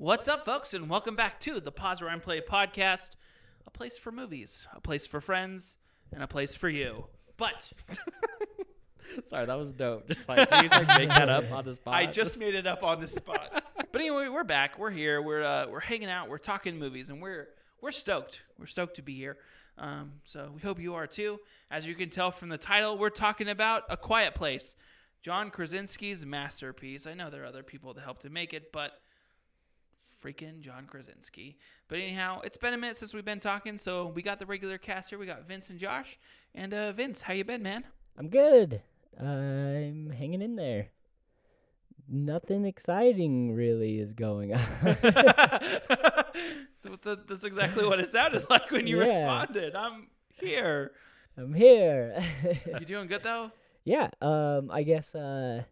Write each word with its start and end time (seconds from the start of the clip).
What's 0.00 0.28
up, 0.28 0.44
folks, 0.44 0.74
and 0.74 0.88
welcome 0.88 1.16
back 1.16 1.40
to 1.40 1.58
the 1.58 1.72
Pause 1.72 2.02
Rewind 2.02 2.22
Play 2.22 2.40
podcast, 2.40 3.16
a 3.66 3.70
place 3.72 3.98
for 3.98 4.12
movies, 4.12 4.68
a 4.72 4.80
place 4.80 5.08
for 5.08 5.20
friends, 5.20 5.76
and 6.12 6.22
a 6.22 6.28
place 6.28 6.54
for 6.54 6.68
you. 6.68 7.06
But 7.36 7.72
Sorry, 9.26 9.46
that 9.46 9.58
was 9.58 9.72
dope. 9.72 10.06
Just 10.06 10.28
like, 10.28 10.48
did 10.48 10.62
you 10.62 10.68
just 10.68 10.84
like 10.86 10.98
make 11.00 11.08
that 11.08 11.28
up 11.28 11.50
on 11.50 11.64
the 11.64 11.74
spot? 11.74 11.94
I 11.94 12.06
just 12.06 12.38
made 12.38 12.54
it 12.54 12.64
up 12.64 12.84
on 12.84 13.00
the 13.00 13.08
spot. 13.08 13.64
but 13.90 14.00
anyway, 14.00 14.28
we're 14.28 14.44
back. 14.44 14.78
We're 14.78 14.92
here. 14.92 15.20
We're 15.20 15.42
uh, 15.42 15.66
we're 15.66 15.80
hanging 15.80 16.08
out. 16.08 16.28
We're 16.28 16.38
talking 16.38 16.78
movies, 16.78 17.08
and 17.08 17.20
we're 17.20 17.48
we're 17.80 17.90
stoked. 17.90 18.42
We're 18.56 18.66
stoked 18.66 18.94
to 18.96 19.02
be 19.02 19.16
here. 19.16 19.36
Um, 19.78 20.12
so 20.22 20.52
we 20.54 20.60
hope 20.60 20.78
you 20.78 20.94
are 20.94 21.08
too. 21.08 21.40
As 21.72 21.88
you 21.88 21.96
can 21.96 22.08
tell 22.08 22.30
from 22.30 22.50
the 22.50 22.58
title, 22.58 22.96
we're 22.96 23.10
talking 23.10 23.48
about 23.48 23.82
A 23.88 23.96
Quiet 23.96 24.36
Place, 24.36 24.76
John 25.22 25.50
Krasinski's 25.50 26.24
masterpiece. 26.24 27.04
I 27.04 27.14
know 27.14 27.30
there 27.30 27.42
are 27.42 27.46
other 27.46 27.64
people 27.64 27.94
that 27.94 28.02
helped 28.02 28.22
to 28.22 28.30
make 28.30 28.54
it, 28.54 28.70
but 28.70 28.92
freaking 30.22 30.60
John 30.60 30.86
Krasinski. 30.86 31.58
But 31.88 31.98
anyhow, 31.98 32.40
it's 32.44 32.56
been 32.58 32.74
a 32.74 32.78
minute 32.78 32.96
since 32.96 33.14
we've 33.14 33.24
been 33.24 33.40
talking, 33.40 33.78
so 33.78 34.06
we 34.06 34.22
got 34.22 34.38
the 34.38 34.46
regular 34.46 34.78
cast 34.78 35.10
here. 35.10 35.18
We 35.18 35.26
got 35.26 35.46
Vince 35.46 35.70
and 35.70 35.78
Josh. 35.78 36.18
And 36.54 36.72
uh, 36.74 36.92
Vince, 36.92 37.20
how 37.22 37.32
you 37.34 37.44
been, 37.44 37.62
man? 37.62 37.84
I'm 38.16 38.28
good. 38.28 38.82
I'm 39.18 40.10
hanging 40.10 40.42
in 40.42 40.56
there. 40.56 40.88
Nothing 42.10 42.64
exciting 42.64 43.52
really 43.54 43.98
is 43.98 44.12
going 44.12 44.54
on. 44.54 44.66
so 46.82 46.96
that's 47.02 47.44
exactly 47.44 47.86
what 47.86 48.00
it 48.00 48.08
sounded 48.08 48.46
like 48.50 48.70
when 48.70 48.86
you 48.86 48.98
Yeah. 48.98 49.04
responded. 49.06 49.74
I'm 49.74 50.06
here. 50.40 50.92
I'm 51.36 51.52
here. 51.54 52.24
You 52.80 52.86
doing 52.86 53.08
good 53.08 53.22
though? 53.22 53.50
yeah, 53.84 54.08
um 54.20 54.70
I 54.70 54.82
guess 54.84 55.14
uh 55.14 55.62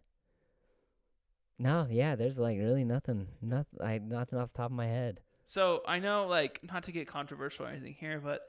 No, 1.59 1.87
yeah, 1.89 2.15
there's 2.15 2.37
like 2.37 2.57
really 2.57 2.83
nothing. 2.83 3.27
Nothing 3.41 3.79
I 3.81 3.97
nothing 3.97 4.39
off 4.39 4.51
the 4.51 4.57
top 4.57 4.71
of 4.71 4.75
my 4.77 4.85
head. 4.87 5.19
So 5.45 5.81
I 5.87 5.99
know, 5.99 6.27
like, 6.27 6.59
not 6.61 6.83
to 6.83 6.91
get 6.91 7.07
controversial 7.07 7.65
or 7.65 7.69
anything 7.69 7.95
here, 7.97 8.19
but 8.23 8.41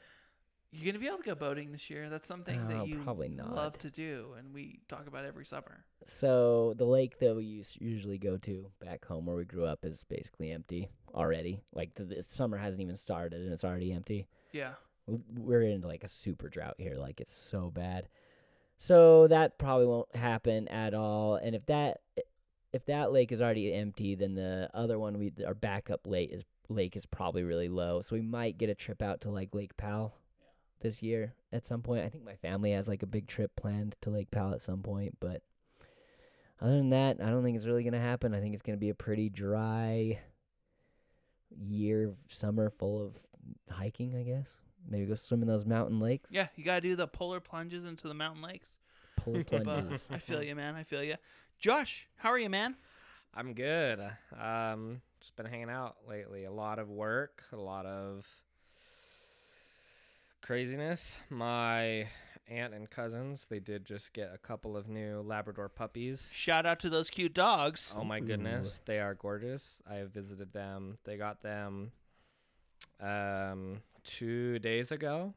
you're 0.72 0.84
gonna 0.92 1.00
be 1.00 1.06
able 1.06 1.18
to 1.18 1.22
go 1.22 1.34
boating 1.34 1.72
this 1.72 1.88
year. 1.88 2.10
That's 2.10 2.26
something 2.28 2.68
that 2.68 2.86
you 2.88 2.98
probably 2.98 3.28
not. 3.28 3.54
love 3.54 3.78
to 3.78 3.90
do, 3.90 4.34
and 4.38 4.52
we 4.52 4.80
talk 4.88 5.06
about 5.06 5.24
every 5.24 5.46
summer. 5.46 5.84
So 6.08 6.74
the 6.76 6.84
lake 6.84 7.18
that 7.20 7.34
we 7.34 7.60
us- 7.60 7.76
usually 7.80 8.18
go 8.18 8.36
to 8.38 8.70
back 8.80 9.04
home 9.04 9.26
where 9.26 9.36
we 9.36 9.44
grew 9.44 9.64
up 9.64 9.84
is 9.84 10.04
basically 10.08 10.50
empty 10.50 10.90
already. 11.14 11.60
Like 11.72 11.94
the, 11.94 12.04
the 12.04 12.24
summer 12.28 12.58
hasn't 12.58 12.82
even 12.82 12.96
started 12.96 13.40
and 13.40 13.52
it's 13.52 13.64
already 13.64 13.92
empty. 13.92 14.26
Yeah. 14.52 14.72
we're 15.06 15.62
in 15.62 15.80
like 15.80 16.04
a 16.04 16.08
super 16.08 16.48
drought 16.48 16.74
here 16.78 16.96
like 16.96 17.20
it's 17.20 17.34
so 17.34 17.70
bad 17.70 18.08
so 18.76 19.26
that 19.28 19.58
probably 19.58 19.86
won't 19.86 20.14
happen 20.14 20.68
at 20.68 20.92
all 20.92 21.36
and 21.36 21.54
if 21.54 21.64
that 21.66 22.00
if 22.72 22.84
that 22.86 23.12
lake 23.12 23.32
is 23.32 23.40
already 23.40 23.72
empty 23.72 24.14
then 24.14 24.34
the 24.34 24.68
other 24.74 24.98
one 24.98 25.18
we 25.18 25.32
our 25.46 25.54
backup 25.54 26.06
lake 26.06 26.30
is 26.32 26.44
lake 26.68 26.96
is 26.96 27.06
probably 27.06 27.42
really 27.42 27.68
low 27.68 28.02
so 28.02 28.14
we 28.14 28.20
might 28.20 28.58
get 28.58 28.68
a 28.68 28.74
trip 28.74 29.00
out 29.00 29.20
to 29.22 29.30
like 29.30 29.54
lake 29.54 29.76
powell 29.76 30.14
this 30.80 31.02
year 31.02 31.32
at 31.52 31.66
some 31.66 31.80
point 31.82 32.04
i 32.04 32.08
think 32.08 32.24
my 32.24 32.36
family 32.36 32.72
has 32.72 32.86
like 32.86 33.02
a 33.02 33.06
big 33.06 33.26
trip 33.26 33.50
planned 33.56 33.96
to 34.00 34.10
lake 34.10 34.30
powell 34.30 34.52
at 34.52 34.60
some 34.60 34.82
point 34.82 35.16
but 35.18 35.42
other 36.60 36.76
than 36.76 36.90
that 36.90 37.16
i 37.22 37.30
don't 37.30 37.42
think 37.42 37.56
it's 37.56 37.66
really 37.66 37.82
going 37.82 37.92
to 37.94 37.98
happen 37.98 38.34
i 38.34 38.40
think 38.40 38.54
it's 38.54 38.62
going 38.62 38.76
to 38.76 38.80
be 38.80 38.90
a 38.90 38.94
pretty 38.94 39.28
dry 39.30 40.18
year 41.58 42.12
summer 42.30 42.70
full 42.70 43.04
of 43.06 43.14
hiking 43.70 44.14
i 44.14 44.22
guess 44.22 44.48
maybe 44.88 45.06
go 45.06 45.14
swim 45.14 45.42
in 45.42 45.48
those 45.48 45.64
mountain 45.64 46.00
lakes 46.00 46.30
Yeah, 46.30 46.48
you 46.54 46.64
gotta 46.64 46.80
do 46.82 46.96
the 46.96 47.06
polar 47.06 47.40
plunges 47.40 47.86
into 47.86 48.08
the 48.08 48.14
mountain 48.14 48.42
lakes. 48.42 48.78
polar 49.16 49.42
plunges 49.44 50.02
I 50.10 50.18
feel 50.18 50.42
you, 50.42 50.54
man. 50.54 50.74
I 50.76 50.82
feel 50.84 51.02
you. 51.02 51.16
Josh, 51.58 52.06
how 52.18 52.30
are 52.30 52.38
you, 52.38 52.48
man? 52.48 52.76
I'm 53.34 53.52
good. 53.52 53.98
Um, 54.40 55.00
just 55.20 55.34
been 55.34 55.46
hanging 55.46 55.70
out 55.70 55.96
lately. 56.08 56.44
A 56.44 56.52
lot 56.52 56.78
of 56.78 56.88
work, 56.88 57.42
a 57.52 57.56
lot 57.56 57.84
of 57.84 58.24
craziness. 60.40 61.16
My 61.30 62.06
aunt 62.46 62.74
and 62.74 62.88
cousins, 62.88 63.44
they 63.50 63.58
did 63.58 63.84
just 63.84 64.12
get 64.12 64.30
a 64.32 64.38
couple 64.38 64.76
of 64.76 64.88
new 64.88 65.20
Labrador 65.20 65.68
puppies. 65.68 66.30
Shout 66.32 66.64
out 66.64 66.78
to 66.78 66.88
those 66.88 67.10
cute 67.10 67.34
dogs. 67.34 67.92
Oh 67.96 68.04
my 68.04 68.18
Ooh. 68.20 68.24
goodness, 68.24 68.80
they 68.86 69.00
are 69.00 69.14
gorgeous. 69.14 69.80
I 69.90 69.96
have 69.96 70.12
visited 70.12 70.52
them. 70.52 70.98
They 71.02 71.16
got 71.16 71.42
them 71.42 71.90
um 73.00 73.82
2 74.04 74.60
days 74.60 74.92
ago. 74.92 75.34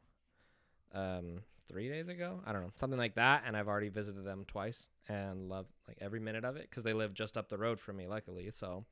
Um 0.94 1.42
3 1.68 1.90
days 1.90 2.08
ago. 2.08 2.42
I 2.46 2.54
don't 2.54 2.62
know. 2.62 2.72
Something 2.76 3.00
like 3.00 3.16
that 3.16 3.44
and 3.46 3.56
I've 3.56 3.68
already 3.68 3.90
visited 3.90 4.26
them 4.26 4.46
twice 4.48 4.90
and 5.08 5.50
love 5.50 5.68
like 5.88 5.98
every 6.02 6.20
minute 6.20 6.46
of 6.46 6.56
it 6.56 6.70
cuz 6.72 6.84
they 6.84 6.94
live 6.94 7.14
just 7.14 7.38
up 7.38 7.50
the 7.50 7.58
road 7.58 7.80
from 7.80 7.98
me 7.98 8.08
luckily. 8.08 8.52
So 8.52 8.86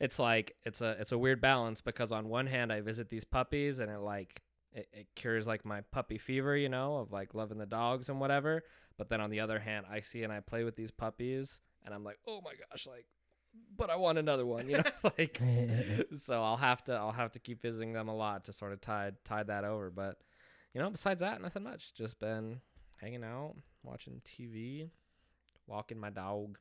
it's 0.00 0.18
like 0.18 0.56
it's 0.64 0.80
a 0.80 0.96
it's 1.00 1.12
a 1.12 1.18
weird 1.18 1.40
balance 1.40 1.80
because 1.80 2.12
on 2.12 2.28
one 2.28 2.46
hand 2.46 2.72
I 2.72 2.80
visit 2.80 3.08
these 3.08 3.24
puppies 3.24 3.78
and 3.78 3.90
it 3.90 4.00
like 4.00 4.42
it, 4.72 4.88
it 4.92 5.06
cures 5.14 5.46
like 5.46 5.64
my 5.64 5.82
puppy 5.92 6.18
fever, 6.18 6.56
you 6.56 6.68
know, 6.68 6.96
of 6.96 7.12
like 7.12 7.34
loving 7.34 7.58
the 7.58 7.66
dogs 7.66 8.08
and 8.08 8.20
whatever. 8.20 8.64
But 8.96 9.08
then 9.08 9.20
on 9.20 9.30
the 9.30 9.40
other 9.40 9.58
hand, 9.58 9.86
I 9.90 10.00
see 10.00 10.22
and 10.22 10.32
I 10.32 10.40
play 10.40 10.64
with 10.64 10.76
these 10.76 10.90
puppies 10.90 11.60
and 11.84 11.94
I'm 11.94 12.04
like, 12.04 12.18
oh 12.26 12.40
my 12.42 12.52
gosh, 12.70 12.86
like, 12.86 13.06
but 13.76 13.90
I 13.90 13.96
want 13.96 14.18
another 14.18 14.46
one, 14.46 14.68
you 14.68 14.78
know, 14.78 14.84
like. 15.18 15.40
so 16.16 16.42
I'll 16.42 16.56
have 16.56 16.82
to 16.84 16.94
I'll 16.94 17.12
have 17.12 17.32
to 17.32 17.38
keep 17.38 17.60
visiting 17.60 17.92
them 17.92 18.08
a 18.08 18.14
lot 18.14 18.44
to 18.44 18.52
sort 18.52 18.72
of 18.72 18.80
tide 18.80 19.16
tide 19.24 19.48
that 19.48 19.64
over. 19.64 19.90
But 19.90 20.18
you 20.74 20.80
know, 20.80 20.90
besides 20.90 21.20
that, 21.20 21.40
nothing 21.40 21.62
much. 21.64 21.94
Just 21.94 22.18
been 22.18 22.60
hanging 23.00 23.24
out, 23.24 23.54
watching 23.82 24.20
TV, 24.24 24.88
walking 25.66 25.98
my 25.98 26.10
dog. 26.10 26.58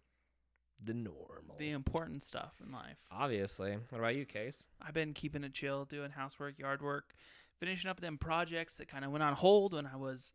The 0.84 0.94
normal. 0.96 1.58
The 1.60 1.70
important 1.70 2.24
stuff 2.24 2.54
in 2.66 2.72
life. 2.72 2.98
Obviously. 3.12 3.78
What 3.90 4.00
about 4.00 4.16
you, 4.16 4.26
Case? 4.26 4.66
I've 4.82 4.96
been 4.96 5.14
keeping 5.14 5.44
it 5.44 5.54
chill, 5.54 5.86
doing 5.86 6.10
housework, 6.10 6.58
yard 6.58 6.82
work, 6.82 7.14
finishing 7.60 7.90
up 7.90 8.02
them 8.02 8.18
projects 8.18 8.78
that 8.78 8.88
kind 8.88 9.06
of 9.06 9.12
went 9.12 9.24
on 9.24 9.34
hold 9.34 9.74
when 9.74 9.86
I 9.86 9.96
was 9.96 10.34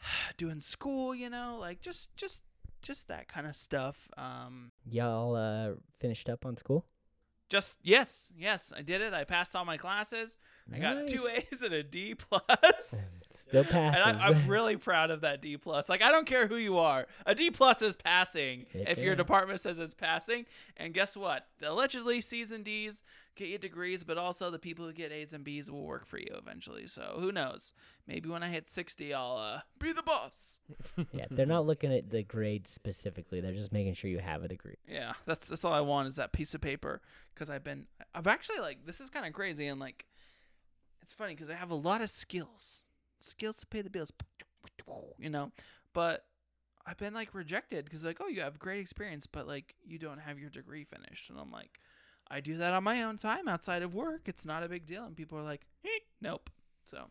doing 0.38 0.60
school. 0.60 1.14
You 1.14 1.28
know, 1.28 1.58
like 1.60 1.82
just 1.82 2.16
just 2.16 2.42
just 2.80 3.08
that 3.08 3.28
kind 3.28 3.46
of 3.46 3.54
stuff. 3.54 4.08
Um, 4.16 4.72
y'all 4.88 5.36
uh 5.36 5.72
finished 6.00 6.30
up 6.30 6.46
on 6.46 6.56
school 6.56 6.86
just 7.48 7.78
yes, 7.82 8.30
yes, 8.36 8.72
I 8.76 8.82
did 8.82 9.00
it. 9.00 9.12
I 9.12 9.24
passed 9.24 9.56
all 9.56 9.64
my 9.64 9.76
classes. 9.76 10.36
I 10.72 10.78
got 10.78 11.06
two 11.08 11.26
A's 11.28 11.62
and 11.62 11.72
a 11.74 11.82
D 11.82 12.14
plus. 12.14 13.02
Still 13.38 13.64
And 13.72 13.96
I, 13.96 14.28
I'm 14.28 14.48
really 14.48 14.76
proud 14.76 15.10
of 15.10 15.22
that 15.22 15.40
D 15.40 15.56
plus. 15.56 15.88
Like 15.88 16.02
I 16.02 16.10
don't 16.10 16.26
care 16.26 16.46
who 16.46 16.56
you 16.56 16.78
are, 16.78 17.06
a 17.26 17.34
D 17.34 17.50
plus 17.50 17.82
is 17.82 17.96
passing. 17.96 18.66
Heck 18.72 18.90
if 18.90 18.98
your 18.98 19.14
department 19.14 19.60
says 19.60 19.78
it's 19.78 19.94
passing, 19.94 20.46
and 20.76 20.92
guess 20.94 21.16
what? 21.16 21.46
Allegedly, 21.62 22.20
C's 22.20 22.50
and 22.50 22.64
D's 22.64 23.02
get 23.38 23.48
you 23.48 23.56
degrees, 23.58 24.04
but 24.04 24.18
also 24.18 24.50
the 24.50 24.58
people 24.58 24.84
who 24.84 24.92
get 24.92 25.12
A's 25.12 25.32
and 25.32 25.44
B's 25.44 25.70
will 25.70 25.84
work 25.84 26.06
for 26.06 26.18
you 26.18 26.34
eventually. 26.36 26.86
So 26.86 27.16
who 27.18 27.32
knows? 27.32 27.72
Maybe 28.06 28.28
when 28.28 28.42
I 28.42 28.48
hit 28.48 28.68
60, 28.68 29.14
I'll 29.14 29.36
uh, 29.36 29.60
be 29.78 29.92
the 29.92 30.02
boss. 30.02 30.60
yeah 31.12 31.26
they're 31.30 31.46
not 31.46 31.66
looking 31.66 31.94
at 31.94 32.10
the 32.10 32.22
grades 32.22 32.70
specifically 32.70 33.40
they're 33.40 33.52
just 33.52 33.72
making 33.72 33.94
sure 33.94 34.10
you 34.10 34.18
have 34.18 34.42
a 34.42 34.48
degree 34.48 34.76
Yeah, 34.88 35.12
that's 35.24 35.48
that's 35.48 35.64
all 35.64 35.72
I 35.72 35.80
want 35.80 36.08
is 36.08 36.16
that 36.16 36.32
piece 36.32 36.54
of 36.54 36.60
paper. 36.60 37.00
Because 37.32 37.48
I've 37.48 37.62
been, 37.62 37.86
I've 38.14 38.26
actually 38.26 38.58
like 38.58 38.84
this 38.84 39.00
is 39.00 39.10
kind 39.10 39.24
of 39.24 39.32
crazy 39.32 39.66
and 39.66 39.78
like, 39.78 40.06
it's 41.00 41.14
funny 41.14 41.34
because 41.34 41.48
I 41.48 41.54
have 41.54 41.70
a 41.70 41.76
lot 41.76 42.00
of 42.02 42.10
skills, 42.10 42.80
skills 43.20 43.56
to 43.56 43.66
pay 43.66 43.82
the 43.82 43.90
bills, 43.90 44.12
you 45.18 45.30
know, 45.30 45.50
but 45.92 46.24
I've 46.86 46.98
been 46.98 47.14
like 47.14 47.34
rejected 47.34 47.84
because 47.84 48.04
like, 48.04 48.18
oh, 48.20 48.28
you 48.28 48.40
have 48.40 48.58
great 48.58 48.80
experience, 48.80 49.26
but 49.26 49.46
like 49.46 49.74
you 49.84 49.98
don't 49.98 50.20
have 50.20 50.38
your 50.38 50.50
degree 50.50 50.84
finished, 50.84 51.30
and 51.30 51.38
I'm 51.38 51.50
like, 51.52 51.80
I 52.30 52.40
do 52.40 52.56
that 52.58 52.72
on 52.74 52.84
my 52.84 53.02
own 53.02 53.16
time 53.16 53.48
outside 53.48 53.82
of 53.82 53.94
work. 53.94 54.22
It's 54.26 54.46
not 54.46 54.62
a 54.62 54.68
big 54.68 54.86
deal, 54.86 55.04
and 55.04 55.16
people 55.16 55.38
are 55.38 55.42
like, 55.44 55.66
eh, 55.84 56.00
nope. 56.20 56.50
So 56.86 57.04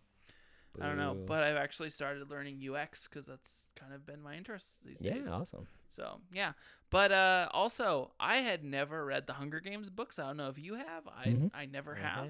I 0.82 0.88
don't 0.88 0.98
know, 0.98 1.18
but 1.26 1.44
I've 1.44 1.58
actually 1.58 1.90
started 1.90 2.30
learning 2.30 2.58
UX 2.60 3.08
because 3.08 3.26
that's 3.28 3.68
kind 3.76 3.94
of 3.94 4.06
been 4.06 4.22
my 4.22 4.36
interest 4.36 4.80
these 4.86 5.00
yeah 5.00 5.14
days. 5.14 5.28
awesome 5.30 5.68
So 5.92 6.20
yeah, 6.34 6.54
but 6.90 7.12
uh, 7.12 7.50
also 7.52 8.12
I 8.20 8.38
had 8.38 8.64
never 8.64 9.06
read 9.06 9.28
the 9.28 9.34
Hunger 9.34 9.60
Games 9.60 9.90
books. 9.90 10.20
I 10.20 10.28
don't 10.28 10.38
know 10.38 10.50
if 10.50 10.60
you 10.60 10.76
have. 10.76 11.08
I 11.08 11.26
Mhm. 11.30 11.52
I 11.54 11.66
never 11.66 11.96
have. 11.96 12.30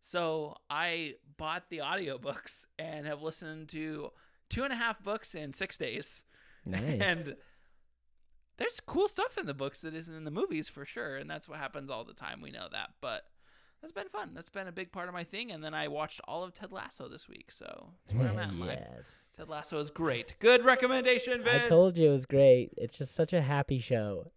So 0.00 0.56
I 0.68 1.14
bought 1.36 1.64
the 1.68 1.78
audiobooks 1.78 2.64
and 2.78 3.06
have 3.06 3.22
listened 3.22 3.68
to 3.70 4.10
two 4.48 4.64
and 4.64 4.72
a 4.72 4.76
half 4.76 5.02
books 5.02 5.34
in 5.34 5.52
six 5.52 5.76
days. 5.76 6.22
nice 6.66 7.00
And 7.00 7.36
there's 8.56 8.80
cool 8.80 9.08
stuff 9.08 9.38
in 9.38 9.46
the 9.46 9.54
books 9.54 9.80
that 9.80 9.94
isn't 9.94 10.14
in 10.14 10.24
the 10.24 10.30
movies 10.30 10.68
for 10.68 10.84
sure, 10.84 11.16
and 11.16 11.30
that's 11.30 11.48
what 11.48 11.58
happens 11.58 11.88
all 11.88 12.04
the 12.04 12.12
time. 12.12 12.42
We 12.42 12.50
know 12.50 12.68
that, 12.70 12.90
but 13.00 13.22
that's 13.80 13.92
been 13.92 14.08
fun. 14.08 14.32
That's 14.34 14.50
been 14.50 14.68
a 14.68 14.72
big 14.72 14.92
part 14.92 15.08
of 15.08 15.14
my 15.14 15.24
thing. 15.24 15.50
And 15.50 15.64
then 15.64 15.72
I 15.72 15.88
watched 15.88 16.20
all 16.28 16.44
of 16.44 16.52
Ted 16.52 16.70
Lasso 16.70 17.08
this 17.08 17.28
week, 17.28 17.50
so 17.50 17.92
that's 18.06 18.18
where 18.18 18.28
I'm 18.28 18.38
at 18.38 18.50
in 18.50 18.56
mm, 18.56 18.66
life. 18.66 18.78
yes 18.78 19.04
Ted 19.36 19.48
Lasso 19.48 19.78
is 19.78 19.90
great. 19.90 20.34
Good 20.38 20.64
recommendation, 20.64 21.42
Vince. 21.42 21.64
I 21.64 21.68
told 21.68 21.96
you 21.96 22.10
it 22.10 22.12
was 22.12 22.26
great. 22.26 22.72
It's 22.76 22.98
just 22.98 23.14
such 23.14 23.32
a 23.32 23.40
happy 23.40 23.80
show. 23.80 24.30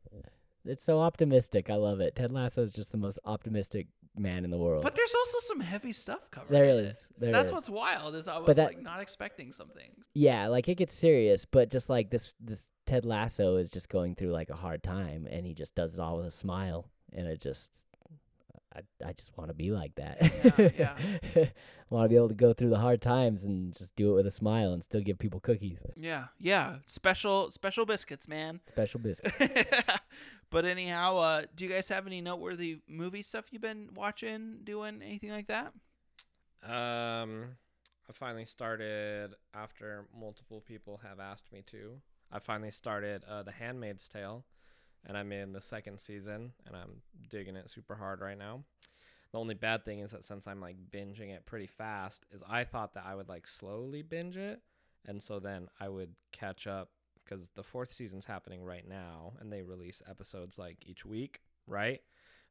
It's 0.66 0.86
so 0.86 1.02
optimistic. 1.02 1.70
I 1.70 1.76
love 1.76 2.00
it. 2.00 2.16
Ted 2.16 2.32
Lasso 2.32 2.62
is 2.62 2.72
just 2.72 2.92
the 2.92 2.98
most 2.98 3.20
optimistic 3.26 3.88
man 4.16 4.44
in 4.46 4.52
the 4.52 4.58
world. 4.58 4.84
But 4.84 4.96
there's 4.96 5.14
also 5.14 5.38
some 5.42 5.60
heavy 5.60 5.92
stuff 5.92 6.30
covered. 6.32 6.50
there 6.54 6.66
is. 6.66 6.94
There 7.18 7.32
That's 7.32 7.48
is. 7.48 7.52
what's 7.52 7.70
wild. 7.70 8.16
Is 8.16 8.28
I 8.28 8.38
was 8.38 8.58
that- 8.58 8.68
like 8.68 8.82
not 8.82 9.00
expecting 9.02 9.52
some 9.54 9.70
things. 9.70 10.06
Yeah, 10.14 10.48
like 10.48 10.68
it 10.70 10.76
gets 10.76 10.96
serious, 10.96 11.46
but 11.46 11.70
just 11.70 11.90
like 11.90 12.10
this 12.10 12.34
this 12.40 12.64
Ted 12.86 13.06
Lasso 13.06 13.56
is 13.58 13.70
just 13.70 13.90
going 13.90 14.14
through 14.16 14.32
like 14.32 14.50
a 14.50 14.56
hard 14.56 14.84
time 14.84 15.26
and 15.32 15.46
he 15.46 15.54
just 15.54 15.74
does 15.74 15.94
it 15.94 16.00
all 16.00 16.18
with 16.18 16.26
a 16.26 16.32
smile 16.32 16.90
and 17.14 17.28
it 17.28 17.40
just 17.42 17.70
I, 18.76 18.82
I 19.08 19.14
just 19.14 19.32
want 19.38 19.50
to 19.50 19.54
be 19.54 19.72
like 19.72 19.94
that. 19.96 20.18
Yeah, 20.78 20.96
want 21.90 22.06
to 22.06 22.10
be 22.10 22.16
able 22.16 22.30
to 22.30 22.34
go 22.36 22.54
through 22.54 22.70
the 22.72 22.80
hard 22.80 23.02
times 23.02 23.44
and 23.44 23.74
just 23.76 23.96
do 23.96 24.12
it 24.12 24.16
with 24.16 24.28
a 24.28 24.32
smile 24.32 24.74
and 24.74 24.84
still 24.84 25.02
give 25.02 25.20
people 25.20 25.40
cookies. 25.40 25.78
Yeah, 25.96 26.26
yeah. 26.40 26.78
Special 26.88 27.52
special 27.52 27.86
biscuits, 27.86 28.28
man. 28.28 28.62
Special 28.72 29.00
biscuit. 29.00 29.68
but 30.54 30.66
anyhow, 30.66 31.18
uh, 31.18 31.42
do 31.56 31.66
you 31.66 31.70
guys 31.70 31.88
have 31.90 32.06
any 32.06 32.22
noteworthy 32.22 32.78
movie 32.88 33.24
stuff 33.24 33.46
you've 33.50 33.64
been 33.64 33.90
watching, 33.96 34.60
doing 34.64 35.02
anything 35.04 35.32
like 35.32 35.48
that? 35.48 35.74
Um, 36.64 37.46
I 38.08 38.14
finally 38.14 38.46
started 38.46 39.34
after 39.56 40.06
multiple 40.18 40.62
people 40.62 41.02
have 41.04 41.20
asked 41.20 41.52
me 41.52 41.64
to. 41.72 42.00
I 42.32 42.38
finally 42.38 42.70
started 42.70 43.24
uh, 43.28 43.42
The 43.42 43.52
Handmaid's 43.52 44.08
Tale, 44.08 44.46
and 45.06 45.18
I'm 45.18 45.32
in 45.32 45.54
the 45.54 45.62
second 45.62 46.00
season, 46.00 46.54
and 46.68 46.76
I'm 46.76 47.02
digging 47.32 47.56
it 47.56 47.72
super 47.72 47.96
hard 47.96 48.22
right 48.22 48.38
now. 48.38 48.64
The 49.32 49.40
only 49.40 49.56
bad 49.56 49.84
thing 49.84 50.02
is 50.02 50.12
that 50.12 50.24
since 50.24 50.46
I'm 50.46 50.62
like 50.62 50.78
binging 50.92 51.32
it 51.32 51.48
pretty 51.48 51.68
fast, 51.68 52.28
is 52.32 52.44
I 52.48 52.64
thought 52.64 52.94
that 52.94 53.06
I 53.08 53.16
would 53.16 53.28
like 53.28 53.48
slowly 53.48 54.04
binge 54.04 54.38
it, 54.38 54.62
and 55.08 55.22
so 55.22 55.40
then 55.40 55.68
I 55.80 55.90
would 55.90 56.14
catch 56.32 56.68
up 56.68 56.90
because 57.24 57.50
the 57.56 57.64
fourth 57.64 57.94
season's 57.94 58.26
happening 58.26 58.64
right 58.64 58.88
now, 58.88 59.34
and 59.40 59.52
they 59.52 59.62
release 59.62 60.02
episodes 60.10 60.58
like 60.58 60.78
each 60.86 61.06
week, 61.06 61.42
right? 61.68 62.02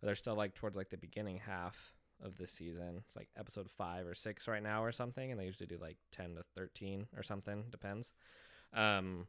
But 0.00 0.06
they're 0.06 0.14
still 0.14 0.36
like 0.36 0.54
towards 0.54 0.76
like 0.76 0.90
the 0.90 0.96
beginning 0.96 1.38
half 1.38 1.94
of 2.22 2.36
this 2.36 2.52
season. 2.52 3.02
It's 3.06 3.16
like 3.16 3.28
episode 3.36 3.70
five 3.70 4.06
or 4.06 4.14
six 4.14 4.48
right 4.48 4.62
now 4.62 4.82
or 4.82 4.92
something, 4.92 5.30
and 5.30 5.40
they 5.40 5.46
usually 5.46 5.66
do 5.66 5.78
like 5.80 5.96
ten 6.10 6.34
to 6.36 6.42
thirteen 6.56 7.06
or 7.16 7.22
something, 7.22 7.64
depends. 7.70 8.12
Um, 8.72 9.26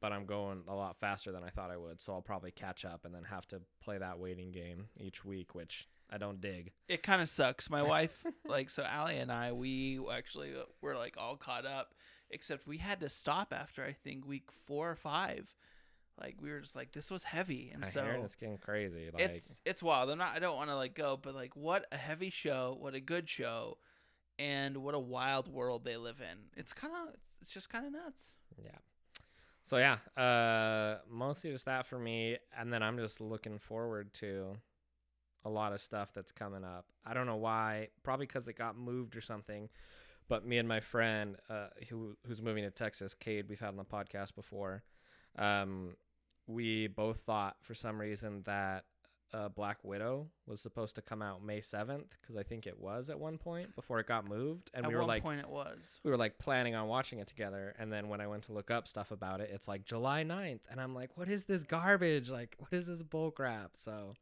but 0.00 0.12
I'm 0.12 0.26
going 0.26 0.62
a 0.68 0.74
lot 0.74 0.96
faster 0.98 1.32
than 1.32 1.42
I 1.42 1.50
thought 1.50 1.70
I 1.70 1.76
would, 1.76 2.00
so 2.00 2.12
I'll 2.12 2.22
probably 2.22 2.50
catch 2.50 2.84
up 2.84 3.04
and 3.04 3.14
then 3.14 3.24
have 3.24 3.46
to 3.48 3.60
play 3.82 3.98
that 3.98 4.18
waiting 4.18 4.52
game 4.52 4.88
each 4.98 5.24
week, 5.24 5.54
which 5.54 5.88
I 6.10 6.18
don't 6.18 6.40
dig. 6.40 6.72
It 6.88 7.02
kind 7.02 7.22
of 7.22 7.28
sucks. 7.28 7.70
My 7.70 7.82
wife, 7.88 8.24
like, 8.46 8.70
so 8.70 8.82
Allie 8.82 9.16
and 9.16 9.32
I, 9.32 9.52
we 9.52 9.98
actually 10.12 10.52
were 10.82 10.96
like 10.96 11.16
all 11.16 11.36
caught 11.36 11.66
up, 11.66 11.94
except 12.30 12.66
we 12.66 12.78
had 12.78 13.00
to 13.00 13.08
stop 13.08 13.52
after 13.52 13.84
I 13.84 13.92
think 13.92 14.26
week 14.26 14.48
four 14.66 14.90
or 14.90 14.96
five. 14.96 15.54
Like 16.20 16.36
we 16.40 16.50
were 16.50 16.60
just 16.60 16.76
like, 16.76 16.92
this 16.92 17.10
was 17.10 17.22
heavy, 17.22 17.70
and 17.74 17.84
I 17.84 17.88
so 17.88 18.02
hear 18.02 18.12
it's 18.12 18.34
getting 18.34 18.56
crazy. 18.56 19.10
Like, 19.12 19.22
it's 19.22 19.60
it's 19.66 19.82
wild. 19.82 20.10
I'm 20.10 20.18
not. 20.18 20.34
I 20.34 20.38
don't 20.38 20.56
want 20.56 20.70
to 20.70 20.76
like 20.76 20.94
go, 20.94 21.18
but 21.20 21.34
like, 21.34 21.54
what 21.54 21.86
a 21.92 21.96
heavy 21.96 22.30
show. 22.30 22.76
What 22.80 22.94
a 22.94 23.00
good 23.00 23.28
show, 23.28 23.76
and 24.38 24.78
what 24.78 24.94
a 24.94 24.98
wild 24.98 25.48
world 25.48 25.84
they 25.84 25.96
live 25.96 26.20
in. 26.20 26.38
It's 26.56 26.72
kind 26.72 26.94
of. 26.94 27.14
It's 27.42 27.52
just 27.52 27.68
kind 27.68 27.84
of 27.84 27.92
nuts. 27.92 28.34
Yeah. 28.56 28.78
So 29.66 29.78
yeah, 29.78 29.98
uh 30.16 30.98
mostly 31.10 31.50
just 31.50 31.64
that 31.64 31.86
for 31.86 31.98
me 31.98 32.38
and 32.56 32.72
then 32.72 32.84
I'm 32.84 32.96
just 32.98 33.20
looking 33.20 33.58
forward 33.58 34.14
to 34.14 34.56
a 35.44 35.50
lot 35.50 35.72
of 35.72 35.80
stuff 35.80 36.10
that's 36.14 36.30
coming 36.30 36.62
up. 36.62 36.86
I 37.04 37.14
don't 37.14 37.26
know 37.26 37.36
why, 37.36 37.88
probably 38.04 38.26
cuz 38.26 38.46
it 38.46 38.56
got 38.56 38.78
moved 38.78 39.16
or 39.16 39.20
something. 39.20 39.68
But 40.28 40.44
me 40.46 40.58
and 40.58 40.68
my 40.68 40.80
friend 40.80 41.36
uh 41.48 41.68
who 41.88 42.16
who's 42.26 42.42
moving 42.42 42.64
to 42.64 42.70
Texas, 42.70 43.14
Cade, 43.14 43.48
we've 43.48 43.60
had 43.60 43.68
on 43.68 43.76
the 43.76 43.84
podcast 43.84 44.34
before. 44.34 44.82
Um 45.38 45.96
we 46.46 46.86
both 46.86 47.20
thought 47.26 47.56
for 47.60 47.74
some 47.74 48.00
reason 48.00 48.42
that 48.44 48.84
uh, 49.34 49.48
Black 49.48 49.78
Widow 49.82 50.28
was 50.46 50.60
supposed 50.60 50.94
to 50.94 51.02
come 51.02 51.20
out 51.20 51.44
May 51.44 51.58
7th 51.58 52.10
because 52.22 52.36
I 52.36 52.44
think 52.44 52.66
it 52.68 52.78
was 52.78 53.10
at 53.10 53.18
one 53.18 53.36
point 53.38 53.74
before 53.74 53.98
it 53.98 54.06
got 54.06 54.26
moved 54.28 54.70
and 54.72 54.84
At 54.84 54.88
we 54.88 54.94
were 54.94 55.00
one 55.00 55.08
like 55.08 55.22
point, 55.24 55.40
it 55.40 55.48
was. 55.48 55.96
we 56.04 56.12
were 56.12 56.16
like 56.16 56.38
planning 56.38 56.76
on 56.76 56.86
watching 56.86 57.18
it 57.18 57.26
together 57.26 57.74
and 57.80 57.92
then 57.92 58.08
when 58.08 58.20
i 58.20 58.28
went 58.28 58.44
to 58.44 58.52
look 58.52 58.70
up 58.70 58.86
stuff 58.86 59.10
about 59.10 59.40
it 59.40 59.50
it's 59.52 59.66
like 59.66 59.84
july 59.84 60.22
9th 60.22 60.60
and 60.70 60.80
i'm 60.80 60.94
like 60.94 61.10
what 61.16 61.28
is 61.28 61.42
this 61.44 61.64
garbage 61.64 62.30
like 62.30 62.54
what 62.58 62.72
is 62.72 62.86
this 62.86 63.02
bull 63.02 63.32
crap 63.32 63.72
so 63.74 64.14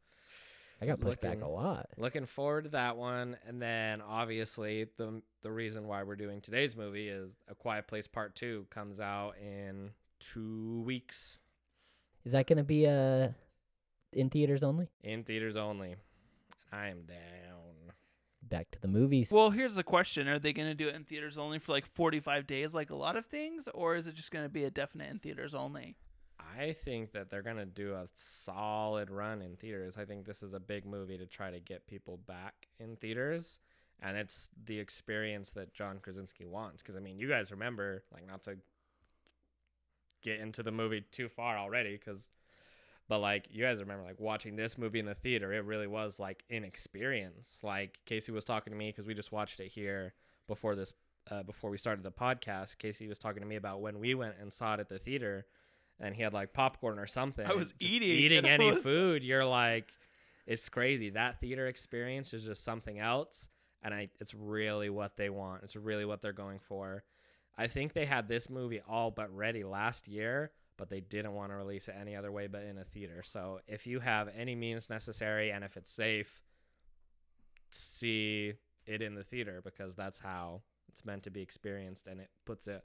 I 0.81 0.85
got 0.85 0.99
pushed 0.99 1.21
back 1.21 1.41
a 1.41 1.47
lot. 1.47 1.87
looking 1.97 2.25
forward 2.25 2.65
to 2.65 2.69
that 2.71 2.97
one 2.97 3.37
and 3.47 3.61
then 3.61 4.01
obviously 4.01 4.87
the 4.97 5.21
the 5.41 5.51
reason 5.51 5.87
why 5.87 6.03
we're 6.03 6.15
doing 6.15 6.41
today's 6.41 6.75
movie 6.75 7.07
is 7.09 7.31
a 7.47 7.55
quiet 7.55 7.87
place 7.87 8.07
part 8.07 8.35
2 8.35 8.67
comes 8.69 8.99
out 8.99 9.35
in 9.41 9.91
2 10.19 10.83
weeks 10.85 11.37
Is 12.25 12.33
that 12.33 12.47
going 12.47 12.57
to 12.57 12.63
be 12.63 12.87
uh 12.87 13.29
in 14.13 14.29
theaters 14.29 14.63
only? 14.63 14.87
in 15.03 15.23
theaters 15.23 15.55
only 15.55 15.95
i 16.71 16.87
am 16.89 17.03
down 17.03 17.93
Back 18.47 18.69
to 18.71 18.79
the 18.79 18.87
movies. 18.87 19.31
Well, 19.31 19.49
here's 19.49 19.73
the 19.73 19.83
question: 19.83 20.27
Are 20.27 20.37
they 20.37 20.53
going 20.53 20.67
to 20.67 20.75
do 20.75 20.87
it 20.87 20.93
in 20.93 21.03
theaters 21.03 21.35
only 21.35 21.57
for 21.57 21.71
like 21.71 21.87
45 21.87 22.45
days, 22.45 22.75
like 22.75 22.91
a 22.91 22.95
lot 22.95 23.15
of 23.15 23.25
things, 23.25 23.67
or 23.73 23.95
is 23.95 24.05
it 24.05 24.13
just 24.13 24.29
going 24.29 24.45
to 24.45 24.49
be 24.49 24.65
a 24.65 24.69
definite 24.69 25.09
in 25.09 25.17
theaters 25.17 25.55
only? 25.55 25.95
I 26.57 26.73
think 26.73 27.11
that 27.13 27.29
they're 27.29 27.41
gonna 27.41 27.65
do 27.65 27.93
a 27.93 28.07
solid 28.15 29.09
run 29.09 29.41
in 29.41 29.55
theaters. 29.55 29.97
I 29.97 30.05
think 30.05 30.25
this 30.25 30.43
is 30.43 30.53
a 30.53 30.59
big 30.59 30.85
movie 30.85 31.17
to 31.17 31.25
try 31.25 31.51
to 31.51 31.59
get 31.59 31.87
people 31.87 32.17
back 32.27 32.67
in 32.79 32.95
theaters, 32.95 33.59
and 34.01 34.17
it's 34.17 34.49
the 34.65 34.79
experience 34.79 35.51
that 35.51 35.73
John 35.73 35.99
Krasinski 36.01 36.45
wants. 36.45 36.81
Because 36.81 36.95
I 36.95 36.99
mean, 36.99 37.17
you 37.17 37.27
guys 37.27 37.51
remember, 37.51 38.03
like, 38.13 38.27
not 38.27 38.43
to 38.43 38.57
get 40.21 40.39
into 40.39 40.63
the 40.63 40.71
movie 40.71 41.01
too 41.11 41.29
far 41.29 41.57
already, 41.57 41.97
because, 41.97 42.31
but 43.07 43.19
like, 43.19 43.47
you 43.51 43.63
guys 43.63 43.79
remember, 43.79 44.03
like, 44.03 44.19
watching 44.19 44.55
this 44.55 44.77
movie 44.77 44.99
in 44.99 45.05
the 45.05 45.15
theater, 45.15 45.53
it 45.53 45.65
really 45.65 45.87
was 45.87 46.19
like 46.19 46.43
an 46.49 46.63
experience. 46.63 47.59
Like 47.63 47.99
Casey 48.05 48.31
was 48.31 48.45
talking 48.45 48.71
to 48.71 48.77
me 48.77 48.89
because 48.89 49.05
we 49.05 49.13
just 49.13 49.31
watched 49.31 49.59
it 49.59 49.67
here 49.67 50.13
before 50.47 50.75
this, 50.75 50.93
uh, 51.29 51.43
before 51.43 51.69
we 51.69 51.77
started 51.77 52.03
the 52.03 52.11
podcast. 52.11 52.77
Casey 52.77 53.07
was 53.07 53.19
talking 53.19 53.41
to 53.41 53.47
me 53.47 53.55
about 53.55 53.81
when 53.81 53.99
we 53.99 54.15
went 54.15 54.35
and 54.39 54.51
saw 54.53 54.73
it 54.75 54.79
at 54.79 54.89
the 54.89 54.99
theater 54.99 55.45
and 55.99 56.15
he 56.15 56.21
had 56.21 56.33
like 56.33 56.53
popcorn 56.53 56.99
or 56.99 57.07
something. 57.07 57.45
I 57.45 57.53
was 57.53 57.73
eating, 57.79 58.09
eating 58.09 58.45
any 58.45 58.71
was- 58.71 58.83
food. 58.83 59.23
You're 59.23 59.45
like, 59.45 59.91
it's 60.45 60.69
crazy. 60.69 61.11
That 61.11 61.39
theater 61.39 61.67
experience 61.67 62.33
is 62.33 62.43
just 62.43 62.63
something 62.63 62.99
else, 62.99 63.47
and 63.83 63.93
I 63.93 64.09
it's 64.19 64.33
really 64.33 64.89
what 64.89 65.17
they 65.17 65.29
want. 65.29 65.63
It's 65.63 65.75
really 65.75 66.05
what 66.05 66.21
they're 66.21 66.33
going 66.33 66.59
for. 66.59 67.03
I 67.57 67.67
think 67.67 67.93
they 67.93 68.05
had 68.05 68.27
this 68.27 68.49
movie 68.49 68.81
all 68.87 69.11
but 69.11 69.33
ready 69.33 69.63
last 69.63 70.07
year, 70.09 70.51
but 70.77 70.89
they 70.89 70.99
didn't 70.99 71.33
want 71.33 71.51
to 71.51 71.55
release 71.55 71.87
it 71.87 71.95
any 71.99 72.15
other 72.15 72.31
way 72.31 72.47
but 72.47 72.63
in 72.63 72.77
a 72.77 72.83
theater. 72.83 73.21
So 73.23 73.61
if 73.65 73.87
you 73.87 74.01
have 74.01 74.27
any 74.37 74.55
means 74.55 74.89
necessary 74.89 75.51
and 75.51 75.63
if 75.63 75.77
it's 75.77 75.89
safe, 75.89 76.41
see 77.71 78.53
it 78.85 79.01
in 79.01 79.15
the 79.15 79.23
theater 79.23 79.61
because 79.63 79.95
that's 79.95 80.19
how 80.19 80.61
it's 80.89 81.05
meant 81.05 81.23
to 81.23 81.29
be 81.31 81.41
experienced 81.41 82.07
and 82.07 82.19
it 82.19 82.29
puts 82.45 82.67
it 82.67 82.83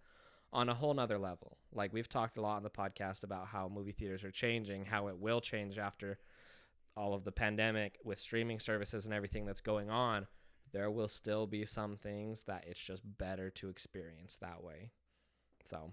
on 0.53 0.69
a 0.69 0.75
whole 0.75 0.95
nother 0.95 1.19
level. 1.19 1.59
Like 1.73 1.93
we've 1.93 2.09
talked 2.09 2.37
a 2.37 2.41
lot 2.41 2.57
on 2.57 2.63
the 2.63 2.71
podcast 2.71 3.23
about 3.23 3.47
how 3.47 3.69
movie 3.69 3.93
theaters 3.93 4.25
are 4.25 4.31
changing, 4.31 4.85
how 4.85 5.09
it 5.09 5.19
will 5.19 5.41
change 5.41 5.79
after 5.79 6.19
all 6.97 7.15
of 7.15 7.25
the 7.25 7.33
pandemic 7.33 7.99
with 8.05 8.19
streaming 8.19 8.61
services 8.61 9.05
and 9.05 9.15
everything 9.15 9.47
that's 9.47 9.61
going 9.61 9.91
on. 9.91 10.27
There 10.73 10.91
will 10.91 11.09
still 11.09 11.47
be 11.47 11.65
some 11.65 11.97
things 11.97 12.43
that 12.47 12.65
it's 12.67 12.81
just 12.81 13.03
better 13.19 13.51
to 13.51 13.69
experience 13.69 14.37
that 14.41 14.63
way. 14.63 14.91
So 15.65 15.93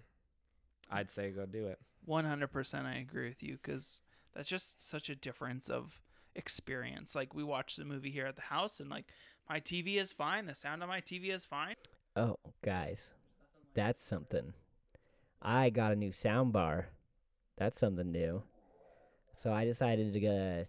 I'd 0.91 1.11
say 1.11 1.31
go 1.31 1.45
do 1.45 1.67
it. 1.67 1.79
100% 2.07 2.85
I 2.85 2.95
agree 2.95 3.27
with 3.27 3.43
you 3.43 3.57
because 3.61 4.01
that's 4.35 4.49
just 4.49 4.81
such 4.81 5.09
a 5.09 5.15
difference 5.15 5.69
of 5.69 6.01
experience. 6.35 7.15
Like, 7.15 7.33
we 7.33 7.43
watched 7.43 7.77
the 7.77 7.85
movie 7.85 8.11
here 8.11 8.27
at 8.27 8.35
the 8.35 8.43
house, 8.43 8.79
and 8.79 8.89
like, 8.89 9.05
my 9.49 9.59
TV 9.59 9.95
is 9.95 10.13
fine. 10.13 10.45
The 10.45 10.55
sound 10.55 10.83
on 10.83 10.89
my 10.89 11.01
TV 11.01 11.33
is 11.33 11.43
fine. 11.43 11.75
Oh, 12.15 12.37
guys, 12.63 12.99
that's 13.77 14.03
something. 14.03 14.53
I 15.39 15.69
got 15.69 15.93
a 15.93 15.95
new 15.95 16.11
sound 16.11 16.51
bar. 16.51 16.87
That's 17.57 17.79
something 17.79 18.11
new. 18.11 18.41
So 19.37 19.53
I 19.53 19.65
decided 19.65 20.13
to 20.13 20.19
go. 20.19 20.65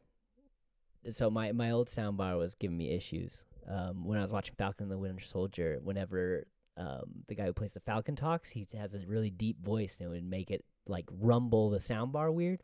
So 1.11 1.31
my 1.31 1.53
my 1.53 1.71
old 1.71 1.89
sound 1.89 2.19
bar 2.19 2.37
was 2.37 2.55
giving 2.55 2.77
me 2.77 2.91
issues. 2.91 3.45
Um, 3.67 4.05
when 4.05 4.19
I 4.19 4.23
was 4.23 4.31
watching 4.31 4.55
Falcon 4.57 4.85
and 4.85 4.93
the 4.93 4.99
Winter 4.99 5.25
Soldier, 5.25 5.79
whenever 5.83 6.47
um, 6.77 7.25
the 7.29 7.35
guy 7.35 7.47
who 7.47 7.55
plays 7.55 7.73
the 7.73 7.81
Falcon 7.81 8.15
talks, 8.15 8.51
he 8.51 8.67
has 8.77 8.93
a 8.93 9.01
really 9.07 9.31
deep 9.31 9.65
voice 9.65 9.97
and 9.99 10.09
it 10.09 10.13
would 10.13 10.25
make 10.29 10.51
it 10.51 10.65
like 10.87 11.07
rumble 11.11 11.71
the 11.71 11.81
sound 11.81 12.13
bar 12.13 12.31
weird. 12.31 12.63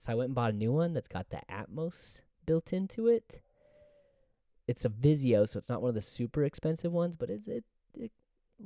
So 0.00 0.12
I 0.12 0.14
went 0.14 0.28
and 0.28 0.34
bought 0.34 0.52
a 0.52 0.56
new 0.56 0.72
one 0.72 0.92
that's 0.92 1.08
got 1.08 1.30
the 1.30 1.40
Atmos 1.50 2.20
built 2.44 2.74
into 2.74 3.08
it. 3.08 3.40
It's 4.68 4.84
a 4.84 4.90
Vizio, 4.90 5.48
so 5.48 5.58
it's 5.58 5.68
not 5.70 5.80
one 5.80 5.88
of 5.88 5.94
the 5.94 6.02
super 6.02 6.44
expensive 6.44 6.92
ones, 6.92 7.16
but 7.16 7.30
it's, 7.30 7.48
it 7.48 7.64
it 7.94 8.12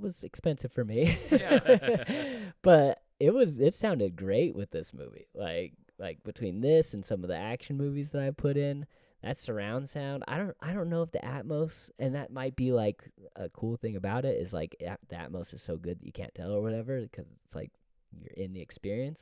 was 0.01 0.25
expensive 0.25 0.73
for 0.73 0.85
me. 0.85 1.19
but 2.63 3.03
it 3.21 3.33
was 3.33 3.59
it 3.59 3.75
sounded 3.75 4.17
great 4.17 4.55
with 4.55 4.71
this 4.71 4.93
movie. 4.93 5.27
Like 5.35 5.73
like 5.99 6.23
between 6.25 6.61
this 6.61 6.95
and 6.95 7.05
some 7.05 7.23
of 7.23 7.29
the 7.29 7.37
action 7.37 7.77
movies 7.77 8.11
that 8.11 8.23
I 8.23 8.31
put 8.31 8.57
in, 8.57 8.87
that 9.23 9.41
surround 9.41 9.89
sound. 9.89 10.25
I 10.29 10.39
don't 10.39 10.57
I 10.61 10.73
don't 10.73 10.91
know 10.91 11.03
if 11.03 11.13
the 11.13 11.21
Atmos 11.21 11.91
and 11.99 12.15
that 12.15 12.33
might 12.33 12.57
be 12.57 12.73
like 12.73 13.03
a 13.37 13.49
cool 13.49 13.77
thing 13.77 13.97
about 13.97 14.25
it 14.25 14.41
is 14.41 14.53
like 14.53 14.77
the 14.79 15.17
Atmos 15.17 15.55
is 15.55 15.63
so 15.63 15.77
good 15.77 16.01
that 16.01 16.07
you 16.07 16.13
can't 16.13 16.35
tell 16.35 16.53
or 16.53 16.63
whatever 16.63 17.01
because 17.01 17.27
it's 17.45 17.55
like 17.55 17.71
you're 18.13 18.45
in 18.45 18.53
the 18.53 18.61
experience. 18.61 19.21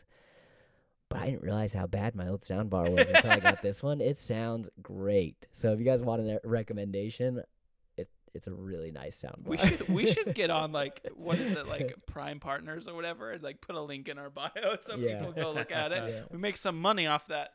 But 1.08 1.20
I 1.20 1.26
didn't 1.26 1.42
realize 1.42 1.74
how 1.74 1.86
bad 1.86 2.14
my 2.14 2.28
old 2.28 2.40
soundbar 2.40 2.88
was 2.88 3.06
until 3.06 3.30
I 3.30 3.38
got 3.38 3.60
this 3.62 3.82
one. 3.82 4.00
It 4.00 4.18
sounds 4.18 4.70
great. 4.82 5.46
So 5.52 5.72
if 5.72 5.78
you 5.78 5.84
guys 5.84 6.00
want 6.00 6.22
a 6.22 6.40
recommendation, 6.42 7.42
it's 8.34 8.46
a 8.46 8.52
really 8.52 8.90
nice 8.90 9.18
soundbar. 9.20 9.46
We 9.46 9.58
should 9.58 9.88
we 9.88 10.06
should 10.12 10.34
get 10.34 10.50
on 10.50 10.72
like 10.72 11.00
what 11.14 11.38
is 11.38 11.52
it 11.52 11.66
like 11.66 11.94
Prime 12.06 12.40
Partners 12.40 12.88
or 12.88 12.94
whatever, 12.94 13.30
and 13.32 13.42
like 13.42 13.60
put 13.60 13.74
a 13.76 13.80
link 13.80 14.08
in 14.08 14.18
our 14.18 14.30
bio 14.30 14.48
so 14.80 14.96
Yeah. 14.96 15.18
people 15.18 15.32
go 15.32 15.52
look 15.52 15.70
at 15.72 15.92
it. 15.92 16.02
Yeah. 16.14 16.20
We 16.30 16.38
make 16.38 16.56
some 16.56 16.80
money 16.80 17.06
off 17.06 17.26
that, 17.28 17.54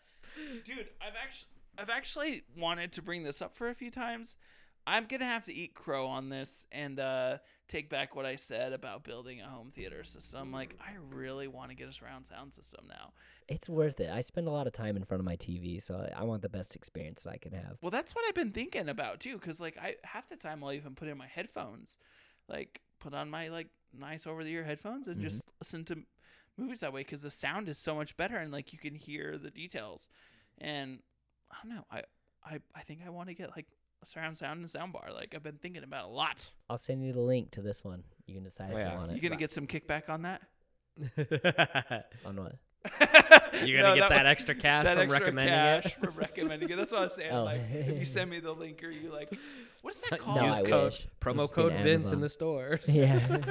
dude. 0.65 0.88
I've 1.01 1.13
actually 1.22 1.50
I've 1.77 1.89
actually 1.89 2.43
wanted 2.57 2.91
to 2.93 3.01
bring 3.01 3.24
this 3.24 3.41
up 3.41 3.55
for 3.55 3.69
a 3.69 3.75
few 3.75 3.91
times. 3.91 4.38
I'm 4.86 5.05
gonna 5.05 5.25
have 5.25 5.43
to 5.46 5.53
eat 5.53 5.74
crow 5.75 6.07
on 6.07 6.29
this 6.29 6.65
and 6.72 7.00
uh, 7.00 7.38
take 7.68 7.90
back 7.90 8.16
what 8.16 8.26
I 8.26 8.38
said 8.38 8.72
about 8.74 9.04
building 9.04 9.42
a 9.42 9.48
home 9.48 9.72
theater 9.72 10.04
system. 10.04 10.52
Like, 10.52 10.76
I 10.80 10.94
really 11.14 11.48
want 11.48 11.70
to 11.70 11.76
get 11.76 11.90
a 11.90 11.94
surround 11.94 12.26
sound 12.26 12.54
system 12.54 12.86
now. 12.88 13.12
It's 13.48 13.68
worth 13.68 14.00
it. 14.00 14.10
I 14.10 14.22
spend 14.22 14.48
a 14.48 14.52
lot 14.52 14.68
of 14.68 14.74
time 14.74 14.96
in 14.96 15.04
front 15.04 15.20
of 15.20 15.26
my 15.26 15.36
TV, 15.36 15.80
so 15.82 16.10
I- 16.16 16.24
want 16.24 16.42
the 16.42 16.50
best 16.50 16.76
experience 16.76 17.26
I 17.28 17.38
can 17.38 17.52
have. 17.54 17.78
Well, 17.82 17.92
that's 17.92 18.16
what 18.16 18.26
I've 18.28 18.36
been 18.36 18.52
thinking 18.52 18.88
about 18.90 19.20
too, 19.20 19.38
because 19.38 19.60
like 19.60 19.78
I 19.78 19.96
half 20.04 20.30
the 20.30 20.36
time 20.38 20.64
I'll 20.64 20.74
even 20.74 20.96
put 20.96 21.08
in 21.08 21.18
my 21.18 21.28
headphones, 21.28 21.98
like 22.48 22.82
put 23.00 23.14
on 23.14 23.30
my 23.30 23.48
like 23.50 23.68
nice 23.94 24.28
over 24.28 24.44
the 24.44 24.52
ear 24.52 24.64
headphones 24.64 25.08
and 25.08 25.18
Mhm. 25.20 25.24
just 25.24 25.52
listen 25.62 25.86
to 25.86 26.04
movies 26.58 26.80
that 26.82 26.92
way 26.94 27.02
because 27.02 27.22
the 27.22 27.32
sound 27.32 27.70
is 27.70 27.78
so 27.78 27.96
much 27.96 28.18
better 28.18 28.38
and 28.38 28.52
like 28.52 28.74
you 28.74 28.80
can 28.80 28.96
hear 28.96 29.38
the 29.38 29.52
details. 29.52 30.10
And 30.58 31.02
I 31.52 31.56
don't 31.64 31.76
know, 31.76 31.86
I 31.92 32.04
I 32.44 32.60
I 32.76 32.82
think 32.84 33.02
I 33.06 33.10
want 33.10 33.30
to 33.30 33.36
get 33.36 33.52
like 33.56 33.68
surround 34.08 34.38
sound 34.38 34.60
and 34.60 34.70
sound 34.70 34.94
bar. 34.94 35.10
Like 35.14 35.34
I've 35.36 35.44
been 35.44 35.58
thinking 35.58 35.84
about 35.84 36.06
a 36.06 36.10
lot. 36.12 36.50
I'll 36.70 36.78
send 36.78 37.04
you 37.04 37.14
the 37.14 37.20
link 37.22 37.52
to 37.52 37.62
this 37.62 37.84
one. 37.84 38.04
You 38.26 38.36
can 38.36 38.44
decide 38.44 38.70
if 38.72 38.76
oh, 38.76 38.80
Yeah. 38.80 38.92
you 38.94 38.98
want 38.98 39.12
it. 39.12 39.14
You 39.16 39.20
it. 39.20 39.24
gonna 39.24 39.36
get 39.40 39.52
some 39.52 39.68
kickback 39.68 40.10
on 40.10 40.22
that? 40.24 40.42
On 42.26 42.36
what? 42.36 42.56
You're 43.66 43.82
gonna 43.82 43.96
get 44.00 44.10
that, 44.10 44.18
one- 44.18 44.26
extra 44.28 44.56
cash 44.56 44.86
that 44.86 44.94
from 44.94 45.04
extra 45.04 45.20
recommending 45.20 45.54
cash 45.54 45.86
it. 45.86 45.94
for 46.00 46.20
recommending 46.20 46.70
it. 46.70 46.76
That's 46.76 46.92
what 46.92 47.00
I 47.00 47.04
was 47.04 47.14
saying. 47.16 47.32
Oh. 47.32 47.44
Like 47.44 47.62
if 47.72 47.98
you 48.00 48.06
send 48.06 48.30
me 48.30 48.40
the 48.40 48.52
link 48.54 48.84
or 48.84 48.90
you 48.90 49.12
like, 49.12 49.30
what's 49.88 50.01
that 50.10 50.20
called? 50.22 50.38
No, 50.41 50.48
Use 50.48 50.56
I 50.60 50.63
code 50.63 50.91
wish. 50.91 51.08
promo 51.22 51.44
Just 51.44 51.56
be 51.56 51.62
an 51.62 51.70
code 51.70 51.84
Vince 51.84 52.12
in 52.12 52.20
the 52.22 52.29
stores. 52.29 52.86
Yeah. 52.89 53.38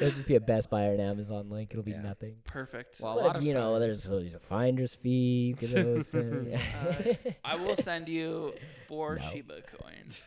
It'll 0.00 0.12
just 0.12 0.26
be 0.28 0.36
a 0.36 0.40
Best 0.40 0.70
Buy 0.70 0.86
or 0.86 0.92
an 0.94 1.00
Amazon 1.00 1.50
link. 1.50 1.70
It'll 1.72 1.82
be 1.82 1.90
Yeah. 1.90 2.00
nothing. 2.02 2.36
Perfect. 2.46 3.00
Well, 3.02 3.14
a 3.14 3.16
But, 3.16 3.26
lot 3.26 3.36
of 3.36 3.42
you 3.42 3.52
know, 3.52 3.78
there's, 3.80 4.04
there's 4.04 4.34
a 4.34 4.38
finder's 4.38 4.94
fee. 4.94 5.54
You 5.60 5.66
can 5.66 5.86
always 5.86 6.08
send- 6.08 6.54
Uh, 6.54 7.14
I 7.44 7.56
will 7.56 7.74
send 7.76 8.08
you 8.08 8.54
four 8.86 9.16
No. 9.16 9.28
Shiba 9.28 9.62
coins. 9.62 10.22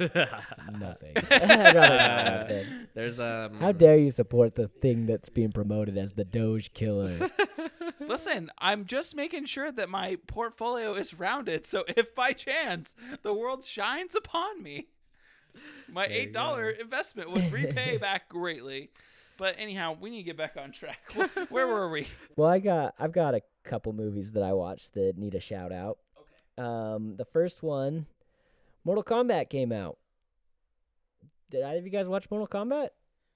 Nothing. 0.77 1.13
I'd 1.15 1.75
rather 1.75 1.79
not 1.97 2.27
have 2.27 2.47
been. 2.49 2.87
There's 2.93 3.19
um. 3.21 3.55
How 3.59 3.71
dare 3.71 3.97
you 3.97 4.11
support 4.11 4.55
the 4.55 4.67
thing 4.67 5.05
that's 5.05 5.29
being 5.29 5.51
promoted 5.53 5.97
as 5.97 6.13
the 6.13 6.25
Doge 6.25 6.73
killer? 6.73 7.07
Listen, 7.99 8.49
I'm 8.57 8.85
just 8.85 9.15
making 9.15 9.45
sure 9.45 9.71
that 9.71 9.89
my 9.89 10.17
portfolio 10.27 10.93
is 10.93 11.13
rounded. 11.13 11.65
So 11.65 11.83
if 11.87 12.13
by 12.15 12.33
chance 12.33 12.95
the 13.23 13.33
world 13.33 13.63
shines 13.65 14.15
upon 14.15 14.61
me, 14.63 14.87
my 15.87 16.07
There 16.07 16.17
eight 16.17 16.33
dollar 16.33 16.69
investment 16.69 17.31
would 17.31 17.51
repay 17.51 17.97
back 18.01 18.29
greatly. 18.29 18.91
But 19.37 19.55
anyhow, 19.57 19.97
we 19.99 20.09
need 20.11 20.17
to 20.17 20.23
get 20.23 20.37
back 20.37 20.55
on 20.55 20.71
track. 20.71 20.99
Where, 21.15 21.29
where 21.49 21.67
were 21.67 21.89
we? 21.89 22.07
well, 22.35 22.49
I 22.49 22.59
got 22.59 22.93
I've 22.99 23.11
got 23.11 23.33
a 23.33 23.41
couple 23.63 23.91
movies 23.93 24.31
that 24.31 24.43
I 24.43 24.53
watched 24.53 24.93
that 24.93 25.17
need 25.17 25.35
a 25.35 25.39
shout 25.39 25.71
out. 25.71 25.97
Okay. 26.17 26.67
Um, 26.67 27.15
the 27.17 27.25
first 27.25 27.63
one, 27.63 28.05
Mortal 28.83 29.03
Kombat 29.03 29.49
came 29.49 29.71
out. 29.71 29.97
Did 31.49 31.63
either 31.63 31.79
of 31.79 31.85
you 31.85 31.91
guys 31.91 32.07
watch 32.07 32.29
Mortal 32.29 32.47
Kombat? 32.47 32.89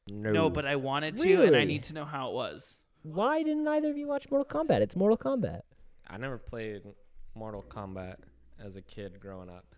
No, 0.07 0.31
No, 0.31 0.49
but 0.49 0.65
I 0.65 0.75
wanted 0.75 1.17
to, 1.17 1.43
and 1.43 1.55
I 1.55 1.63
need 1.63 1.83
to 1.83 1.93
know 1.93 2.05
how 2.05 2.29
it 2.29 2.33
was. 2.35 2.77
Why 3.05 3.43
didn't 3.43 3.67
either 3.67 3.91
of 3.91 3.97
you 3.97 4.07
watch 4.07 4.25
Mortal 4.31 4.45
Kombat? 4.45 4.81
It's 4.81 4.95
Mortal 4.95 5.17
Kombat. 5.17 5.61
I 6.07 6.17
never 6.17 6.39
played 6.39 6.81
Mortal 7.35 7.63
Kombat 7.69 8.15
as 8.59 8.77
a 8.77 8.81
kid 8.81 9.19
growing 9.19 9.47
up. 9.47 9.75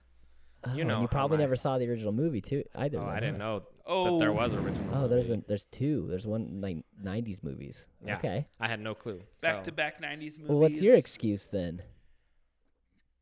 Oh, 0.63 0.73
You 0.73 0.85
know 0.85 1.01
you 1.01 1.09
probably 1.09 1.37
my- 1.37 1.43
never 1.43 1.57
saw 1.57 1.77
the 1.77 1.89
original 1.89 2.13
movie 2.13 2.39
too 2.39 2.63
either. 2.75 2.99
Oh, 2.99 3.05
then, 3.05 3.09
I 3.09 3.19
didn't 3.19 3.37
know 3.37 3.63
Oh, 3.85 4.13
that 4.13 4.19
there 4.19 4.31
was 4.31 4.53
original. 4.53 4.95
Oh, 4.95 5.07
there's 5.09 5.29
a, 5.29 5.37
there's 5.45 5.65
two. 5.65 6.05
There's 6.09 6.25
one 6.25 6.61
like 6.61 6.77
'90s 7.03 7.43
movies. 7.43 7.85
Yeah. 8.05 8.15
Okay. 8.17 8.47
I 8.61 8.67
had 8.69 8.79
no 8.79 8.95
clue. 8.95 9.21
back 9.41 9.57
so- 9.57 9.63
to 9.65 9.71
back 9.73 10.01
'90s 10.01 10.37
movies. 10.37 10.49
Well, 10.49 10.59
what's 10.59 10.79
your 10.81 10.95
excuse 10.95 11.47
then? 11.47 11.81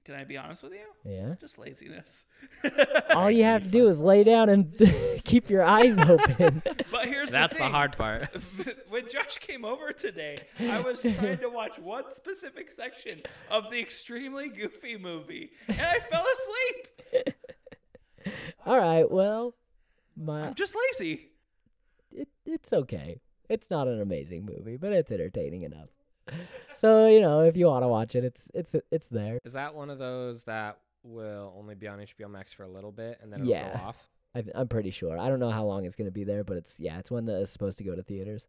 Can 0.05 0.13
I 0.13 0.23
be 0.23 0.37
honest 0.37 0.61
with 0.61 0.73
you? 0.73 0.85
Yeah. 1.03 1.33
Just 1.41 1.57
laziness. 1.57 2.25
All 3.15 3.31
you 3.31 3.43
have 3.43 3.63
to 3.63 3.71
do 3.71 3.87
is 3.89 3.99
lay 3.99 4.23
down 4.23 4.49
and 4.49 4.71
keep 5.25 5.49
your 5.49 5.63
eyes 5.63 5.97
open. 5.99 6.61
But 6.91 7.07
here's 7.07 7.31
That's 7.31 7.53
the, 7.53 7.63
the 7.63 7.69
hard 7.69 7.97
part. 7.97 8.29
when 8.89 9.09
Josh 9.09 9.39
came 9.39 9.65
over 9.65 9.91
today, 9.91 10.43
I 10.59 10.79
was 10.79 11.01
trying 11.01 11.39
to 11.39 11.49
watch 11.49 11.79
one 11.79 12.11
specific 12.11 12.71
section 12.71 13.21
of 13.49 13.71
the 13.71 13.79
extremely 13.79 14.47
goofy 14.47 14.95
movie, 14.95 15.49
and 15.67 15.81
I 15.81 15.97
fell 15.99 16.25
asleep. 17.13 17.33
All 18.63 18.77
right. 18.77 19.09
Well, 19.09 19.55
my 20.15 20.47
I'm 20.47 20.53
just 20.53 20.75
lazy. 20.99 21.31
it, 22.11 22.27
it's 22.45 22.71
okay. 22.71 23.21
It's 23.49 23.71
not 23.71 23.87
an 23.87 24.01
amazing 24.01 24.45
movie, 24.45 24.77
but 24.77 24.91
it's 24.93 25.11
entertaining 25.11 25.63
enough. 25.63 25.89
So 26.75 27.07
you 27.07 27.21
know, 27.21 27.41
if 27.41 27.55
you 27.55 27.67
want 27.67 27.83
to 27.83 27.87
watch 27.87 28.15
it, 28.15 28.23
it's 28.23 28.41
it's 28.53 28.75
it's 28.91 29.07
there. 29.07 29.39
Is 29.45 29.53
that 29.53 29.73
one 29.73 29.89
of 29.89 29.97
those 29.99 30.43
that 30.43 30.77
will 31.03 31.53
only 31.57 31.75
be 31.75 31.87
on 31.87 31.99
HBO 31.99 32.29
Max 32.29 32.51
for 32.53 32.63
a 32.63 32.67
little 32.67 32.91
bit 32.91 33.19
and 33.21 33.31
then 33.31 33.39
it'll 33.41 33.51
Yeah. 33.51 33.73
go 33.77 33.79
off? 33.79 33.97
I, 34.35 34.43
I'm 34.53 34.67
pretty 34.67 34.91
sure. 34.91 35.17
I 35.17 35.29
don't 35.29 35.39
know 35.39 35.51
how 35.51 35.63
long 35.65 35.85
it's 35.85 35.95
gonna 35.95 36.11
be 36.11 36.23
there, 36.25 36.43
but 36.43 36.57
it's 36.57 36.79
yeah, 36.79 36.99
it's 36.99 37.09
one 37.11 37.25
that 37.27 37.41
is 37.41 37.49
supposed 37.49 37.77
to 37.77 37.83
go 37.83 37.95
to 37.95 38.03
theaters. 38.03 38.47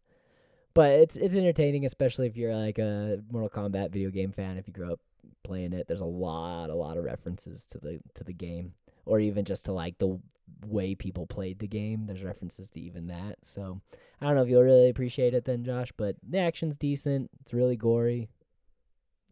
But 0.74 0.90
it's 0.90 1.16
it's 1.16 1.34
entertaining, 1.36 1.86
especially 1.86 2.26
if 2.26 2.36
you're 2.36 2.54
like 2.56 2.78
a 2.78 3.20
Mortal 3.30 3.48
Kombat 3.48 3.90
video 3.92 4.10
game 4.10 4.32
fan. 4.32 4.56
If 4.58 4.66
you 4.66 4.74
grew 4.74 4.92
up 4.92 5.00
playing 5.44 5.72
it, 5.72 5.86
there's 5.86 6.00
a 6.00 6.04
lot, 6.04 6.70
a 6.70 6.74
lot 6.74 6.96
of 6.98 7.04
references 7.04 7.64
to 7.70 7.78
the 7.78 8.00
to 8.14 8.24
the 8.24 8.32
game, 8.32 8.74
or 9.06 9.18
even 9.20 9.44
just 9.44 9.64
to 9.64 9.72
like 9.72 9.96
the 9.98 10.20
way 10.66 10.94
people 10.94 11.26
played 11.26 11.58
the 11.58 11.66
game. 11.66 12.06
There's 12.06 12.22
references 12.22 12.68
to 12.70 12.80
even 12.80 13.06
that. 13.08 13.38
So 13.42 13.80
I 14.20 14.26
don't 14.26 14.34
know 14.36 14.42
if 14.42 14.48
you'll 14.48 14.62
really 14.62 14.88
appreciate 14.90 15.32
it 15.34 15.44
then, 15.44 15.64
Josh. 15.64 15.92
But 15.96 16.16
the 16.28 16.38
action's 16.38 16.76
decent. 16.76 17.30
It's 17.40 17.52
really 17.54 17.76
gory. 17.76 18.28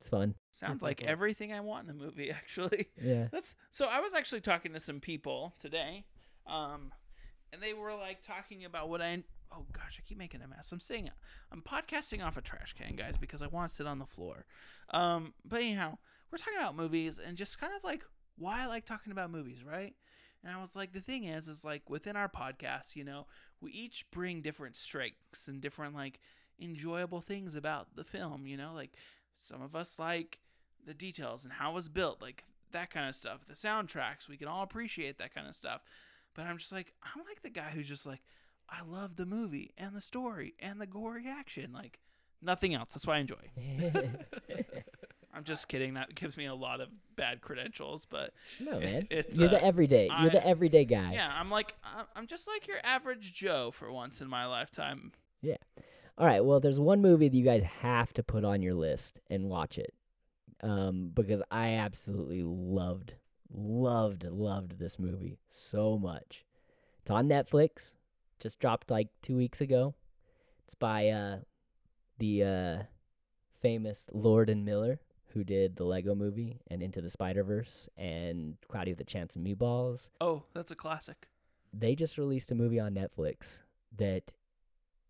It's 0.00 0.08
fun. 0.08 0.34
Sounds 0.50 0.82
like 0.82 1.00
Okay. 1.00 1.10
everything 1.10 1.52
I 1.52 1.60
want 1.60 1.88
in 1.88 1.90
a 1.90 1.94
movie, 1.98 2.30
actually. 2.30 2.88
Yeah. 3.02 3.28
That's 3.32 3.54
so. 3.70 3.86
I 3.86 4.00
was 4.00 4.14
actually 4.14 4.40
talking 4.42 4.72
to 4.72 4.80
some 4.80 5.00
people 5.00 5.54
today, 5.58 6.04
um, 6.46 6.92
and 7.52 7.62
they 7.62 7.72
were 7.74 7.94
like 7.94 8.22
talking 8.22 8.64
about 8.64 8.88
what 8.88 9.00
I. 9.00 9.24
Oh 9.52 9.66
gosh, 9.72 9.98
I 9.98 10.02
keep 10.06 10.18
making 10.18 10.42
a 10.42 10.48
mess. 10.48 10.72
I'm 10.72 10.80
saying 10.80 11.10
I'm 11.52 11.62
podcasting 11.62 12.24
off 12.24 12.36
a 12.36 12.40
trash 12.42 12.74
can, 12.74 12.96
guys, 12.96 13.14
because 13.20 13.40
I 13.40 13.46
want 13.46 13.68
to 13.68 13.74
sit 13.74 13.86
on 13.86 13.98
the 14.00 14.06
floor. 14.06 14.46
Um, 14.90 15.32
but 15.44 15.60
anyhow, 15.60 15.98
we're 16.30 16.38
talking 16.38 16.58
about 16.58 16.76
movies 16.76 17.20
and 17.24 17.36
just 17.36 17.58
kind 17.60 17.72
of 17.76 17.84
like 17.84 18.02
why 18.36 18.62
I 18.62 18.66
like 18.66 18.84
talking 18.84 19.12
about 19.12 19.30
movies, 19.30 19.64
right? 19.64 19.94
And 20.42 20.52
I 20.54 20.60
was 20.60 20.76
like, 20.76 20.92
the 20.92 21.00
thing 21.00 21.24
is, 21.24 21.48
is 21.48 21.64
like 21.64 21.88
within 21.88 22.16
our 22.16 22.28
podcast, 22.28 22.94
you 22.96 23.04
know, 23.04 23.26
we 23.60 23.72
each 23.72 24.04
bring 24.10 24.42
different 24.42 24.76
strengths 24.76 25.48
and 25.48 25.60
different 25.60 25.94
like 25.94 26.20
enjoyable 26.60 27.20
things 27.20 27.54
about 27.54 27.96
the 27.96 28.04
film. 28.04 28.46
You 28.46 28.56
know, 28.56 28.72
like 28.74 28.92
some 29.36 29.62
of 29.62 29.74
us 29.74 29.98
like 29.98 30.40
the 30.86 30.94
details 30.94 31.44
and 31.44 31.52
how 31.54 31.72
it 31.72 31.74
was 31.74 31.88
built, 31.88 32.20
like 32.20 32.44
that 32.72 32.90
kind 32.90 33.08
of 33.08 33.14
stuff. 33.14 33.46
The 33.48 33.54
soundtracks, 33.54 34.28
we 34.28 34.36
can 34.36 34.48
all 34.48 34.62
appreciate 34.62 35.18
that 35.18 35.34
kind 35.34 35.48
of 35.48 35.54
stuff. 35.54 35.82
But 36.34 36.46
I'm 36.46 36.58
just 36.58 36.72
like, 36.72 36.92
I'm 37.02 37.22
like 37.26 37.42
the 37.42 37.50
guy 37.50 37.70
who's 37.70 37.88
just 37.88 38.04
like, 38.06 38.20
I 38.68 38.82
love 38.86 39.16
the 39.16 39.26
movie 39.26 39.72
and 39.78 39.94
the 39.94 40.00
story 40.00 40.54
and 40.58 40.80
the 40.80 40.86
gory 40.86 41.26
action, 41.28 41.72
like 41.72 42.00
nothing 42.42 42.74
else. 42.74 42.90
That's 42.90 43.06
what 43.06 43.16
I 43.16 43.20
enjoy. 43.20 43.50
I'm 45.34 45.44
just 45.44 45.68
kidding. 45.68 45.94
That 45.94 46.14
gives 46.14 46.36
me 46.36 46.46
a 46.46 46.54
lot 46.54 46.80
of 46.80 46.88
bad 47.16 47.40
credentials, 47.40 48.06
but 48.08 48.32
no 48.60 48.78
man, 48.78 49.06
It's, 49.10 49.38
you're 49.38 49.48
uh, 49.48 49.52
the 49.52 49.64
everyday. 49.64 50.08
You're 50.20 50.30
the 50.30 50.46
everyday 50.46 50.84
guy. 50.84 51.12
yeah, 51.14 51.32
I'm 51.34 51.50
like, 51.50 51.74
I- 51.82 52.04
I'm 52.16 52.26
just 52.26 52.46
like 52.46 52.66
your 52.68 52.78
average 52.84 53.32
Joe 53.34 53.70
for 53.72 53.90
once 53.90 54.20
in 54.20 54.28
my 54.28 54.46
lifetime. 54.46 55.12
Yeah. 55.42 55.56
All 56.16 56.26
right. 56.26 56.44
Well, 56.44 56.60
there's 56.60 56.78
one 56.78 57.02
movie 57.02 57.28
that 57.28 57.36
you 57.36 57.44
guys 57.44 57.64
have 57.80 58.12
to 58.14 58.22
put 58.22 58.44
on 58.44 58.62
your 58.62 58.74
list 58.74 59.20
and 59.28 59.48
watch 59.50 59.78
it, 59.78 59.92
um, 60.62 61.10
because 61.12 61.42
I 61.50 61.70
absolutely 61.74 62.42
loved, 62.44 63.14
loved, 63.52 64.24
loved 64.24 64.78
this 64.78 64.98
movie 64.98 65.38
so 65.50 65.98
much. 65.98 66.44
It's 67.02 67.10
on 67.10 67.28
Netflix. 67.28 67.70
Just 68.40 68.60
dropped 68.60 68.90
like 68.90 69.08
two 69.22 69.36
weeks 69.36 69.60
ago. 69.60 69.94
It's 70.66 70.74
by 70.74 71.08
uh, 71.08 71.38
the 72.18 72.42
uh, 72.44 72.82
famous 73.60 74.06
Lord 74.12 74.48
and 74.50 74.64
Miller, 74.64 75.00
who 75.34 75.44
did 75.44 75.76
the 75.76 75.84
Lego 75.84 76.14
Movie 76.14 76.60
and 76.70 76.82
Into 76.82 77.00
the 77.00 77.10
Spider 77.10 77.42
Verse 77.44 77.88
and 77.98 78.56
Cloudy 78.68 78.92
with 78.92 79.00
a 79.00 79.04
Chance 79.04 79.36
of 79.36 79.42
Meatballs 79.42 80.08
Oh, 80.20 80.44
that's 80.54 80.70
a 80.72 80.76
classic. 80.76 81.26
they 81.72 81.94
just 81.94 82.16
released 82.18 82.50
a 82.52 82.54
movie 82.54 82.78
on 82.80 82.94
Netflix 82.94 83.58
that 83.98 84.22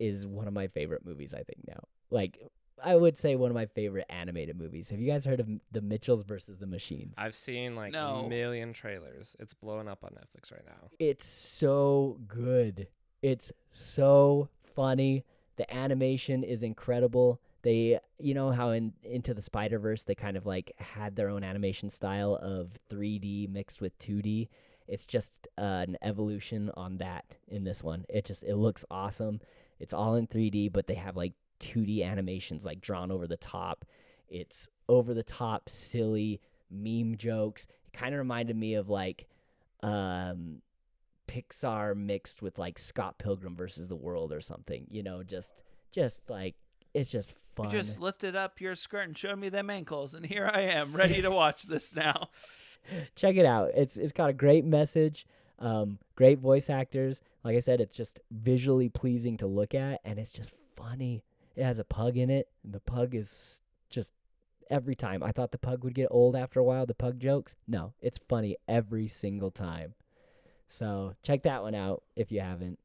is 0.00 0.26
one 0.26 0.48
of 0.48 0.54
my 0.54 0.66
favorite 0.66 1.04
movies 1.06 1.32
I 1.34 1.42
think 1.42 1.58
now. 1.68 1.84
Like 2.10 2.38
I 2.82 2.96
would 2.96 3.16
say 3.16 3.36
one 3.36 3.50
of 3.50 3.54
my 3.54 3.66
favorite 3.66 4.06
animated 4.10 4.58
movies. 4.58 4.90
Have 4.90 4.98
you 5.00 5.06
guys 5.10 5.24
heard 5.24 5.38
of 5.40 5.48
The 5.70 5.80
Mitchells 5.80 6.24
versus 6.24 6.58
the 6.58 6.66
Machines? 6.66 7.14
I've 7.16 7.34
seen 7.34 7.76
like 7.76 7.92
No. 7.92 8.24
a 8.24 8.28
million 8.28 8.72
trailers. 8.72 9.36
It's 9.38 9.54
blowing 9.54 9.88
up 9.88 10.02
on 10.02 10.10
Netflix 10.10 10.50
right 10.50 10.64
now. 10.66 10.88
It's 10.98 11.26
so 11.28 12.18
good. 12.26 12.88
It's 13.22 13.52
so 13.72 14.48
funny. 14.74 15.24
The 15.56 15.72
animation 15.72 16.42
is 16.42 16.62
incredible. 16.64 17.40
They, 17.64 17.98
you 18.18 18.34
know 18.34 18.50
how 18.50 18.70
in 18.70 18.92
Into 19.02 19.32
the 19.32 19.42
Spider 19.42 19.78
Verse 19.78 20.02
they 20.04 20.14
kind 20.14 20.36
of 20.36 20.44
like 20.44 20.72
had 20.76 21.16
their 21.16 21.30
own 21.30 21.42
animation 21.42 21.88
style 21.88 22.38
of 22.42 22.68
3D 22.90 23.50
mixed 23.50 23.80
with 23.80 23.98
2D. 23.98 24.48
It's 24.86 25.06
just 25.06 25.32
uh, 25.56 25.86
an 25.88 25.96
evolution 26.02 26.70
on 26.76 26.98
that 26.98 27.24
in 27.48 27.64
this 27.64 27.82
one. 27.82 28.04
It 28.10 28.26
just 28.26 28.42
it 28.42 28.56
looks 28.56 28.84
awesome. 28.90 29.40
It's 29.80 29.94
all 29.94 30.16
in 30.16 30.26
3D, 30.26 30.72
but 30.72 30.86
they 30.86 30.94
have 30.94 31.16
like 31.16 31.32
2D 31.60 32.04
animations 32.04 32.66
like 32.66 32.82
drawn 32.82 33.10
over 33.10 33.26
the 33.26 33.38
top. 33.38 33.86
It's 34.28 34.68
over 34.86 35.14
the 35.14 35.22
top, 35.22 35.70
silly, 35.70 36.42
meme 36.70 37.16
jokes. 37.16 37.66
It 37.86 37.96
kind 37.96 38.14
of 38.14 38.18
reminded 38.18 38.56
me 38.56 38.74
of 38.74 38.90
like 38.90 39.26
um, 39.82 40.60
Pixar 41.28 41.96
mixed 41.96 42.42
with 42.42 42.58
like 42.58 42.78
Scott 42.78 43.16
Pilgrim 43.18 43.56
versus 43.56 43.88
the 43.88 43.96
World 43.96 44.32
or 44.32 44.42
something. 44.42 44.86
You 44.90 45.02
know, 45.02 45.22
just 45.22 45.54
just 45.92 46.28
like 46.28 46.56
it's 46.94 47.10
just 47.10 47.30
You 47.30 47.64
fun. 47.64 47.70
just 47.70 48.00
lifted 48.00 48.34
up 48.36 48.60
your 48.60 48.74
skirt 48.76 49.02
and 49.08 49.16
showed 49.18 49.38
me 49.38 49.48
them 49.48 49.68
ankles, 49.70 50.14
and 50.14 50.24
here 50.24 50.48
I 50.52 50.60
am, 50.62 50.94
ready 50.94 51.20
to 51.22 51.30
watch 51.30 51.64
this 51.64 51.94
now. 51.96 52.28
check 53.16 53.36
it 53.36 53.46
out. 53.46 53.70
It's 53.74 53.96
it's 53.96 54.12
got 54.12 54.30
a 54.30 54.34
great 54.34 54.64
message, 54.64 55.26
um, 55.58 55.98
great 56.16 56.38
voice 56.38 56.70
actors. 56.70 57.20
Like 57.42 57.56
I 57.56 57.60
said, 57.60 57.80
it's 57.80 57.96
just 57.96 58.20
visually 58.30 58.88
pleasing 58.88 59.36
to 59.38 59.46
look 59.46 59.74
at, 59.74 60.00
and 60.04 60.18
it's 60.18 60.32
just 60.32 60.52
funny. 60.76 61.22
It 61.56 61.64
has 61.64 61.78
a 61.78 61.84
pug 61.84 62.16
in 62.16 62.30
it, 62.30 62.48
and 62.64 62.72
the 62.72 62.80
pug 62.80 63.14
is 63.14 63.60
just 63.90 64.12
every 64.70 64.94
time. 64.94 65.22
I 65.22 65.30
thought 65.32 65.52
the 65.52 65.58
pug 65.58 65.84
would 65.84 65.94
get 65.94 66.08
old 66.10 66.34
after 66.36 66.58
a 66.60 66.64
while. 66.64 66.86
The 66.86 66.94
pug 66.94 67.20
jokes, 67.20 67.54
no, 67.68 67.92
it's 68.00 68.18
funny 68.28 68.56
every 68.66 69.08
single 69.08 69.50
time. 69.50 69.94
So 70.68 71.14
check 71.22 71.42
that 71.44 71.62
one 71.62 71.74
out 71.74 72.02
if 72.16 72.32
you 72.32 72.40
haven't. 72.40 72.78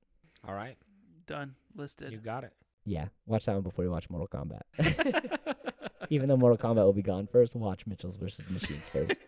All 0.48 0.54
right, 0.54 0.78
Done. 1.26 1.56
Listed. 1.76 2.12
you 2.12 2.18
got 2.20 2.44
it. 2.44 2.54
Yeah, 2.86 3.08
watch 3.26 3.46
that 3.46 3.54
one 3.54 3.62
before 3.64 3.84
you 3.84 3.92
watch 3.92 4.10
Mortal 4.10 4.28
Kombat. 4.28 5.56
Even 6.10 6.28
though 6.30 6.38
Mortal 6.38 6.58
Kombat 6.58 6.84
will 6.84 6.94
be 6.94 7.02
gone 7.04 7.28
first, 7.32 7.56
watch 7.56 7.86
Mitchell's 7.86 8.16
versus 8.16 8.46
the 8.48 8.54
Machines 8.54 8.84
first. 8.92 9.20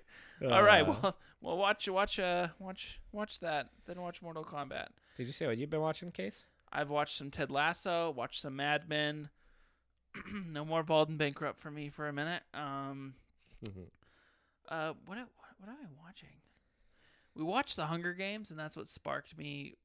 All 0.51 0.63
right. 0.63 0.81
Uh, 0.88 0.96
Well, 1.03 1.17
well, 1.41 1.58
watch, 1.58 1.88
watch, 1.88 2.17
uh, 2.17 2.48
watch, 2.60 3.00
watch 3.12 3.39
that. 3.41 3.70
Then 3.86 4.01
watch 4.01 4.22
Mortal 4.22 4.43
Kombat. 4.43 4.88
did 5.17 5.27
you 5.27 5.34
say 5.34 5.46
what 5.46 5.58
you've 5.58 5.70
been 5.70 5.81
watching, 5.81 6.12
Case? 6.12 6.43
I've 6.72 6.89
watched 6.89 7.17
some 7.17 7.29
Ted 7.29 7.51
Lasso. 7.51 8.10
Watched 8.12 8.41
some 8.41 8.55
Mad 8.55 8.89
Men. 8.89 9.29
no 10.48 10.65
more 10.65 10.84
Bald 10.84 11.10
and 11.10 11.17
Bankrupt 11.17 11.60
for 11.60 11.70
me 11.70 11.89
for 11.89 12.08
a 12.08 12.13
minute. 12.13 12.41
Um, 12.53 13.13
uh, 14.70 14.93
what 15.05 15.17
what 15.17 15.27
what 15.60 15.70
am 15.70 15.75
I 15.81 16.03
watching? 16.03 16.29
We 17.36 17.43
watched 17.43 17.75
The 17.75 17.86
Hunger 17.86 18.13
Games, 18.13 18.50
and 18.51 18.60
that's 18.60 18.75
what 18.75 18.88
sparked 18.88 19.38
me 19.38 19.75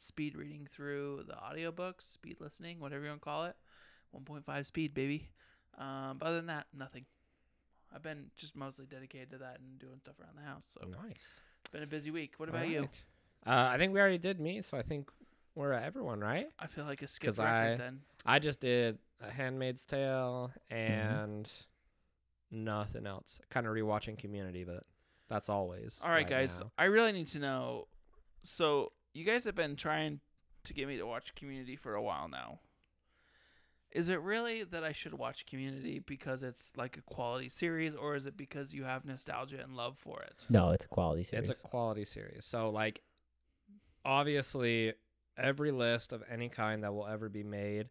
speed 0.00 0.36
reading 0.36 0.66
through 0.70 1.24
the 1.26 1.34
audiobooks, 1.34 2.12
speed 2.12 2.38
listening, 2.40 2.80
whatever 2.80 3.02
you 3.04 3.10
want 3.10 3.20
to 3.20 3.24
call 3.24 3.44
it. 3.44 3.56
1.5 4.16 4.66
speed, 4.66 4.94
baby. 4.94 5.30
Um, 5.78 6.16
but 6.18 6.26
other 6.26 6.36
than 6.36 6.46
that, 6.46 6.66
nothing. 6.76 7.04
I've 7.94 8.02
been 8.02 8.26
just 8.36 8.56
mostly 8.56 8.86
dedicated 8.86 9.30
to 9.30 9.38
that 9.38 9.58
and 9.60 9.78
doing 9.78 9.98
stuff 10.00 10.14
around 10.20 10.36
the 10.36 10.48
house. 10.48 10.66
So 10.74 10.86
nice. 10.88 11.42
it's 11.60 11.70
been 11.72 11.82
a 11.82 11.86
busy 11.86 12.10
week. 12.10 12.34
What 12.38 12.48
about 12.48 12.68
you? 12.68 12.88
Uh, 13.46 13.68
I 13.72 13.78
think 13.78 13.92
we 13.92 14.00
already 14.00 14.18
did 14.18 14.38
me, 14.38 14.62
so 14.62 14.76
I 14.76 14.82
think 14.82 15.10
we're 15.54 15.72
at 15.72 15.84
everyone, 15.84 16.20
right? 16.20 16.48
I 16.58 16.66
feel 16.66 16.84
like 16.84 17.02
a 17.02 17.08
skip 17.08 17.38
record 17.38 17.44
I- 17.44 17.76
then. 17.76 18.00
I 18.26 18.38
just 18.38 18.60
did 18.60 18.98
A 19.22 19.30
Handmaid's 19.30 19.84
Tale 19.84 20.52
and 20.70 21.50
nothing 22.50 23.06
else. 23.06 23.40
Kind 23.50 23.66
of 23.66 23.72
rewatching 23.72 24.18
Community, 24.18 24.64
but 24.64 24.84
that's 25.28 25.48
always. 25.48 26.00
All 26.04 26.10
right, 26.10 26.28
guys. 26.28 26.60
now. 26.60 26.70
I 26.76 26.84
really 26.84 27.12
need 27.12 27.28
to 27.28 27.38
know. 27.38 27.88
So 28.42 28.92
you 29.12 29.24
guys 29.24 29.44
have 29.44 29.54
been 29.54 29.76
trying 29.76 30.20
to 30.64 30.74
get 30.74 30.88
me 30.88 30.96
to 30.98 31.06
watch 31.06 31.34
Community 31.34 31.76
for 31.76 31.94
a 31.94 32.02
while 32.02 32.28
now. 32.28 32.60
Is 33.92 34.08
it 34.08 34.20
really 34.20 34.62
that 34.62 34.84
I 34.84 34.92
should 34.92 35.14
watch 35.14 35.46
Community 35.46 35.98
because 35.98 36.42
it's 36.42 36.72
like 36.76 36.96
a 36.96 37.02
quality 37.02 37.48
series, 37.48 37.94
or 37.94 38.14
is 38.14 38.24
it 38.24 38.36
because 38.36 38.72
you 38.72 38.84
have 38.84 39.04
nostalgia 39.04 39.60
and 39.60 39.76
love 39.76 39.98
for 39.98 40.22
it? 40.22 40.44
No, 40.48 40.70
it's 40.70 40.84
a 40.84 40.88
quality 40.88 41.24
series. 41.24 41.48
It's 41.48 41.58
a 41.58 41.68
quality 41.68 42.04
series. 42.04 42.44
So, 42.44 42.70
like, 42.70 43.02
obviously, 44.04 44.92
every 45.36 45.72
list 45.72 46.12
of 46.12 46.22
any 46.30 46.48
kind 46.48 46.84
that 46.84 46.94
will 46.94 47.06
ever 47.06 47.28
be 47.28 47.42
made 47.42 47.88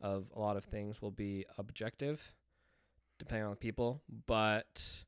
of 0.00 0.26
a 0.34 0.40
lot 0.40 0.56
of 0.56 0.64
things 0.64 1.00
will 1.00 1.12
be 1.12 1.46
objective, 1.58 2.32
depending 3.18 3.44
on 3.44 3.50
the 3.50 3.56
people. 3.56 4.02
But 4.26 5.04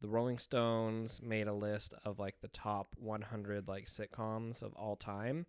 the 0.00 0.08
Rolling 0.08 0.38
Stones 0.38 1.20
made 1.22 1.46
a 1.46 1.52
list 1.52 1.94
of 2.04 2.18
like 2.18 2.40
the 2.40 2.48
top 2.48 2.94
100 2.98 3.68
like 3.68 3.86
sitcoms 3.86 4.62
of 4.62 4.74
all 4.74 4.96
time. 4.96 5.46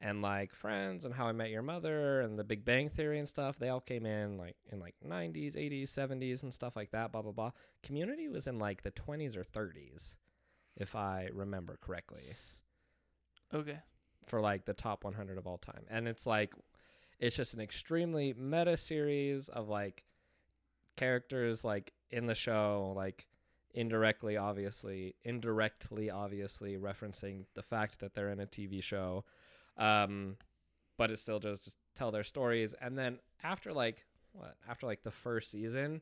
And 0.00 0.22
like 0.22 0.54
Friends 0.54 1.04
and 1.04 1.12
How 1.12 1.26
I 1.26 1.32
Met 1.32 1.50
Your 1.50 1.62
Mother 1.62 2.20
and 2.20 2.38
The 2.38 2.44
Big 2.44 2.64
Bang 2.64 2.88
Theory 2.88 3.18
and 3.18 3.28
stuff, 3.28 3.58
they 3.58 3.68
all 3.68 3.80
came 3.80 4.06
in 4.06 4.38
like 4.38 4.54
in 4.70 4.78
like 4.78 4.94
90s, 5.04 5.56
80s, 5.56 5.88
70s 5.88 6.44
and 6.44 6.54
stuff 6.54 6.76
like 6.76 6.92
that. 6.92 7.10
Blah 7.10 7.22
blah 7.22 7.32
blah. 7.32 7.50
Community 7.82 8.28
was 8.28 8.46
in 8.46 8.60
like 8.60 8.82
the 8.84 8.92
20s 8.92 9.36
or 9.36 9.42
30s, 9.42 10.14
if 10.76 10.94
I 10.94 11.28
remember 11.32 11.78
correctly 11.80 12.20
Okay. 13.52 13.78
for 14.26 14.40
like 14.40 14.66
the 14.66 14.74
top 14.74 15.02
100 15.02 15.36
of 15.36 15.48
all 15.48 15.58
time. 15.58 15.84
And 15.90 16.06
it's 16.06 16.26
like 16.26 16.54
it's 17.18 17.34
just 17.34 17.54
an 17.54 17.60
extremely 17.60 18.34
meta 18.34 18.76
series 18.76 19.48
of 19.48 19.68
like 19.68 20.04
characters 20.96 21.64
like 21.64 21.92
in 22.10 22.26
the 22.26 22.34
show 22.34 22.92
like 22.96 23.26
indirectly 23.74 24.36
obviously 24.36 25.14
indirectly 25.24 26.10
obviously 26.10 26.76
referencing 26.76 27.44
the 27.54 27.62
fact 27.62 28.00
that 28.00 28.14
they're 28.14 28.30
in 28.30 28.40
a 28.40 28.46
TV 28.46 28.82
show. 28.82 29.24
Um 29.76 30.36
but 30.96 31.10
it 31.10 31.18
still 31.18 31.38
just, 31.38 31.64
just 31.64 31.76
tell 31.94 32.10
their 32.10 32.24
stories. 32.24 32.74
And 32.80 32.98
then 32.98 33.18
after 33.42 33.72
like 33.72 34.04
what 34.32 34.56
after 34.68 34.86
like 34.86 35.02
the 35.02 35.10
first 35.10 35.50
season 35.50 36.00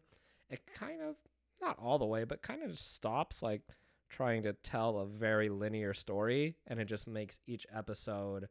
it 0.49 0.61
kind 0.75 1.01
of 1.03 1.17
not 1.61 1.79
all 1.79 1.99
the 1.99 2.07
way 2.07 2.25
but 2.25 2.43
kind 2.43 2.63
of 2.63 2.71
just 2.71 2.95
stops 2.95 3.43
like 3.43 3.63
trying 4.09 4.43
to 4.45 4.53
tell 4.53 4.99
a 4.99 5.07
very 5.07 5.49
linear 5.49 5.93
story. 5.95 6.57
And 6.67 6.81
it 6.81 6.87
just 6.87 7.07
makes 7.07 7.41
each 7.47 7.67
episode 7.75 8.49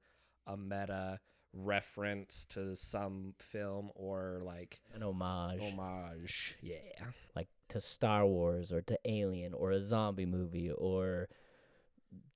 a 0.48 0.58
meta 0.58 1.20
reference 1.54 2.46
to 2.46 2.76
some 2.76 3.34
film 3.40 3.90
or 3.96 4.42
like 4.44 4.82
an 4.94 5.04
homage, 5.04 5.62
homage. 5.62 6.58
Yeah. 6.62 6.76
Like 7.36 7.48
to 7.70 7.80
Star 7.82 8.26
Wars 8.26 8.72
or 8.72 8.82
to 8.82 8.98
Alien 9.06 9.54
or 9.54 9.72
a 9.72 9.84
zombie 9.84 10.26
movie 10.26 10.72
or 10.72 11.28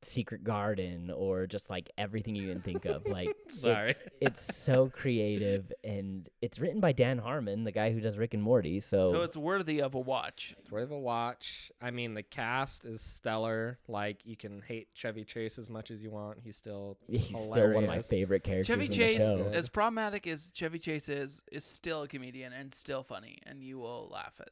Secret 0.05 0.45
Garden 0.45 1.11
or 1.11 1.45
just 1.45 1.69
like 1.69 1.89
everything 1.97 2.33
you 2.35 2.47
can 2.47 2.61
think 2.61 2.85
of. 2.85 3.05
Like, 3.05 3.35
Sorry. 3.49 3.91
it's, 3.91 4.03
it's 4.21 4.57
so 4.57 4.89
creative 4.89 5.71
and 5.83 6.29
it's 6.41 6.57
written 6.57 6.79
by 6.79 6.93
Dan 6.93 7.17
Harmon, 7.17 7.65
the 7.65 7.71
guy 7.71 7.91
who 7.91 7.99
does 7.99 8.17
Rick 8.17 8.33
and 8.33 8.41
Morty. 8.41 8.79
So, 8.79 9.11
So 9.11 9.21
it's 9.23 9.35
worthy 9.35 9.81
of 9.81 9.95
a 9.95 9.99
watch. 9.99 10.55
it's 10.59 10.71
worthy 10.71 10.85
of 10.85 10.91
a 10.91 10.99
watch 10.99 11.71
i 11.81 11.91
mean 11.91 12.13
the 12.13 12.23
cast 12.23 12.85
is 12.85 13.01
stellar 13.01 13.77
like 13.87 14.25
you 14.25 14.35
can 14.37 14.61
hate 14.65 14.87
chevy 14.93 15.23
chase 15.23 15.57
as 15.57 15.69
much 15.69 15.91
as 15.91 16.01
you 16.01 16.09
want 16.09 16.37
he's 16.41 16.55
still 16.55 16.97
he's 17.07 17.25
still 17.27 17.73
one 17.73 17.83
of 17.83 17.89
my 17.89 18.01
favorite 18.01 18.43
characters. 18.43 18.67
Chevy 18.67 18.85
in 18.85 18.91
Chase, 18.91 19.19
the 19.19 19.35
show. 19.35 19.49
as 19.53 19.67
problematic 19.69 20.25
as 20.27 20.51
Chevy 20.53 20.79
Chase 20.79 21.09
is, 21.09 21.43
is 21.51 21.63
still 21.65 22.03
a 22.03 22.07
comedian 22.07 22.53
and 22.53 22.73
still 22.73 23.03
funny, 23.03 23.37
and 23.45 23.63
you 23.63 23.79
will 23.79 24.09
laugh 24.11 24.33
at 24.39 24.49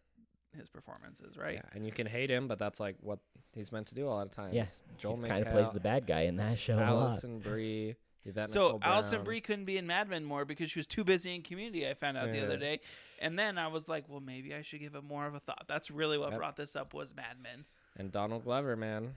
his 0.58 0.68
performances, 0.70 1.38
right? 1.38 1.56
yeah, 1.56 1.62
and 1.74 1.86
you 1.86 1.92
can 1.92 2.08
hate 2.08 2.30
him 2.30 2.48
but 2.48 2.60
that's 2.60 2.80
like 2.80 2.96
what 3.02 3.20
he's 3.54 3.72
meant 3.72 3.88
to 3.88 3.96
do 3.96 4.08
a 4.08 4.10
lot 4.10 4.26
of 4.26 4.32
times 4.32 4.54
Yes, 4.54 4.84
joel 4.98 5.16
he 5.18 5.28
kind 5.30 5.46
of 5.46 5.52
plays 5.52 5.68
the 5.74 5.80
bad 5.80 6.06
guy 6.08 6.22
in 6.22 6.36
that 6.38 6.58
show 6.60 6.78
alison 6.80 7.40
brie 7.40 7.96
Yvette 8.26 8.50
So 8.50 8.64
Nicole 8.74 8.80
Alison 8.84 9.24
Brie 9.24 9.40
couldn't 9.40 9.64
be 9.64 9.78
in 9.78 9.88
Mad 9.88 10.10
Men 10.10 10.26
more 10.26 10.44
because 10.44 10.70
she 10.70 10.80
was 10.80 10.88
too 10.88 11.06
busy 11.06 11.34
in 11.34 11.44
Community. 11.44 11.88
I 11.88 11.94
found 11.94 12.18
out 12.18 12.30
the 12.34 12.44
other 12.44 12.58
day, 12.58 12.82
and 13.20 13.40
then 13.40 13.58
I 13.58 13.68
was 13.70 13.88
like, 13.88 14.04
well, 14.10 14.20
maybe 14.20 14.54
I 14.54 14.64
should 14.64 14.82
give 14.82 14.96
it 14.96 15.04
more 15.06 15.26
of 15.28 15.34
a 15.34 15.40
thought. 15.40 15.64
That's 15.66 15.90
really 15.90 16.18
what 16.18 16.32
Yep. 16.32 16.38
brought 16.38 16.56
this 16.58 16.76
up 16.76 16.94
was 16.94 17.16
Mad 17.16 17.38
Men. 17.42 17.64
and 17.96 18.12
donald 18.12 18.44
glover 18.44 18.76
man 18.76 19.14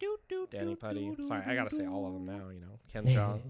Doo, 0.00 0.16
doo, 0.28 0.48
Danny 0.50 0.72
doo, 0.72 0.76
Putty. 0.76 1.10
doo, 1.10 1.24
Sorry, 1.26 1.44
doo, 1.44 1.50
I 1.50 1.54
gotta 1.54 1.72
say 1.74 1.86
all 1.86 2.04
of 2.06 2.14
them 2.14 2.26
now. 2.26 2.48
You 2.52 2.60
know, 2.60 2.78
Ken 2.92 3.04
Jeong. 3.04 3.42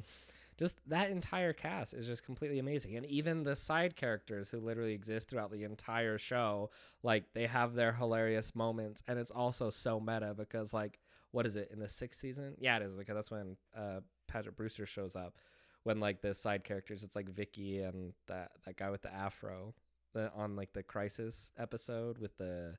Just 0.59 0.81
that 0.88 1.11
entire 1.11 1.53
cast 1.53 1.94
is 1.94 2.07
just 2.07 2.25
completely 2.25 2.59
amazing, 2.59 2.97
and 2.97 3.07
even 3.07 3.44
the 3.44 3.55
side 3.55 3.94
characters 3.94 4.51
who 4.51 4.59
literally 4.59 4.92
exist 4.92 5.29
throughout 5.31 5.53
the 5.53 5.62
entire 5.62 6.18
show, 6.18 6.71
like 7.05 7.33
they 7.33 7.47
have 7.47 7.75
their 7.75 7.92
hilarious 7.92 8.55
moments, 8.57 9.03
and 9.07 9.18
it's 9.18 9.31
also 9.31 9.71
so 9.71 10.01
meta 10.01 10.35
because 10.37 10.75
like, 10.75 10.99
what 11.31 11.47
is 11.47 11.55
it 11.55 11.71
in 11.73 11.79
the 11.79 11.88
sixth 11.88 12.21
season? 12.21 12.57
Yeah, 12.59 12.77
it 12.79 12.83
is 12.83 12.97
because 12.97 13.14
that's 13.14 13.31
when 13.31 13.57
uh, 13.77 14.01
Paget 14.27 14.57
Brewster 14.57 14.85
shows 14.87 15.14
up. 15.14 15.37
When 15.85 16.01
like 16.01 16.21
the 16.23 16.35
side 16.35 16.64
characters, 16.64 17.05
it's 17.05 17.14
like 17.14 17.29
Vicky 17.29 17.81
and 17.83 18.12
that 18.27 18.51
that 18.66 18.77
guy 18.77 18.90
with 18.90 19.03
the 19.03 19.14
afro, 19.14 19.75
the 20.12 20.33
on 20.35 20.57
like 20.57 20.73
the 20.73 20.83
Crisis 20.83 21.53
episode 21.57 22.18
with 22.18 22.37
the 22.37 22.77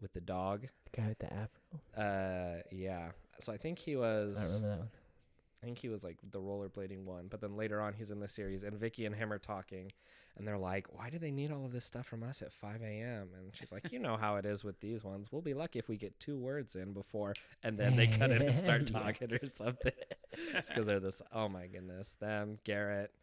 with 0.00 0.12
the 0.12 0.20
dog. 0.20 0.68
the 0.90 1.00
guy 1.00 1.08
with 1.08 1.18
the 1.20 1.32
afro. 1.32 1.80
Uh, 1.96 2.60
yeah. 2.70 3.12
So 3.40 3.52
I 3.52 3.56
think 3.56 3.78
he 3.78 3.96
was 3.96 4.36
I 4.36 4.42
don't 4.42 4.52
remember 4.54 4.68
that 4.68 4.78
one. 4.80 4.88
I 5.62 5.66
think 5.66 5.78
he 5.78 5.88
was 5.88 6.02
like 6.02 6.18
the 6.30 6.40
rollerblading 6.40 7.04
one, 7.04 7.28
but 7.28 7.40
then 7.40 7.56
later 7.56 7.80
on 7.80 7.92
he's 7.94 8.10
in 8.10 8.18
the 8.18 8.26
series, 8.28 8.64
and 8.64 8.76
Vicky 8.76 9.06
and 9.06 9.14
him 9.14 9.32
are 9.32 9.38
talking, 9.38 9.92
and 10.36 10.46
they're 10.48 10.58
like, 10.58 10.86
"Why 10.92 11.08
do 11.08 11.18
they 11.18 11.30
need 11.30 11.52
all 11.52 11.64
of 11.64 11.70
this 11.72 11.84
stuff 11.84 12.04
from 12.06 12.24
us 12.24 12.42
at 12.42 12.52
5 12.52 12.82
a.m.?" 12.82 13.28
And 13.38 13.54
she's 13.54 13.70
like, 13.70 13.92
"You 13.92 14.00
know 14.00 14.16
how 14.16 14.36
it 14.36 14.44
is 14.44 14.64
with 14.64 14.80
these 14.80 15.04
ones. 15.04 15.30
We'll 15.30 15.40
be 15.42 15.54
lucky 15.54 15.78
if 15.78 15.88
we 15.88 15.96
get 15.96 16.18
two 16.18 16.36
words 16.36 16.74
in 16.74 16.92
before, 16.92 17.34
and 17.62 17.78
then 17.78 17.94
they 17.94 18.08
cut 18.08 18.32
in 18.32 18.42
and 18.42 18.58
start 18.58 18.90
Yeah. 18.90 18.98
talking 19.02 19.32
or 19.32 19.46
something." 19.46 19.92
It's 20.54 20.68
because 20.68 20.86
they're 20.86 20.98
this. 20.98 21.22
Oh 21.32 21.48
my 21.48 21.66
goodness, 21.68 22.14
them 22.14 22.58
Garrett. 22.64 23.14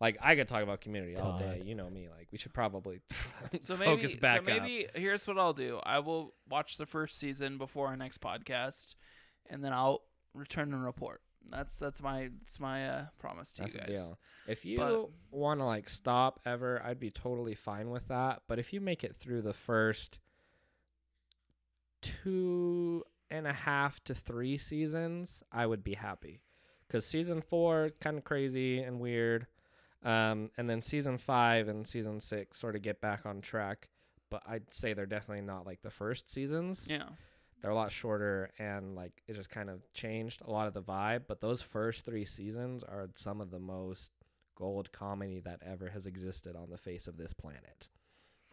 Like 0.00 0.16
I 0.20 0.36
could 0.36 0.46
talk 0.48 0.62
about 0.62 0.80
community 0.80 1.16
all 1.16 1.38
day. 1.38 1.62
You 1.64 1.74
know 1.74 1.88
me. 1.90 2.08
Like 2.08 2.28
we 2.30 2.38
should 2.38 2.52
probably 2.52 3.00
So 3.60 3.76
maybe, 3.76 3.96
focus 3.96 4.14
back 4.14 4.34
so 4.46 4.52
up. 4.52 4.62
maybe 4.62 4.86
here's 4.94 5.26
what 5.26 5.38
I'll 5.38 5.52
do. 5.52 5.80
I 5.84 5.98
will 6.00 6.34
watch 6.48 6.76
the 6.76 6.86
first 6.86 7.18
season 7.18 7.58
before 7.58 7.88
our 7.88 7.96
next 7.96 8.20
podcast, 8.20 8.94
and 9.48 9.64
then 9.64 9.72
I'll 9.72 10.02
return 10.34 10.72
and 10.72 10.84
report. 10.84 11.20
That's 11.50 11.78
that's 11.78 12.02
my 12.02 12.30
that's 12.40 12.58
my 12.58 12.88
uh, 12.88 13.04
promise 13.18 13.52
to 13.54 13.62
That's 13.62 13.74
you 13.74 13.80
guys. 13.80 13.88
deal. 13.88 14.18
If 14.46 14.64
you 14.64 15.10
want 15.30 15.60
to 15.60 15.64
like 15.64 15.88
stop 15.88 16.40
ever, 16.44 16.82
I'd 16.84 17.00
be 17.00 17.10
totally 17.10 17.54
fine 17.54 17.90
with 17.90 18.08
that. 18.08 18.42
But 18.48 18.58
if 18.58 18.72
you 18.72 18.80
make 18.80 19.04
it 19.04 19.16
through 19.16 19.42
the 19.42 19.52
first 19.52 20.18
two 22.02 23.04
and 23.30 23.46
a 23.46 23.52
half 23.52 24.02
to 24.04 24.14
three 24.14 24.58
seasons, 24.58 25.42
I 25.50 25.66
would 25.66 25.82
be 25.82 25.94
happy. 25.94 26.40
Because 26.86 27.06
season 27.06 27.40
four 27.40 27.90
kind 28.00 28.18
of 28.18 28.24
crazy 28.24 28.80
and 28.80 29.00
weird, 29.00 29.46
um, 30.04 30.50
and 30.58 30.68
then 30.68 30.82
season 30.82 31.16
five 31.18 31.68
and 31.68 31.86
season 31.86 32.20
six 32.20 32.60
sort 32.60 32.76
of 32.76 32.82
get 32.82 33.00
back 33.00 33.24
on 33.24 33.40
track. 33.40 33.88
But 34.30 34.42
I'd 34.46 34.72
say 34.72 34.92
they're 34.92 35.06
definitely 35.06 35.44
not 35.44 35.66
like 35.66 35.82
the 35.82 35.90
first 35.90 36.28
seasons. 36.30 36.86
Yeah. 36.90 37.08
They're 37.64 37.70
a 37.70 37.74
lot 37.74 37.92
shorter 37.92 38.50
and 38.58 38.94
like 38.94 39.22
it 39.26 39.36
just 39.36 39.48
kind 39.48 39.70
of 39.70 39.90
changed 39.94 40.42
a 40.44 40.50
lot 40.50 40.68
of 40.68 40.74
the 40.74 40.82
vibe. 40.82 41.22
But 41.26 41.40
those 41.40 41.62
first 41.62 42.04
three 42.04 42.26
seasons 42.26 42.84
are 42.84 43.08
some 43.14 43.40
of 43.40 43.50
the 43.50 43.58
most 43.58 44.10
gold 44.54 44.92
comedy 44.92 45.40
that 45.46 45.62
ever 45.64 45.88
has 45.88 46.06
existed 46.06 46.56
on 46.56 46.68
the 46.68 46.76
face 46.76 47.06
of 47.06 47.16
this 47.16 47.32
planet. 47.32 47.88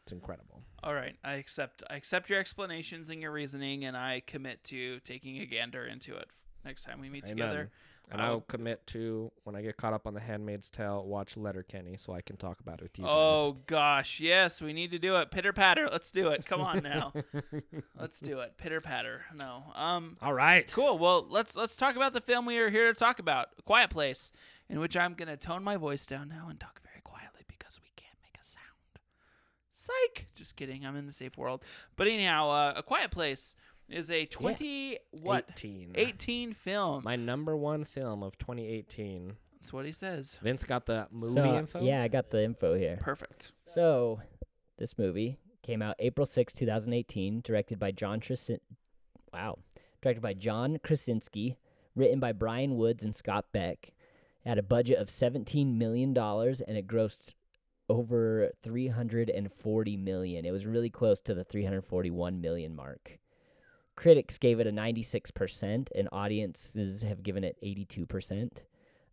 It's 0.02 0.14
incredible. 0.14 0.62
All 0.82 0.94
right, 0.94 1.18
I 1.26 1.34
accept. 1.34 1.84
I 1.90 1.96
accept 1.96 2.30
your 2.30 2.40
explanations 2.40 3.10
and 3.10 3.22
your 3.22 3.32
reasoning, 3.32 3.84
and 3.84 3.98
I 3.98 4.24
commit 4.26 4.64
to 4.66 5.02
taking 5.02 5.40
a 5.40 5.46
gander 5.46 5.84
into 5.86 6.16
it 6.16 6.30
next 6.64 6.86
time 6.86 7.02
we 7.02 7.10
meet 7.10 7.26
Amen. 7.26 7.36
together. 7.36 7.72
And 8.12 8.22
I'll- 8.22 8.42
commit 8.42 8.86
to 8.88 9.32
when 9.46 9.56
I 9.56 9.62
get 9.62 9.78
caught 9.78 9.94
up 9.94 10.06
on 10.06 10.14
The 10.14 10.20
Handmaid's 10.20 10.70
Tale, 10.70 11.06
watch 11.06 11.38
Letterkenny 11.38 11.96
so 11.98 12.14
I 12.14 12.22
can 12.22 12.36
talk 12.36 12.60
about 12.60 12.80
it 12.80 12.84
with 12.84 13.00
you 13.00 13.06
Oh 13.08 13.58
gosh, 13.68 14.20
yes, 14.20 14.62
we 14.62 14.74
need 14.74 14.92
to 14.92 15.00
do 15.00 15.16
it. 15.16 15.32
Pitter 15.32 15.54
patter. 15.54 15.88
Let's 15.90 16.12
do 16.12 16.28
it. 16.28 16.46
Come 16.46 16.60
on 16.62 16.84
now. 16.84 17.14
let's 18.00 18.20
do 18.20 18.40
it. 18.40 18.58
Pitter 18.58 18.82
patter. 18.82 19.22
No. 19.42 19.64
Um. 19.76 20.18
All 20.22 20.34
right. 20.34 20.70
Cool. 20.72 20.98
Well, 20.98 21.26
let's 21.30 21.56
let's 21.56 21.78
talk 21.78 21.96
about 21.96 22.12
the 22.14 22.22
film 22.22 22.46
we 22.46 22.58
are 22.58 22.70
here 22.70 22.92
to 22.94 23.00
talk 23.00 23.20
about, 23.20 23.50
A 23.58 23.62
Quiet 23.62 23.90
Place, 23.90 24.32
in 24.70 24.80
which 24.80 24.98
I'm 24.98 25.14
gonna 25.14 25.38
tone 25.38 25.64
my 25.64 25.78
voice 25.78 26.06
down 26.06 26.28
now 26.30 26.48
and 26.50 26.60
talk 26.60 26.82
very 26.84 27.02
quietly 27.04 27.42
because 27.48 27.80
we 27.82 27.90
can't 27.96 28.18
make 28.22 28.36
a 28.42 28.46
sound. 28.46 29.00
Psych. 29.72 30.28
Just 30.36 30.56
kidding. 30.58 30.86
I'm 30.86 30.96
in 30.98 31.06
the 31.08 31.14
safe 31.14 31.38
world. 31.38 31.64
But 31.96 32.08
anyhow, 32.08 32.50
uh, 32.50 32.74
A 32.76 32.84
Quiet 32.84 33.12
Place 33.12 33.56
is 33.92 34.10
a 34.10 34.26
20 34.26 34.98
what 35.12 35.46
18. 35.52 35.92
18 35.96 36.54
film. 36.54 37.04
My 37.04 37.16
number 37.16 37.56
one 37.56 37.86
film 37.86 38.24
of 38.24 38.38
2018. 38.38 39.34
That's 39.60 39.72
what 39.72 39.86
he 39.86 39.92
says. 39.92 40.38
Vince 40.42 40.64
got 40.64 40.86
the 40.86 41.08
movie 41.12 41.36
so, 41.36 41.56
info. 41.56 41.82
Yeah, 41.82 42.02
I 42.02 42.08
got 42.08 42.32
the 42.32 42.44
info 42.44 42.74
here. 42.74 42.98
Perfect. 43.02 43.52
So, 43.68 44.22
this 44.80 44.98
movie 44.98 45.38
came 45.62 45.82
out 45.82 45.96
April 46.00 46.26
6, 46.26 46.54
2018, 46.54 47.42
directed 47.44 47.78
by 47.80 47.92
John 47.92 48.20
Krasin- 48.20 48.60
Wow. 49.32 49.60
Directed 50.02 50.22
by 50.22 50.34
John 50.34 50.80
Krasinski, 50.84 51.58
written 51.96 52.20
by 52.20 52.32
Bryan 52.32 52.76
Woods 52.76 53.04
and 53.04 53.14
Scott 53.14 53.46
Beck. 53.52 53.94
It 54.44 54.50
had 54.50 54.58
a 54.58 54.64
budget 54.64 54.98
of 54.98 55.10
$17 55.10 55.78
million 55.78 56.18
and 56.18 56.78
it 56.78 56.88
grossed 56.88 57.34
over 57.88 58.52
340 58.64 59.98
million. 59.98 60.46
It 60.46 60.52
was 60.52 60.66
really 60.66 60.90
close 60.90 61.22
to 61.22 61.34
the 61.34 61.44
341 61.44 62.42
million 62.42 62.76
mark. 62.76 63.20
Critics 63.96 64.38
gave 64.38 64.60
it 64.60 64.68
a 64.68 64.72
96% 64.72 65.88
and 65.94 66.10
audiences 66.12 67.02
have 67.04 67.24
given 67.24 67.44
it 67.44 67.58
82%. 67.64 68.50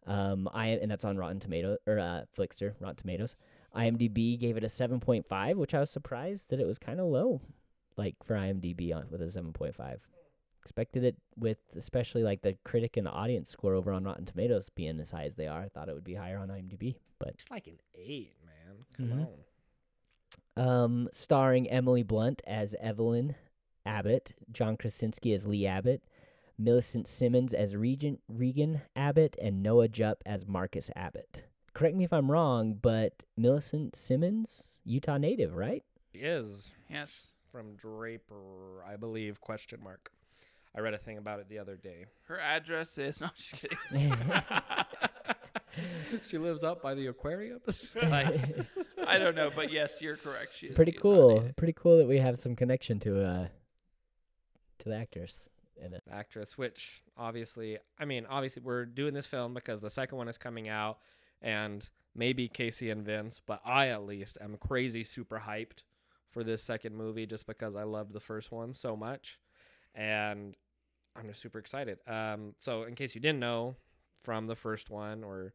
Um, 0.07 0.49
I 0.55 0.69
and 0.69 0.91
that's 0.91 1.05
on 1.05 1.19
Rotten 1.19 1.41
Tomato 1.41 1.77
or 1.87 1.99
uh, 1.99 2.23
Flixster, 2.37 2.75
Rotten 2.81 2.97
Tomatoes. 2.97 3.37
IMDb 3.77 4.39
gave 4.39 4.57
it 4.57 4.65
a 4.65 4.69
7.5, 4.69 5.57
which 5.57 5.75
I 5.75 5.81
was 5.81 5.91
surprised 5.91 6.45
that 6.49 6.61
it 6.61 6.67
was 6.67 6.79
kind 6.79 6.99
of 7.01 7.07
low, 7.07 7.41
like 7.99 8.15
for 8.25 8.35
IMDb 8.35 8.95
on 8.95 9.07
with 9.11 9.21
a 9.21 9.27
7.5. 9.27 9.99
Expected 10.63 11.05
it 11.05 11.17
with 11.37 11.59
especially 11.77 12.23
like 12.23 12.41
the 12.43 12.57
critic 12.65 12.97
and 12.97 13.07
the 13.07 13.11
audience 13.11 13.51
score 13.51 13.75
over 13.75 13.93
on 13.93 14.05
Rotten 14.05 14.25
Tomatoes 14.27 14.71
being 14.75 14.99
as 15.01 15.11
high 15.11 15.25
as 15.25 15.35
they 15.35 15.47
are. 15.47 15.61
I 15.63 15.69
thought 15.69 15.89
it 15.91 15.95
would 15.95 16.05
be 16.05 16.15
higher 16.15 16.39
on 16.39 16.49
IMDb, 16.49 16.97
but 17.19 17.29
It's 17.31 17.51
like 17.51 17.67
an 17.67 17.79
eight, 17.95 18.35
man. 18.47 18.77
Come 18.97 19.19
Mhm. 19.19 19.27
on. 19.27 20.67
um, 20.67 21.09
starring 21.13 21.69
Emily 21.71 22.03
Blunt 22.03 22.41
as 22.47 22.75
Evelyn 22.81 23.35
Abbott, 23.89 24.35
John 24.53 24.77
Krasinski 24.77 25.33
as 25.33 25.47
Lee 25.47 25.67
Abbott, 25.67 26.03
Millicent 26.59 27.09
Simmonds 27.09 27.55
as 27.55 27.75
Regent 27.75 28.21
Regan 28.29 28.83
Abbott, 28.95 29.35
and 29.41 29.63
Noah 29.63 29.89
Jupe 29.89 30.23
as 30.27 30.47
Marcus 30.47 30.91
Abbott. 30.95 31.45
Correct 31.73 31.97
me 31.97 32.05
if 32.05 32.13
I'm 32.13 32.31
wrong, 32.31 32.75
but 32.81 33.23
Millicent 33.37 33.97
Simmonds, 33.97 34.81
Utah 34.85 35.17
native, 35.19 35.55
right? 35.55 35.83
She 36.13 36.19
is 36.21 36.71
Yes. 36.91 37.31
from 37.51 37.75
Draper, 37.77 38.83
I 38.87 38.97
believe. 38.97 39.41
Question 39.41 39.81
mark. 39.83 40.11
I 40.77 40.81
read 40.81 40.95
a 40.95 40.99
thing 40.99 41.17
about 41.19 41.41
it 41.41 41.49
the 41.49 41.59
other 41.59 41.77
day. 41.77 42.05
Her 42.27 42.39
address 42.39 42.99
is. 42.99 43.21
No, 43.21 43.27
I'm 43.29 43.33
just 43.37 43.67
kidding. 43.91 44.17
she 46.29 46.39
lives 46.39 46.65
up 46.65 46.83
by 46.83 46.95
the 46.95 47.07
aquarium. 47.07 47.61
I 48.03 49.19
don't 49.19 49.35
know, 49.35 49.51
but 49.55 49.73
yes, 49.73 50.01
you're 50.03 50.17
correct. 50.17 50.57
She 50.57 50.67
is 50.69 50.75
Pretty 50.75 50.93
cool. 50.93 51.37
native. 51.41 51.57
Pretty 51.57 51.73
cool 51.75 51.99
that 51.99 52.07
we 52.09 52.19
have 52.19 52.39
some 52.39 52.57
connection 52.57 52.99
to 53.01 53.25
uh 53.25 53.49
to 54.81 54.89
the 54.89 54.97
actors 54.97 55.47
in 55.85 55.95
it. 55.95 56.03
actress, 56.11 56.59
which 56.59 57.03
obviously, 57.17 57.79
I 57.99 58.05
mean, 58.05 58.27
obviously, 58.29 58.63
we're 58.65 58.85
doing 58.85 59.15
this 59.15 59.27
film 59.27 59.55
because 59.55 59.81
the 59.81 59.91
second 59.91 60.19
one 60.19 60.29
is 60.29 60.39
coming 60.39 60.69
out, 60.69 60.99
and 61.43 61.89
maybe 62.15 62.49
Casey 62.49 62.91
and 62.91 63.05
Vince, 63.05 63.41
but 63.45 63.61
I 63.65 63.89
at 63.89 64.05
least 64.05 64.39
am 64.41 64.57
crazy 64.57 65.05
super 65.05 65.43
hyped 65.47 65.83
for 66.31 66.45
this 66.45 66.63
second 66.63 66.97
movie 66.97 67.27
just 67.27 67.47
because 67.47 67.77
I 67.77 67.85
loved 67.85 68.13
the 68.13 68.21
first 68.21 68.53
one 68.53 68.75
so 68.75 68.97
much, 68.97 69.39
and 69.95 70.57
I'm 71.17 71.29
just 71.29 71.41
super 71.41 71.59
excited. 71.59 71.99
Um, 72.07 72.55
so 72.59 72.85
in 72.85 72.95
case 72.95 73.15
you 73.15 73.21
didn't 73.21 73.41
know 73.41 73.77
from 74.23 74.47
the 74.47 74.57
first 74.57 74.91
one, 74.91 75.25
or 75.25 75.55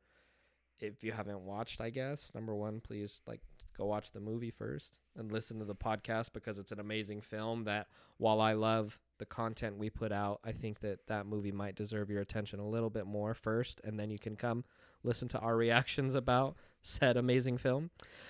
if 0.80 1.04
you 1.04 1.12
haven't 1.12 1.42
watched, 1.42 1.82
I 1.82 1.90
guess 1.90 2.32
number 2.34 2.56
one, 2.56 2.80
please 2.82 3.22
like 3.28 3.42
go 3.78 3.86
watch 3.86 4.12
the 4.12 4.20
movie 4.20 4.52
first 4.52 5.00
and 5.18 5.32
listen 5.32 5.60
to 5.60 5.66
the 5.66 5.76
podcast 5.76 6.34
because 6.34 6.58
it's 6.58 6.72
an 6.72 6.80
amazing 6.80 7.22
film 7.22 7.64
that 7.66 7.88
while 8.18 8.42
I 8.42 8.54
love 8.54 9.00
the 9.18 9.26
content 9.26 9.78
we 9.78 9.90
put 9.90 10.12
out, 10.12 10.40
I 10.44 10.52
think 10.52 10.80
that 10.82 11.08
that 11.08 11.26
movie 11.26 11.52
might 11.52 11.76
deserve 11.76 12.10
your 12.10 12.22
attention 12.22 12.60
a 12.60 12.68
little 12.68 12.90
bit 12.90 13.06
more 13.06 13.34
first, 13.34 13.82
and 13.84 14.00
then 14.00 14.10
you 14.10 14.20
can 14.20 14.36
come 14.36 14.64
listen 15.04 15.28
to 15.30 15.40
our 15.40 15.56
reactions 15.58 16.16
about 16.16 16.56
said 16.82 17.18
amazing 17.18 17.58
film. 17.58 17.90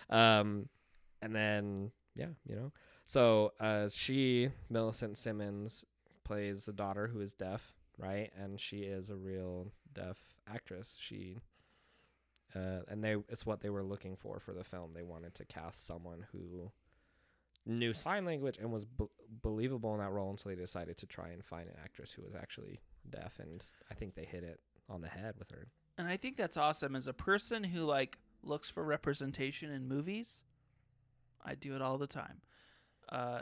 Um, 0.10 0.70
and 1.22 1.36
then, 1.36 1.92
yeah, 2.16 2.28
you 2.46 2.56
know. 2.56 2.72
So 3.06 3.54
uh, 3.60 3.90
she, 3.90 4.50
Millicent 4.70 5.18
Simmonds, 5.18 5.86
plays 6.24 6.66
the 6.66 6.74
daughter 6.74 7.08
who 7.08 7.20
is 7.20 7.34
deaf, 7.34 7.74
right? 7.98 8.32
And 8.38 8.60
she 8.60 8.78
is 8.78 9.10
a 9.10 9.16
real 9.16 9.68
deaf 9.94 10.18
actress. 10.48 10.98
She. 11.00 11.38
Uh, 12.56 12.82
and 12.88 13.04
they 13.04 13.16
it's 13.30 13.46
what 13.46 13.62
they 13.62 13.70
were 13.70 13.84
looking 13.84 14.16
for 14.16 14.40
for 14.40 14.54
the 14.54 14.64
film. 14.64 14.92
They 14.94 15.04
wanted 15.04 15.34
to 15.36 15.46
cast 15.46 15.86
someone 15.86 16.26
who 16.32 16.72
knew 17.66 17.94
sign 17.94 18.26
language 18.26 18.58
and 18.60 18.72
was 18.72 18.86
believable 19.42 19.94
in 19.94 20.00
that 20.00 20.12
role 20.12 20.30
until 20.30 20.50
they 20.50 20.56
decided 20.56 20.98
to 20.98 21.06
try 21.06 21.30
and 21.30 21.44
find 21.44 21.70
an 21.70 21.76
actress 21.84 22.12
who 22.12 22.22
was 22.22 22.36
actually 22.36 22.82
deaf 23.10 23.40
and 23.40 23.64
i 23.90 23.94
think 23.94 24.16
they 24.16 24.26
hit 24.26 24.44
it 24.44 24.60
on 24.90 25.00
the 25.00 25.08
head 25.08 25.34
with 25.40 25.50
her 25.50 25.68
And 25.98 26.08
I 26.08 26.18
think 26.18 26.36
that's 26.36 26.58
awesome. 26.58 26.94
As 26.96 27.08
a 27.08 27.14
person 27.14 27.64
who 27.64 27.82
like 27.84 28.18
looks 28.42 28.70
for 28.70 28.84
representation 28.84 29.72
in 29.72 29.88
movies, 29.88 30.42
I 31.46 31.56
do 31.56 31.74
it 31.76 31.82
all 31.82 31.98
the 31.98 32.08
time. 32.08 32.42
Uh, 33.08 33.42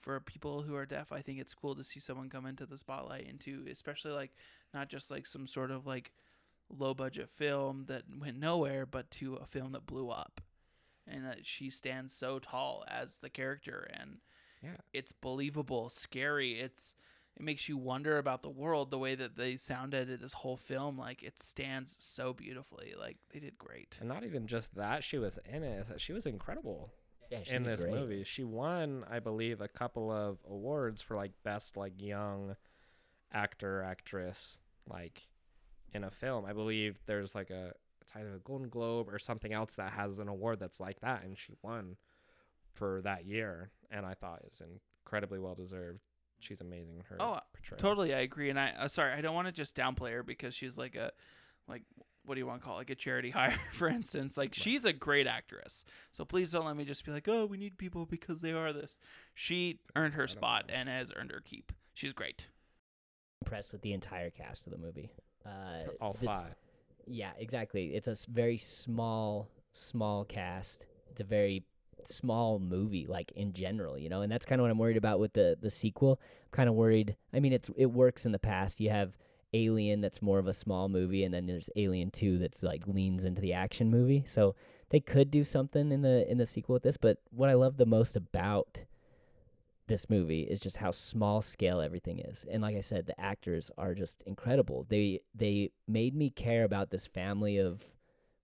for 0.00 0.18
people 0.20 0.62
who 0.62 0.74
are 0.74 0.86
deaf, 0.86 1.12
I 1.12 1.20
think 1.20 1.38
it's 1.38 1.54
cool 1.54 1.74
to 1.76 1.84
see 1.84 2.00
someone 2.00 2.30
come 2.30 2.46
into 2.46 2.64
the 2.66 2.78
spotlight 2.78 3.28
and 3.28 3.38
to 3.40 3.66
especially 3.70 4.12
like 4.12 4.32
not 4.72 4.88
just 4.88 5.10
like 5.10 5.26
some 5.26 5.46
sort 5.46 5.70
of 5.70 5.86
like 5.86 6.10
low 6.76 6.94
budget 6.94 7.28
film 7.28 7.84
that 7.88 8.02
went 8.18 8.38
nowhere, 8.38 8.86
but 8.86 9.10
to 9.12 9.36
a 9.36 9.46
film 9.46 9.72
that 9.72 9.86
blew 9.86 10.08
up. 10.10 10.40
And 11.06 11.24
that 11.24 11.44
she 11.44 11.70
stands 11.70 12.12
so 12.12 12.38
tall 12.38 12.84
as 12.88 13.18
the 13.18 13.30
character 13.30 13.90
and 13.92 14.18
Yeah. 14.62 14.76
it's 14.92 15.12
believable, 15.12 15.88
scary. 15.88 16.60
It's 16.60 16.94
it 17.36 17.42
makes 17.42 17.68
you 17.68 17.76
wonder 17.78 18.18
about 18.18 18.42
the 18.42 18.50
world 18.50 18.90
the 18.90 18.98
way 18.98 19.14
that 19.14 19.36
they 19.36 19.56
sound 19.56 19.94
edited 19.94 20.20
this 20.20 20.34
whole 20.34 20.56
film 20.58 20.98
like 20.98 21.22
it 21.22 21.38
stands 21.40 21.96
so 21.98 22.32
beautifully 22.34 22.92
like 22.98 23.16
they 23.32 23.38
did 23.40 23.56
great 23.56 23.96
and 24.00 24.08
not 24.08 24.24
even 24.24 24.46
just 24.46 24.74
that 24.74 25.02
she 25.02 25.16
was 25.16 25.38
in 25.50 25.62
it 25.62 25.86
she 25.98 26.12
was 26.12 26.26
incredible 26.26 26.92
Yeah, 27.30 27.38
in 27.46 27.62
this 27.62 27.80
great. 27.80 27.94
movie 27.94 28.24
she 28.24 28.44
won 28.44 29.04
i 29.08 29.20
believe 29.20 29.60
a 29.62 29.68
couple 29.68 30.10
of 30.10 30.38
awards 30.46 31.00
for 31.00 31.14
like 31.16 31.30
best 31.42 31.76
like 31.78 31.94
young 31.96 32.56
actor 33.32 33.82
actress 33.82 34.58
like 34.88 35.28
in 35.92 36.04
a 36.04 36.10
film 36.10 36.44
i 36.44 36.52
believe 36.52 36.98
there's 37.06 37.34
like 37.34 37.50
a 37.50 37.72
it's 38.00 38.12
either 38.16 38.34
a 38.34 38.38
golden 38.40 38.68
globe 38.68 39.08
or 39.08 39.18
something 39.18 39.52
else 39.52 39.74
that 39.74 39.92
has 39.92 40.18
an 40.18 40.28
award 40.28 40.58
that's 40.58 40.80
like 40.80 41.00
that 41.00 41.22
and 41.24 41.38
she 41.38 41.52
won 41.62 41.96
for 42.74 43.00
that 43.02 43.24
year 43.26 43.70
and 43.90 44.06
i 44.06 44.14
thought 44.14 44.40
it 44.42 44.50
was 44.50 44.62
incredibly 45.04 45.38
well 45.38 45.54
deserved 45.54 46.00
she's 46.38 46.60
amazing 46.60 46.96
in 46.96 47.04
her 47.04 47.16
Oh, 47.20 47.38
portrayal. 47.52 47.80
totally 47.80 48.14
i 48.14 48.20
agree 48.20 48.48
and 48.50 48.58
i 48.58 48.70
uh, 48.78 48.88
sorry 48.88 49.12
i 49.12 49.20
don't 49.20 49.34
want 49.34 49.48
to 49.48 49.52
just 49.52 49.76
downplay 49.76 50.12
her 50.12 50.22
because 50.22 50.54
she's 50.54 50.78
like 50.78 50.94
a 50.96 51.12
like 51.68 51.82
what 52.24 52.34
do 52.34 52.40
you 52.40 52.46
want 52.46 52.60
to 52.60 52.64
call 52.64 52.76
it? 52.76 52.78
like 52.78 52.90
a 52.90 52.94
charity 52.94 53.30
hire 53.40 53.58
for 53.72 53.88
instance 53.88 54.36
like 54.36 54.54
she's 54.54 54.84
a 54.84 54.92
great 54.92 55.26
actress 55.26 55.84
so 56.12 56.24
please 56.24 56.50
don't 56.52 56.64
let 56.66 56.76
me 56.76 56.84
just 56.84 57.04
be 57.04 57.12
like 57.12 57.28
oh 57.28 57.44
we 57.46 57.58
need 57.58 57.76
people 57.76 58.06
because 58.06 58.40
they 58.40 58.52
are 58.52 58.72
this 58.72 58.98
she 59.34 59.80
earned 59.96 60.14
her 60.14 60.26
spot 60.28 60.64
and 60.68 60.88
has 60.88 61.12
earned 61.16 61.30
her 61.32 61.40
keep 61.44 61.72
she's 61.94 62.12
great 62.12 62.46
Impressed 63.42 63.72
with 63.72 63.80
the 63.80 63.94
entire 63.94 64.28
cast 64.28 64.66
of 64.66 64.72
the 64.72 64.78
movie. 64.78 65.08
Uh, 65.44 65.90
all 66.00 66.14
five 66.14 66.54
Yeah, 67.06 67.30
exactly. 67.38 67.94
It's 67.94 68.08
a 68.08 68.16
very 68.30 68.58
small, 68.58 69.48
small 69.72 70.24
cast. 70.24 70.86
It's 71.10 71.20
a 71.20 71.24
very 71.24 71.64
small 72.06 72.58
movie 72.58 73.06
like 73.06 73.32
in 73.36 73.52
general, 73.52 73.98
you 73.98 74.08
know. 74.08 74.22
And 74.22 74.30
that's 74.30 74.46
kind 74.46 74.60
of 74.60 74.64
what 74.64 74.70
I'm 74.70 74.78
worried 74.78 74.96
about 74.96 75.20
with 75.20 75.32
the 75.32 75.56
the 75.60 75.70
sequel. 75.70 76.20
I'm 76.46 76.50
kind 76.52 76.68
of 76.68 76.74
worried. 76.74 77.16
I 77.32 77.40
mean, 77.40 77.52
it's 77.52 77.70
it 77.76 77.86
works 77.86 78.26
in 78.26 78.32
the 78.32 78.38
past. 78.38 78.80
You 78.80 78.90
have 78.90 79.16
Alien 79.52 80.00
that's 80.00 80.22
more 80.22 80.38
of 80.38 80.46
a 80.46 80.52
small 80.52 80.88
movie 80.88 81.24
and 81.24 81.34
then 81.34 81.46
there's 81.46 81.68
Alien 81.74 82.12
2 82.12 82.38
that's 82.38 82.62
like 82.62 82.86
leans 82.86 83.24
into 83.24 83.40
the 83.40 83.52
action 83.52 83.90
movie. 83.90 84.24
So 84.28 84.54
they 84.90 85.00
could 85.00 85.30
do 85.30 85.44
something 85.44 85.90
in 85.90 86.02
the 86.02 86.30
in 86.30 86.38
the 86.38 86.46
sequel 86.46 86.74
with 86.74 86.82
this, 86.82 86.96
but 86.96 87.18
what 87.30 87.48
I 87.48 87.54
love 87.54 87.76
the 87.76 87.86
most 87.86 88.16
about 88.16 88.80
this 89.90 90.08
movie 90.08 90.42
is 90.42 90.60
just 90.60 90.76
how 90.76 90.92
small 90.92 91.42
scale 91.42 91.80
everything 91.80 92.20
is. 92.20 92.46
And 92.48 92.62
like 92.62 92.76
I 92.76 92.80
said, 92.80 93.06
the 93.06 93.20
actors 93.20 93.72
are 93.76 93.92
just 93.92 94.22
incredible. 94.24 94.86
They 94.88 95.20
they 95.34 95.72
made 95.88 96.14
me 96.14 96.30
care 96.30 96.62
about 96.62 96.90
this 96.90 97.06
family 97.06 97.58
of 97.58 97.84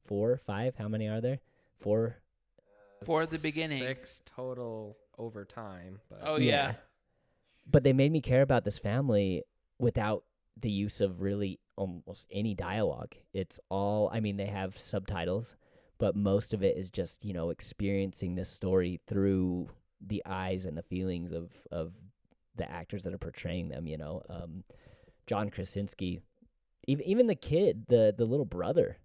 four, 0.04 0.40
five, 0.44 0.74
how 0.76 0.88
many 0.88 1.06
are 1.06 1.20
there? 1.20 1.38
Four. 1.78 2.16
Uh, 3.00 3.04
For 3.06 3.26
the 3.26 3.38
beginning. 3.38 3.78
Six 3.78 4.22
total 4.26 4.96
over 5.18 5.44
time. 5.44 6.00
But 6.10 6.18
Oh 6.24 6.36
yeah. 6.36 6.72
But 7.70 7.84
they 7.84 7.92
made 7.92 8.10
me 8.10 8.20
care 8.20 8.42
about 8.42 8.64
this 8.64 8.78
family 8.78 9.44
without 9.78 10.24
the 10.60 10.70
use 10.70 11.00
of 11.00 11.20
really 11.20 11.60
almost 11.76 12.26
any 12.30 12.54
dialogue. 12.54 13.14
It's 13.32 13.60
all 13.68 14.10
I 14.12 14.18
mean 14.18 14.36
they 14.36 14.46
have 14.46 14.80
subtitles, 14.80 15.54
but 15.98 16.16
most 16.16 16.52
of 16.52 16.64
it 16.64 16.76
is 16.76 16.90
just, 16.90 17.24
you 17.24 17.32
know, 17.32 17.50
experiencing 17.50 18.34
this 18.34 18.50
story 18.50 19.00
through 19.06 19.68
the 20.04 20.22
eyes 20.26 20.66
and 20.66 20.76
the 20.76 20.82
feelings 20.82 21.32
of 21.32 21.50
of 21.70 21.92
the 22.56 22.70
actors 22.70 23.02
that 23.02 23.12
are 23.12 23.18
portraying 23.18 23.68
them, 23.68 23.86
you 23.86 23.98
know. 23.98 24.22
Um 24.28 24.64
John 25.26 25.50
Krasinski 25.50 26.20
even 26.86 27.04
even 27.06 27.26
the 27.26 27.34
kid, 27.34 27.86
the 27.88 28.14
the 28.16 28.24
little 28.24 28.46
brother 28.46 28.98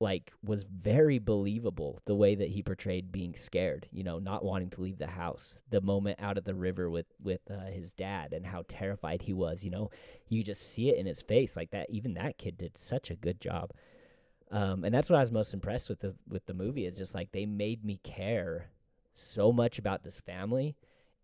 like 0.00 0.32
was 0.42 0.64
very 0.64 1.18
believable 1.18 2.00
the 2.06 2.14
way 2.14 2.34
that 2.34 2.48
he 2.48 2.62
portrayed 2.62 3.12
being 3.12 3.36
scared 3.36 3.86
you 3.92 4.02
know 4.02 4.18
not 4.18 4.42
wanting 4.42 4.70
to 4.70 4.80
leave 4.80 4.98
the 4.98 5.06
house. 5.06 5.58
The 5.70 5.80
moment 5.80 6.18
out 6.20 6.38
at 6.38 6.44
the 6.44 6.54
river 6.54 6.90
with 6.90 7.06
with 7.22 7.40
uh, 7.50 7.66
his 7.70 7.92
dad 7.92 8.32
and 8.32 8.46
how 8.46 8.64
terrified 8.68 9.22
he 9.22 9.32
was 9.32 9.62
you 9.62 9.70
know? 9.70 9.90
You 10.28 10.42
just 10.42 10.72
see 10.72 10.88
it 10.88 10.96
in 10.96 11.06
his 11.06 11.20
face 11.22 11.56
like 11.56 11.70
that 11.72 11.90
even 11.90 12.14
that 12.14 12.38
kid 12.38 12.56
did 12.58 12.78
such 12.78 13.10
a 13.10 13.16
good 13.16 13.40
job. 13.40 13.72
Um, 14.50 14.84
and 14.84 14.92
that's 14.92 15.08
what 15.08 15.16
i 15.16 15.20
was 15.20 15.30
most 15.30 15.54
impressed 15.54 15.88
with 15.88 16.00
the 16.00 16.14
with 16.28 16.44
the 16.46 16.54
movie 16.54 16.86
is 16.86 16.96
just 16.96 17.14
like 17.14 17.30
they 17.30 17.46
made 17.46 17.84
me 17.84 18.00
care 18.02 18.70
so 19.20 19.52
much 19.52 19.78
about 19.78 20.02
this 20.02 20.18
family 20.18 20.76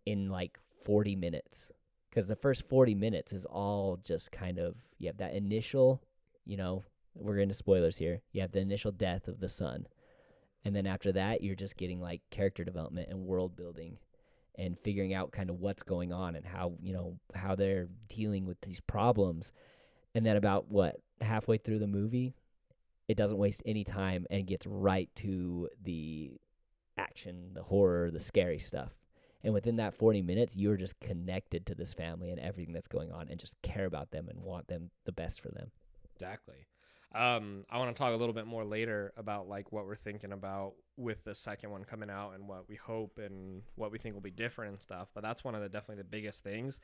in 0.05 0.29
like 0.31 0.59
40 0.85 1.17
minutes 1.17 1.71
because 2.11 2.27
the 2.27 2.37
first 2.37 2.69
40 2.69 2.95
minutes 2.95 3.33
is 3.33 3.45
all 3.45 3.99
just 4.05 4.31
kind 4.31 4.59
of 4.59 4.77
you 4.99 5.09
have 5.09 5.19
that 5.19 5.35
initial 5.35 6.01
you 6.45 6.57
know 6.57 6.85
we're 7.19 7.39
into 7.39 7.55
spoilers 7.55 7.97
here. 7.97 8.21
You 8.33 8.43
have 8.43 8.53
the 8.53 8.61
initial 8.61 8.93
death 8.93 9.29
of 9.29 9.41
the 9.41 9.49
son. 9.49 9.87
And 10.65 10.75
then 10.75 10.87
after 10.87 11.13
that, 11.13 11.43
you're 11.43 11.55
just 11.55 11.77
getting 11.77 12.01
like 12.01 12.23
character 12.31 12.65
development 12.65 13.09
and 13.11 13.27
world 13.27 13.57
building 13.57 13.99
and 14.57 14.79
figuring 14.79 15.15
out 15.15 15.33
kind 15.33 15.51
of 15.51 15.61
what's 15.61 15.83
going 15.83 16.13
on 16.13 16.35
and 16.35 16.45
how, 16.45 16.73
you 16.83 16.93
know, 16.93 17.19
how 17.35 17.55
they're 17.55 17.89
dealing 18.09 18.47
with 18.47 18.61
these 18.63 18.81
problems. 18.81 19.53
And 20.15 20.25
then 20.25 20.37
about 20.37 20.69
what, 20.71 20.97
halfway 21.21 21.59
through 21.59 21.79
the 21.79 21.87
movie, 21.87 22.35
it 23.07 23.17
doesn't 23.17 23.39
waste 23.39 23.63
any 23.65 23.85
time 23.85 24.27
and 24.31 24.47
gets 24.47 24.67
right 24.67 25.09
to 25.17 25.69
the 25.85 26.33
action, 26.97 27.51
the 27.55 27.63
horror, 27.63 28.11
the 28.11 28.21
scary 28.21 28.59
stuff. 28.59 28.93
And 29.45 29.55
within 29.55 29.77
that 29.77 29.95
40 29.95 30.23
minutes, 30.23 30.57
you're 30.57 30.77
just 30.77 30.99
connected 30.99 31.67
to 31.67 31.75
this 31.75 31.95
family 31.95 32.31
and 32.31 32.41
everything 32.41 32.73
that's 32.73 32.89
going 32.89 33.13
on 33.13 33.29
and 33.29 33.39
just 33.39 33.61
care 33.63 33.85
about 33.85 34.11
them 34.11 34.29
and 34.29 34.41
want 34.41 34.67
them 34.67 34.91
the 35.05 35.13
best 35.13 35.41
for 35.41 35.51
them. 35.51 35.71
Exactly. 36.15 36.67
Um, 37.15 37.65
I 37.71 37.79
want 37.79 37.95
to 37.95 37.99
talk 37.99 38.13
a 38.13 38.17
little 38.17 38.35
bit 38.35 38.47
more 38.47 38.65
later 38.65 39.13
about 39.17 39.49
like 39.49 39.73
what 39.73 39.87
we're 39.87 39.95
thinking 39.97 40.33
about 40.33 40.75
with 40.97 41.25
the 41.25 41.35
second 41.35 41.71
one 41.71 41.85
coming 41.85 42.11
out 42.11 42.33
and 42.35 42.49
what 42.49 42.69
we 42.69 42.75
hope 42.75 43.19
and 43.19 43.63
what 43.77 43.93
we 43.93 43.99
think 43.99 44.15
will 44.15 44.23
be 44.23 44.31
different 44.31 44.73
and 44.73 44.81
stuff. 44.81 45.09
But 45.15 45.23
that's 45.23 45.45
one 45.45 45.55
of 45.55 45.63
the 45.63 45.69
definitely 45.69 46.03
the 46.03 46.09
biggest 46.09 46.43
things. 46.43 46.81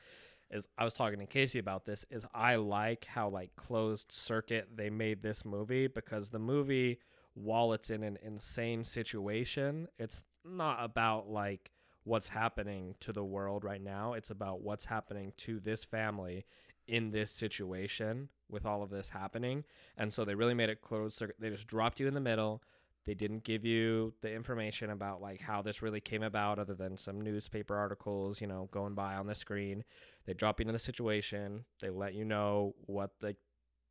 Is 0.50 0.68
I 0.78 0.84
was 0.84 0.94
talking 0.94 1.18
to 1.18 1.26
Casey 1.26 1.58
about 1.58 1.84
this. 1.84 2.04
Is 2.10 2.24
I 2.34 2.56
like 2.56 3.04
how 3.04 3.28
like 3.28 3.54
closed 3.56 4.12
circuit 4.12 4.68
they 4.74 4.88
made 4.88 5.22
this 5.22 5.44
movie 5.44 5.86
because 5.86 6.30
the 6.30 6.38
movie, 6.38 6.98
while 7.34 7.72
it's 7.72 7.90
in 7.90 8.02
an 8.02 8.18
insane 8.22 8.84
situation, 8.84 9.88
it's 9.98 10.22
not 10.44 10.78
about 10.82 11.28
like 11.28 11.70
what's 12.04 12.28
happening 12.28 12.94
to 13.00 13.12
the 13.12 13.24
world 13.24 13.64
right 13.64 13.82
now. 13.82 14.14
It's 14.14 14.30
about 14.30 14.62
what's 14.62 14.84
happening 14.84 15.32
to 15.38 15.60
this 15.60 15.84
family 15.84 16.44
in 16.88 17.10
this 17.10 17.30
situation 17.30 18.28
with 18.50 18.66
all 18.66 18.82
of 18.82 18.90
this 18.90 19.08
happening. 19.08 19.64
And 19.96 20.12
so 20.12 20.24
they 20.24 20.34
really 20.34 20.54
made 20.54 20.68
it 20.68 20.80
circuit. 21.08 21.36
They 21.38 21.50
just 21.50 21.68
dropped 21.68 22.00
you 22.00 22.08
in 22.08 22.14
the 22.14 22.20
middle. 22.20 22.62
They 23.04 23.14
didn't 23.14 23.44
give 23.44 23.64
you 23.64 24.14
the 24.20 24.32
information 24.32 24.90
about 24.90 25.20
like 25.20 25.40
how 25.40 25.62
this 25.62 25.82
really 25.82 26.00
came 26.00 26.22
about 26.22 26.58
other 26.58 26.74
than 26.74 26.96
some 26.96 27.20
newspaper 27.20 27.76
articles, 27.76 28.40
you 28.40 28.46
know, 28.46 28.68
going 28.70 28.94
by 28.94 29.14
on 29.14 29.26
the 29.26 29.34
screen. 29.34 29.82
They 30.26 30.34
drop 30.34 30.60
you 30.60 30.64
into 30.64 30.72
the 30.72 30.78
situation. 30.78 31.64
They 31.80 31.90
let 31.90 32.14
you 32.14 32.24
know 32.24 32.74
what 32.86 33.10
the 33.20 33.36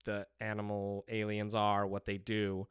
the 0.05 0.25
animal 0.39 1.05
aliens 1.09 1.53
are, 1.53 1.85
what 1.85 2.05
they 2.05 2.17
do, 2.17 2.67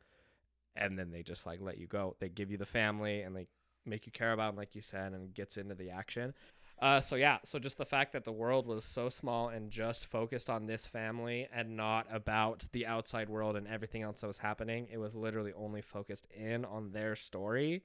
and 0.81 0.99
then 0.99 1.11
they 1.11 1.23
just 1.23 1.47
like 1.47 1.61
let 1.61 1.79
you 1.79 1.87
go. 1.87 2.17
They 2.19 2.29
give 2.29 2.51
you 2.51 2.59
the 2.59 2.67
family 2.67 3.23
and 3.23 3.37
they 3.37 3.47
make 3.87 4.07
you 4.07 4.13
care 4.13 4.33
about 4.33 4.49
them, 4.49 4.57
like 4.57 4.75
you 4.75 4.83
said, 4.83 5.13
and 5.13 5.33
gets 5.35 5.57
into 5.57 5.75
the 5.75 5.91
action. 5.91 6.35
Uh, 6.81 7.01
so 7.01 7.15
yeah, 7.15 7.39
so 7.45 7.59
just 7.59 7.77
the 7.77 7.85
fact 7.85 8.13
that 8.13 8.25
the 8.25 8.33
world 8.33 8.67
was 8.67 8.85
so 8.85 9.11
small 9.11 9.51
and 9.51 9.71
just 9.71 10.07
focused 10.07 10.49
on 10.49 10.67
this 10.67 10.87
family 10.87 11.47
and 11.53 11.77
not 11.77 12.07
about 12.11 12.67
the 12.73 12.87
outside 12.87 13.29
world 13.29 13.55
and 13.55 13.69
everything 13.69 14.03
else 14.03 14.23
that 14.23 14.27
was 14.27 14.39
happening, 14.39 14.89
it 14.91 14.97
was 14.97 15.15
literally 15.15 15.53
only 15.53 15.83
focused 15.83 16.27
in 16.35 16.65
on 16.65 16.91
their 16.91 17.15
story, 17.15 17.83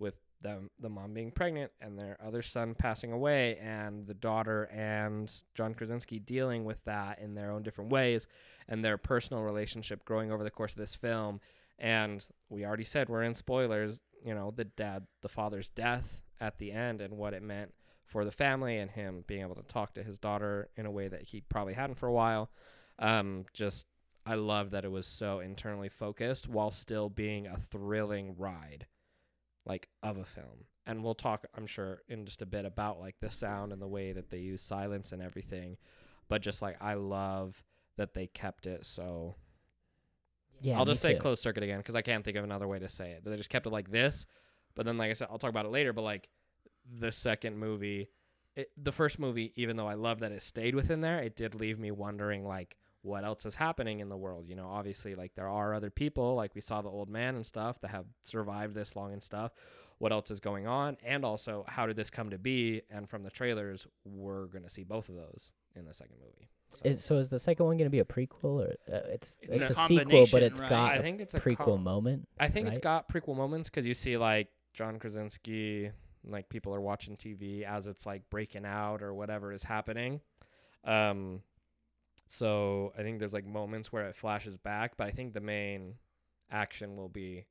with 0.00 0.14
them 0.40 0.70
the 0.80 0.88
mom 0.88 1.14
being 1.14 1.30
pregnant 1.30 1.70
and 1.80 1.96
their 1.96 2.18
other 2.24 2.42
son 2.42 2.74
passing 2.74 3.12
away 3.12 3.56
and 3.58 4.06
the 4.08 4.14
daughter 4.14 4.64
and 4.72 5.32
John 5.54 5.72
Krasinski 5.72 6.18
dealing 6.18 6.64
with 6.64 6.82
that 6.84 7.20
in 7.20 7.34
their 7.34 7.52
own 7.52 7.62
different 7.62 7.92
ways 7.92 8.26
and 8.68 8.84
their 8.84 8.98
personal 8.98 9.44
relationship 9.44 10.04
growing 10.04 10.32
over 10.32 10.42
the 10.42 10.50
course 10.50 10.72
of 10.72 10.78
this 10.78 10.96
film. 10.96 11.40
And 11.82 12.24
we 12.48 12.64
already 12.64 12.84
said 12.84 13.08
we're 13.08 13.24
in 13.24 13.34
spoilers, 13.34 14.00
you 14.24 14.34
know, 14.34 14.52
the 14.54 14.64
dad, 14.64 15.06
the 15.20 15.28
father's 15.28 15.68
death 15.68 16.22
at 16.40 16.58
the 16.58 16.70
end 16.70 17.00
and 17.00 17.18
what 17.18 17.34
it 17.34 17.42
meant 17.42 17.74
for 18.06 18.24
the 18.24 18.30
family 18.30 18.78
and 18.78 18.90
him 18.90 19.24
being 19.26 19.40
able 19.40 19.56
to 19.56 19.62
talk 19.64 19.94
to 19.94 20.02
his 20.02 20.16
daughter 20.16 20.68
in 20.76 20.86
a 20.86 20.90
way 20.90 21.08
that 21.08 21.22
he 21.22 21.40
probably 21.40 21.74
hadn't 21.74 21.96
for 21.96 22.06
a 22.06 22.12
while. 22.12 22.50
Um, 23.00 23.46
just 23.52 23.86
I 24.24 24.36
love 24.36 24.70
that 24.70 24.84
it 24.84 24.92
was 24.92 25.06
so 25.06 25.40
internally 25.40 25.88
focused 25.88 26.48
while 26.48 26.70
still 26.70 27.08
being 27.08 27.48
a 27.48 27.58
thrilling 27.72 28.36
ride, 28.38 28.86
like 29.66 29.88
of 30.04 30.18
a 30.18 30.24
film. 30.24 30.66
And 30.86 31.02
we'll 31.02 31.14
talk, 31.14 31.46
I'm 31.56 31.66
sure, 31.66 32.02
in 32.08 32.26
just 32.26 32.42
a 32.42 32.46
bit 32.46 32.64
about 32.64 33.00
like 33.00 33.16
the 33.20 33.30
sound 33.30 33.72
and 33.72 33.82
the 33.82 33.88
way 33.88 34.12
that 34.12 34.30
they 34.30 34.38
use 34.38 34.62
silence 34.62 35.10
and 35.10 35.20
everything. 35.20 35.76
But 36.28 36.42
just 36.42 36.62
like 36.62 36.76
I 36.80 36.94
love 36.94 37.64
that 37.96 38.14
they 38.14 38.28
kept 38.28 38.66
it 38.66 38.86
so. 38.86 39.34
Yeah, 40.62 40.78
I'll 40.78 40.84
just 40.84 41.00
say 41.00 41.14
too. 41.14 41.20
closed 41.20 41.42
circuit 41.42 41.62
again 41.62 41.78
because 41.78 41.94
I 41.94 42.02
can't 42.02 42.24
think 42.24 42.36
of 42.36 42.44
another 42.44 42.68
way 42.68 42.78
to 42.78 42.88
say 42.88 43.10
it. 43.10 43.24
They 43.24 43.36
just 43.36 43.50
kept 43.50 43.66
it 43.66 43.70
like 43.70 43.90
this, 43.90 44.26
but 44.74 44.86
then 44.86 44.96
like 44.96 45.10
I 45.10 45.14
said, 45.14 45.28
I'll 45.30 45.38
talk 45.38 45.50
about 45.50 45.66
it 45.66 45.72
later. 45.72 45.92
But 45.92 46.02
like 46.02 46.28
the 46.98 47.12
second 47.12 47.58
movie, 47.58 48.08
it, 48.56 48.70
the 48.76 48.92
first 48.92 49.18
movie, 49.18 49.52
even 49.56 49.76
though 49.76 49.88
I 49.88 49.94
love 49.94 50.20
that 50.20 50.32
it 50.32 50.42
stayed 50.42 50.74
within 50.74 51.00
there, 51.00 51.18
it 51.20 51.36
did 51.36 51.54
leave 51.54 51.78
me 51.78 51.90
wondering 51.90 52.46
like 52.46 52.76
what 53.02 53.24
else 53.24 53.44
is 53.44 53.54
happening 53.54 54.00
in 54.00 54.08
the 54.08 54.16
world. 54.16 54.46
You 54.48 54.54
know, 54.54 54.68
obviously 54.68 55.14
like 55.14 55.34
there 55.34 55.48
are 55.48 55.74
other 55.74 55.90
people, 55.90 56.34
like 56.34 56.54
we 56.54 56.60
saw 56.60 56.80
the 56.82 56.88
old 56.88 57.08
man 57.08 57.34
and 57.34 57.44
stuff 57.44 57.80
that 57.80 57.90
have 57.90 58.06
survived 58.22 58.74
this 58.74 58.94
long 58.94 59.12
and 59.12 59.22
stuff. 59.22 59.52
What 59.98 60.12
else 60.12 60.32
is 60.32 60.40
going 60.40 60.66
on, 60.66 60.96
and 61.04 61.24
also 61.24 61.64
how 61.68 61.86
did 61.86 61.94
this 61.94 62.10
come 62.10 62.30
to 62.30 62.38
be? 62.38 62.82
And 62.90 63.08
from 63.08 63.22
the 63.22 63.30
trailers, 63.30 63.86
we're 64.04 64.46
gonna 64.46 64.68
see 64.70 64.82
both 64.82 65.08
of 65.08 65.14
those 65.14 65.52
in 65.76 65.84
the 65.84 65.94
second 65.94 66.16
movie. 66.20 66.48
So, 66.74 66.88
Is, 66.88 67.04
so 67.04 67.18
is 67.18 67.28
the 67.28 67.38
second 67.38 67.66
one 67.66 67.76
going 67.76 67.86
to 67.86 67.90
be 67.90 67.98
a 67.98 68.04
prequel 68.04 68.66
or 68.66 68.74
uh, 68.92 69.00
it's 69.08 69.36
It's 69.42 69.56
it's, 69.58 69.78
a 69.78 69.82
a, 69.82 69.86
sequel, 69.86 70.04
but 70.04 70.06
combination, 70.06 70.42
it's 70.44 70.60
right? 70.60 70.70
got 70.70 70.90
I 70.92 70.94
a 70.96 71.02
think 71.02 71.20
it's 71.20 71.34
a 71.34 71.40
prequel 71.40 71.56
com- 71.74 71.82
moment. 71.84 72.28
I 72.40 72.48
think 72.48 72.68
it's 72.68 72.78
got 72.78 73.08
prequel 73.08 73.36
moments 73.36 73.68
because 73.68 73.84
you 73.86 73.94
see 73.94 74.16
like 74.16 74.48
John 74.72 74.98
Krasinski, 74.98 75.90
like 76.24 76.48
people 76.48 76.74
are 76.74 76.80
watching 76.80 77.16
TV 77.16 77.62
as 77.64 77.86
it's 77.86 78.06
like 78.06 78.22
breaking 78.30 78.64
out 78.64 79.02
or 79.02 79.12
whatever 79.12 79.52
is 79.52 79.62
happening. 79.62 80.20
Um, 80.84 81.42
so 82.26 82.92
I 82.98 83.02
think 83.02 83.18
there's 83.18 83.34
like 83.34 83.46
moments 83.46 83.92
where 83.92 84.06
it 84.08 84.16
flashes 84.16 84.56
back, 84.56 84.96
but 84.96 85.06
I 85.06 85.10
think 85.10 85.34
the 85.34 85.40
main 85.40 85.94
action 86.50 86.96
will 86.96 87.08
be 87.10 87.44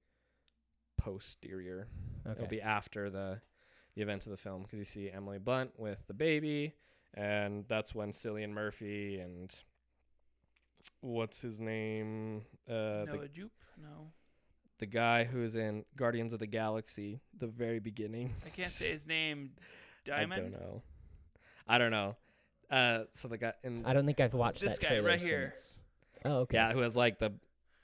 posterior. 0.98 1.88
Okay. 2.26 2.36
It'll 2.38 2.50
be 2.50 2.62
after 2.62 3.10
the 3.10 3.40
the 3.96 4.02
events 4.02 4.26
of 4.26 4.32
the 4.32 4.38
film 4.38 4.64
because 4.64 4.80
you 4.80 4.86
see 4.86 5.12
Emily 5.12 5.38
Blunt 5.38 5.72
with 5.78 6.00
the 6.08 6.14
baby, 6.14 6.74
and 7.14 7.66
that's 7.68 7.94
when 7.96 8.12
Cillian 8.12 8.52
Murphy 8.52 9.20
and 9.20 9.54
what's 11.02 11.42
his 11.42 11.60
name? 11.60 12.44
Uh, 12.70 13.06
the 13.06 13.14
Noah 13.16 13.28
Jupe? 13.28 13.52
No, 13.82 14.08
the 14.80 14.86
guy 14.86 15.24
who's 15.24 15.56
in 15.56 15.86
Guardians 15.96 16.34
of 16.34 16.40
the 16.40 16.48
Galaxy, 16.48 17.20
the 17.38 17.48
very 17.48 17.80
beginning. 17.80 18.34
I 18.46 18.50
can't 18.50 18.68
say 18.70 18.90
his 18.92 19.08
name. 19.08 19.52
I 20.12 20.26
don't 20.26 20.52
know. 20.52 20.82
I 21.68 21.78
don't 21.78 21.92
know. 21.92 22.16
Uh, 22.70 23.04
so 23.14 23.28
the 23.28 23.38
guy 23.38 23.54
in 23.64 23.86
I 23.86 23.94
don't 23.94 24.06
think 24.06 24.20
I've 24.20 24.34
watched 24.34 24.62
This 24.62 24.78
that 24.78 24.82
guy 24.82 24.88
trailer 24.90 25.08
right 25.10 25.20
here. 25.22 25.54
since- 25.56 25.78
Oh, 26.24 26.32
okay. 26.42 26.58
yeah, 26.58 26.72
who 26.72 26.80
has 26.82 26.96
like 26.96 27.18
the 27.18 27.32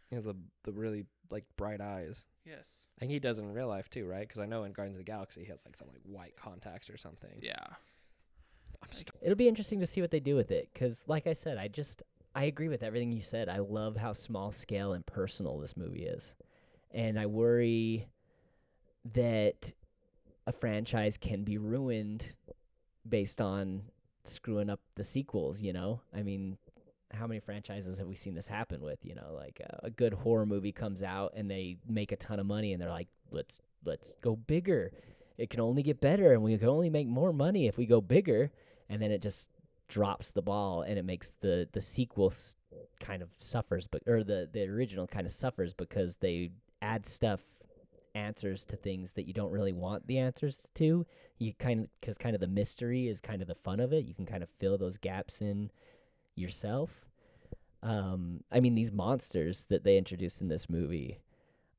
he 0.09 0.15
has 0.15 0.27
a 0.27 0.35
the 0.63 0.71
really 0.71 1.05
like 1.31 1.43
bright 1.57 1.81
eyes. 1.81 2.23
Yes. 2.45 2.85
And 3.01 3.09
he 3.09 3.19
does 3.19 3.39
in 3.39 3.51
real 3.51 3.67
life 3.67 3.89
too, 3.89 4.05
right? 4.07 4.21
Because 4.27 4.39
I 4.39 4.45
know 4.45 4.63
in 4.63 4.71
Guardians 4.73 4.95
of 4.97 5.03
the 5.03 5.11
Galaxy 5.11 5.41
he 5.43 5.49
has 5.49 5.59
like 5.65 5.75
some 5.75 5.87
like 5.87 5.99
white 6.03 6.35
contacts 6.37 6.89
or 6.89 6.97
something. 6.97 7.39
Yeah. 7.41 7.65
I'm 8.83 8.91
st- 8.91 9.11
It'll 9.21 9.35
be 9.35 9.47
interesting 9.47 9.79
to 9.79 9.87
see 9.87 10.01
what 10.01 10.11
they 10.11 10.19
do 10.19 10.35
with 10.35 10.51
it 10.51 10.69
cuz 10.73 11.03
like 11.07 11.27
I 11.27 11.33
said, 11.33 11.57
I 11.57 11.67
just 11.67 12.03
I 12.35 12.43
agree 12.43 12.67
with 12.67 12.83
everything 12.83 13.11
you 13.11 13.23
said. 13.23 13.49
I 13.49 13.57
love 13.59 13.95
how 13.95 14.13
small 14.13 14.51
scale 14.51 14.93
and 14.93 15.05
personal 15.05 15.57
this 15.59 15.75
movie 15.75 16.05
is. 16.05 16.35
And 16.91 17.19
I 17.19 17.25
worry 17.25 18.07
that 19.13 19.71
a 20.45 20.51
franchise 20.51 21.17
can 21.17 21.43
be 21.43 21.57
ruined 21.57 22.23
based 23.07 23.41
on 23.41 23.81
screwing 24.25 24.69
up 24.69 24.79
the 24.95 25.03
sequels, 25.03 25.61
you 25.61 25.73
know? 25.73 26.01
I 26.15 26.21
mean, 26.21 26.57
how 27.11 27.27
many 27.27 27.39
franchises 27.39 27.97
have 27.97 28.07
we 28.07 28.15
seen 28.15 28.35
this 28.35 28.47
happen 28.47 28.81
with, 28.81 28.99
you 29.03 29.15
know? 29.15 29.33
Like 29.33 29.61
uh, 29.63 29.77
a 29.83 29.89
good 29.89 30.13
horror 30.13 30.45
movie 30.45 30.71
comes 30.71 31.01
out 31.01 31.33
and 31.35 31.49
they 31.49 31.77
make 31.87 32.11
a 32.11 32.17
ton 32.17 32.39
of 32.39 32.45
money 32.45 32.73
and 32.73 32.81
they're 32.81 32.89
like, 32.89 33.07
"Let's 33.31 33.61
let's 33.85 34.11
go 34.21 34.35
bigger. 34.35 34.91
It 35.37 35.49
can 35.49 35.59
only 35.59 35.83
get 35.83 36.01
better 36.01 36.33
and 36.33 36.43
we 36.43 36.57
can 36.57 36.67
only 36.67 36.89
make 36.89 37.07
more 37.07 37.33
money 37.33 37.67
if 37.67 37.77
we 37.77 37.85
go 37.85 38.01
bigger." 38.01 38.51
And 38.89 39.01
then 39.01 39.11
it 39.11 39.21
just 39.21 39.49
drops 39.89 40.31
the 40.31 40.41
ball 40.41 40.81
and 40.81 40.99
it 40.99 41.05
makes 41.05 41.31
the 41.41 41.67
the 41.71 41.81
sequel 41.81 42.33
kind 42.99 43.21
of 43.21 43.29
suffers 43.39 43.87
but 43.87 44.01
or 44.05 44.21
the 44.21 44.49
the 44.51 44.63
original 44.63 45.07
kind 45.07 45.25
of 45.25 45.31
suffers 45.31 45.73
because 45.73 46.17
they 46.17 46.51
add 46.81 47.07
stuff 47.07 47.39
answers 48.13 48.65
to 48.65 48.75
things 48.75 49.11
that 49.13 49.27
you 49.27 49.33
don't 49.33 49.51
really 49.51 49.71
want 49.71 50.05
the 50.07 50.17
answers 50.17 50.61
to. 50.75 51.05
You 51.37 51.53
kind 51.59 51.81
of 51.81 51.87
because 52.01 52.17
kind 52.17 52.35
of 52.35 52.41
the 52.41 52.47
mystery 52.47 53.07
is 53.07 53.21
kind 53.21 53.41
of 53.41 53.47
the 53.47 53.55
fun 53.55 53.79
of 53.79 53.93
it. 53.93 54.05
You 54.05 54.13
can 54.13 54.25
kind 54.25 54.43
of 54.43 54.49
fill 54.59 54.77
those 54.77 54.97
gaps 54.97 55.41
in 55.41 55.71
yourself. 56.35 56.89
Um 57.83 58.43
i 58.51 58.59
mean 58.59 58.75
these 58.75 58.91
monsters 58.91 59.65
that 59.69 59.83
they 59.83 59.97
introduced 59.97 60.41
in 60.41 60.47
this 60.47 60.69
movie 60.69 61.19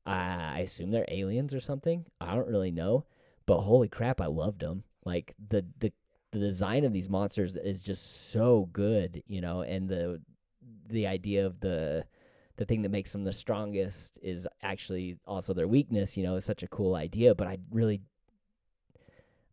i 0.05 0.53
i 0.55 0.59
assume 0.59 0.91
they're 0.91 1.05
aliens 1.09 1.53
or 1.53 1.59
something. 1.59 2.05
I 2.21 2.33
don't 2.35 2.47
really 2.47 2.71
know 2.71 3.05
but 3.45 3.61
holy 3.61 3.89
crap 3.89 4.21
i 4.21 4.27
loved 4.27 4.61
them 4.61 4.83
like 5.03 5.33
the 5.49 5.65
the 5.79 5.91
the 6.31 6.39
design 6.39 6.85
of 6.85 6.93
these 6.93 7.09
monsters 7.09 7.55
is 7.55 7.81
just 7.81 8.29
so 8.31 8.69
good 8.71 9.23
you 9.27 9.41
know 9.41 9.61
and 9.61 9.89
the 9.89 10.21
the 10.89 11.07
idea 11.07 11.45
of 11.45 11.59
the 11.59 12.03
the 12.57 12.65
thing 12.65 12.81
that 12.81 12.89
makes 12.89 13.11
them 13.11 13.23
the 13.23 13.33
strongest 13.33 14.19
is 14.21 14.47
actually 14.61 15.17
also 15.25 15.53
their 15.53 15.67
weakness 15.67 16.17
you 16.17 16.23
know 16.23 16.35
is 16.35 16.45
such 16.45 16.63
a 16.63 16.67
cool 16.67 16.95
idea 16.95 17.33
but 17.33 17.47
i 17.47 17.57
really 17.71 18.01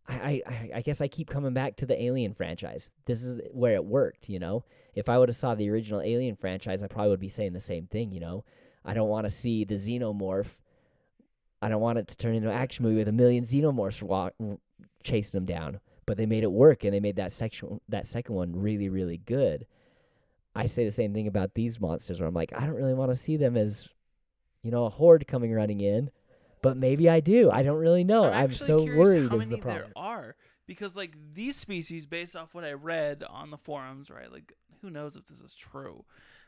I, 0.09 0.43
I, 0.47 0.71
I 0.77 0.83
guess 0.83 1.01
I 1.01 1.09
keep 1.09 1.29
coming 1.29 1.53
back 1.53 1.77
to 1.77 1.87
the 1.87 2.01
Alien 2.01 2.35
franchise. 2.35 2.91
This 3.07 3.23
is 3.23 3.41
where 3.53 3.75
it 3.75 3.85
worked, 3.85 4.29
you 4.29 4.39
know. 4.39 4.65
If 4.95 5.09
I 5.09 5.19
would 5.19 5.29
have 5.29 5.37
saw 5.37 5.55
the 5.55 5.69
original 5.69 6.01
Alien 6.01 6.37
franchise, 6.37 6.83
I 6.83 6.87
probably 6.87 7.11
would 7.11 7.21
be 7.21 7.29
saying 7.29 7.55
the 7.55 7.61
same 7.61 7.87
thing, 7.87 8.13
you 8.13 8.21
know. 8.21 8.45
I 8.85 8.95
don't 8.95 9.09
want 9.09 9.25
to 9.27 9.31
see 9.31 9.65
the 9.65 9.75
xenomorph. 9.75 10.47
I 11.61 11.69
don't 11.69 11.81
want 11.81 11.99
it 11.99 12.09
to 12.09 12.17
turn 12.17 12.37
into 12.37 12.49
an 12.49 12.57
action 12.57 12.85
movie 12.85 12.99
with 12.99 13.09
a 13.09 13.13
million 13.13 13.45
xenomorphs 13.45 14.03
walk, 14.03 14.35
chasing 15.03 15.39
them 15.39 15.47
down. 15.47 15.81
But 16.07 16.17
they 16.17 16.27
made 16.27 16.45
it 16.45 16.53
work, 16.53 16.85
and 16.85 16.95
they 16.95 17.01
made 17.01 17.17
that 17.17 17.33
section 17.33 17.81
that 17.89 18.07
second 18.07 18.35
one 18.35 18.53
really 18.55 18.89
really 18.89 19.19
good. 19.19 19.67
I 20.55 20.67
say 20.67 20.85
the 20.85 20.91
same 20.91 21.13
thing 21.13 21.27
about 21.27 21.53
these 21.55 21.79
monsters, 21.81 22.19
where 22.19 22.29
I'm 22.29 22.35
like, 22.35 22.53
I 22.57 22.61
don't 22.61 22.77
really 22.77 22.95
want 22.95 23.11
to 23.11 23.17
see 23.17 23.37
them 23.37 23.59
as, 23.59 23.89
you 24.63 24.71
know, 24.71 24.87
a 24.87 24.89
horde 24.89 25.27
coming 25.29 25.53
running 25.53 25.81
in, 25.81 26.11
but 26.63 26.79
maybe 26.79 27.11
I 27.11 27.21
do. 27.21 27.51
I 27.51 27.63
don't 27.63 27.77
really 27.77 28.05
know. 28.05 28.25
I'm 28.25 28.45
I'm, 28.45 28.53
so 28.53 28.83
worried 28.83 29.29
how 29.29 29.37
is 29.37 29.41
many 29.41 29.51
the 29.51 29.59
problem. 29.59 29.93
there 29.95 30.03
are 30.03 30.35
because 30.67 30.97
like 30.97 31.15
these 31.35 31.57
species, 31.57 32.07
based 32.07 32.35
off 32.35 32.55
what 32.55 32.65
I 32.65 32.73
read 32.73 33.23
on 33.29 33.51
the 33.51 33.59
forums, 33.59 34.11
right? 34.11 34.33
Like 34.33 34.55
who 34.81 34.91
knows 34.91 35.15
if 35.17 35.27
this 35.27 35.41
is 35.41 35.55
true, 35.55 36.05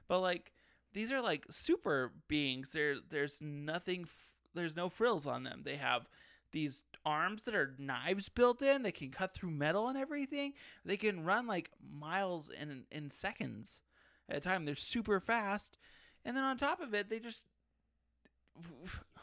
but 0.08 0.20
like 0.20 0.52
these 0.94 1.12
are 1.12 1.20
like 1.20 1.44
super 1.50 2.12
beings. 2.28 2.72
There, 2.72 2.96
there's 3.08 3.40
nothing. 3.40 4.02
F- 4.04 4.34
there's 4.54 4.76
no 4.76 4.88
frills 4.88 5.26
on 5.26 5.44
them. 5.44 5.62
They 5.64 5.76
have 5.76 6.08
these 6.52 6.84
arms 7.04 7.44
that 7.44 7.54
are 7.54 7.74
knives 7.78 8.28
built 8.28 8.62
in. 8.62 8.82
They 8.82 8.92
can 8.92 9.10
cut 9.10 9.34
through 9.34 9.50
metal 9.50 9.88
and 9.88 9.98
everything. 9.98 10.54
They 10.84 10.96
can 10.96 11.24
run 11.24 11.46
like 11.46 11.70
miles 11.90 12.50
in 12.50 12.84
in 12.90 13.10
seconds 13.10 13.82
at 14.28 14.36
a 14.36 14.40
time. 14.40 14.64
They're 14.64 14.74
super 14.74 15.20
fast, 15.20 15.78
and 16.24 16.36
then 16.36 16.44
on 16.44 16.56
top 16.56 16.80
of 16.80 16.94
it, 16.94 17.08
they 17.08 17.18
just 17.20 17.44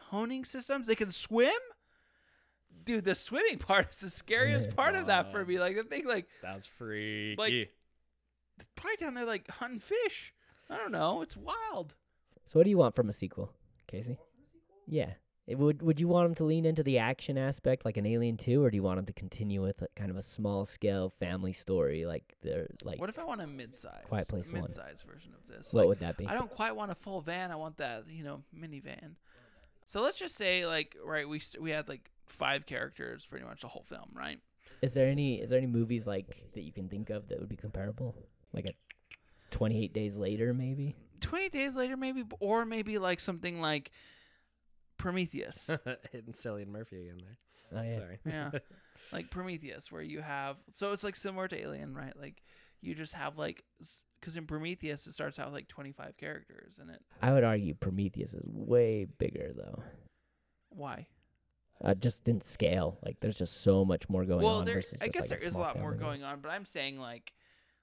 honing 0.09 0.45
systems. 0.45 0.87
They 0.87 0.95
can 0.95 1.11
swim. 1.11 1.53
Dude, 2.83 3.05
the 3.05 3.15
swimming 3.15 3.57
part 3.59 3.91
is 3.91 3.99
the 4.01 4.09
scariest 4.09 4.75
part 4.75 4.95
of 4.95 5.07
that 5.07 5.31
for 5.31 5.45
me. 5.45 5.59
Like 5.59 5.75
the 5.75 5.83
thing, 5.83 6.05
like 6.05 6.27
That's 6.41 6.65
freaky. 6.65 7.35
Like- 7.37 7.71
probably 8.75 8.97
down 8.97 9.13
there 9.15 9.25
like 9.25 9.49
hunting 9.49 9.79
fish. 9.79 10.33
I 10.69 10.77
don't 10.77 10.91
know. 10.91 11.21
It's 11.21 11.37
wild. 11.37 11.93
So 12.45 12.59
what 12.59 12.63
do 12.63 12.69
you 12.69 12.77
want 12.77 12.95
from 12.95 13.09
a 13.09 13.13
sequel, 13.13 13.51
Casey? 13.87 14.17
Yeah. 14.87 15.11
It 15.47 15.59
would 15.59 15.83
would 15.83 15.99
you 15.99 16.07
want 16.07 16.27
them 16.27 16.35
to 16.35 16.43
lean 16.43 16.65
into 16.65 16.81
the 16.81 16.97
action 16.97 17.37
aspect 17.37 17.85
like 17.85 17.97
an 17.97 18.05
Alien 18.07 18.35
2 18.35 18.63
or 18.63 18.71
do 18.71 18.75
you 18.75 18.83
want 18.83 18.97
them 18.97 19.05
to 19.05 19.13
continue 19.13 19.61
with 19.61 19.79
a, 19.83 19.87
kind 19.95 20.09
of 20.09 20.17
a 20.17 20.23
small 20.23 20.65
scale 20.65 21.11
family 21.19 21.53
story 21.53 22.05
like 22.05 22.35
they're 22.41 22.67
like 22.83 22.99
what 22.99 23.09
if 23.09 23.19
I 23.19 23.23
want 23.23 23.41
a 23.41 23.47
mid-size, 23.47 24.05
Quiet 24.07 24.27
Place 24.27 24.51
one. 24.51 24.61
mid-size 24.61 25.03
version 25.07 25.33
of 25.35 25.47
this? 25.47 25.71
what 25.71 25.81
Like, 25.81 25.89
would 25.89 25.99
that 25.99 26.17
be? 26.17 26.25
I 26.25 26.33
don't 26.33 26.49
quite 26.49 26.75
want 26.75 26.89
a 26.91 26.95
full 26.95 27.21
van. 27.21 27.51
I 27.51 27.57
want 27.57 27.77
that, 27.77 28.05
you 28.09 28.23
know, 28.23 28.41
minivan. 28.57 29.15
So 29.85 30.01
let's 30.01 30.17
just 30.17 30.35
say, 30.35 30.65
like, 30.65 30.95
right, 31.03 31.29
we 31.29 31.39
we 31.59 31.69
had 31.69 31.87
like 31.87 32.09
five 32.25 32.65
characters, 32.65 33.27
pretty 33.29 33.45
much 33.45 33.61
the 33.61 33.67
whole 33.67 33.83
film, 33.87 34.09
right? 34.15 34.39
Is 34.81 34.93
there 34.93 35.07
any 35.07 35.41
is 35.41 35.51
there 35.51 35.59
any 35.59 35.67
movies 35.67 36.07
like 36.07 36.25
that 36.53 36.61
you 36.61 36.71
can 36.71 36.89
think 36.89 37.11
of 37.11 37.27
that 37.29 37.39
would 37.39 37.49
be 37.49 37.55
comparable? 37.55 38.15
Like 38.51 38.65
a 38.65 38.73
28 39.51 39.93
days 39.93 40.15
later 40.15 40.53
maybe? 40.55 40.95
Twenty 41.21 41.49
days 41.49 41.75
later, 41.75 41.95
maybe, 41.95 42.23
or 42.39 42.65
maybe 42.65 42.97
like 42.97 43.19
something 43.19 43.61
like 43.61 43.91
Prometheus. 45.05 45.67
Hitting 46.11 46.33
Cillian 46.33 46.69
Murphy 46.69 47.03
again 47.03 47.21
there. 47.21 47.79
Oh 47.79 47.83
yeah. 47.83 47.91
Sorry. 47.91 48.19
yeah, 48.25 48.59
like 49.13 49.29
Prometheus, 49.29 49.91
where 49.91 50.01
you 50.01 50.21
have 50.21 50.57
so 50.71 50.91
it's 50.93 51.03
like 51.03 51.15
similar 51.15 51.47
to 51.47 51.55
Alien, 51.55 51.93
right? 51.93 52.19
Like 52.19 52.41
you 52.81 52.95
just 52.95 53.13
have 53.13 53.37
like 53.37 53.63
because 54.19 54.35
in 54.35 54.47
Prometheus 54.47 55.05
it 55.05 55.11
starts 55.11 55.37
out 55.37 55.45
with 55.45 55.53
like 55.53 55.67
twenty 55.67 55.91
five 55.91 56.17
characters, 56.17 56.79
in 56.81 56.89
it 56.89 57.01
I 57.21 57.33
would 57.33 57.43
argue 57.43 57.75
Prometheus 57.75 58.33
is 58.33 58.41
way 58.47 59.05
bigger 59.19 59.51
though. 59.55 59.83
why? 60.69 61.05
Uh, 61.83 61.93
just 61.93 62.27
in 62.27 62.41
scale, 62.41 62.97
like 63.05 63.19
there's 63.19 63.37
just 63.37 63.61
so 63.61 63.85
much 63.85 64.09
more 64.09 64.25
going 64.25 64.43
well, 64.43 64.59
on. 64.59 64.65
there 64.65 64.75
versus 64.75 64.97
I 65.01 65.09
guess 65.09 65.29
like, 65.29 65.39
there 65.39 65.47
is 65.47 65.55
a 65.55 65.59
lot 65.59 65.79
more 65.79 65.93
going 65.93 66.23
on, 66.23 66.39
but 66.41 66.49
I'm 66.49 66.65
saying 66.65 66.99
like. 66.99 67.31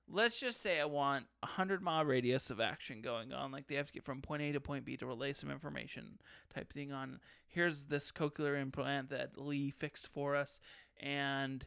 Let's 0.09 0.39
just 0.39 0.61
say 0.61 0.81
I 0.81 0.85
want 0.85 1.27
a 1.43 1.47
hundred 1.47 1.83
mile 1.83 2.05
radius 2.05 2.51
of 2.51 2.61
action 2.61 3.01
going 3.01 3.33
on. 3.33 3.51
Like 3.51 3.69
they 3.69 3.77
have 3.77 3.87
to 3.87 3.93
get 3.93 4.05
from 4.05 4.21
point 4.21 4.43
A 4.43 4.53
to 4.53 4.61
point 4.61 4.85
B 4.85 4.97
to 4.97 5.07
relay 5.07 5.33
some 5.33 5.51
information 5.51 6.19
type 6.55 6.73
thing 6.73 6.93
on. 6.93 7.21
Here's 7.47 7.85
this 7.85 8.13
cochlear 8.13 8.61
implant 8.61 9.11
that 9.11 9.39
Lee 9.39 9.71
fixed 9.71 10.09
for 10.09 10.37
us, 10.37 10.61
and 11.01 11.65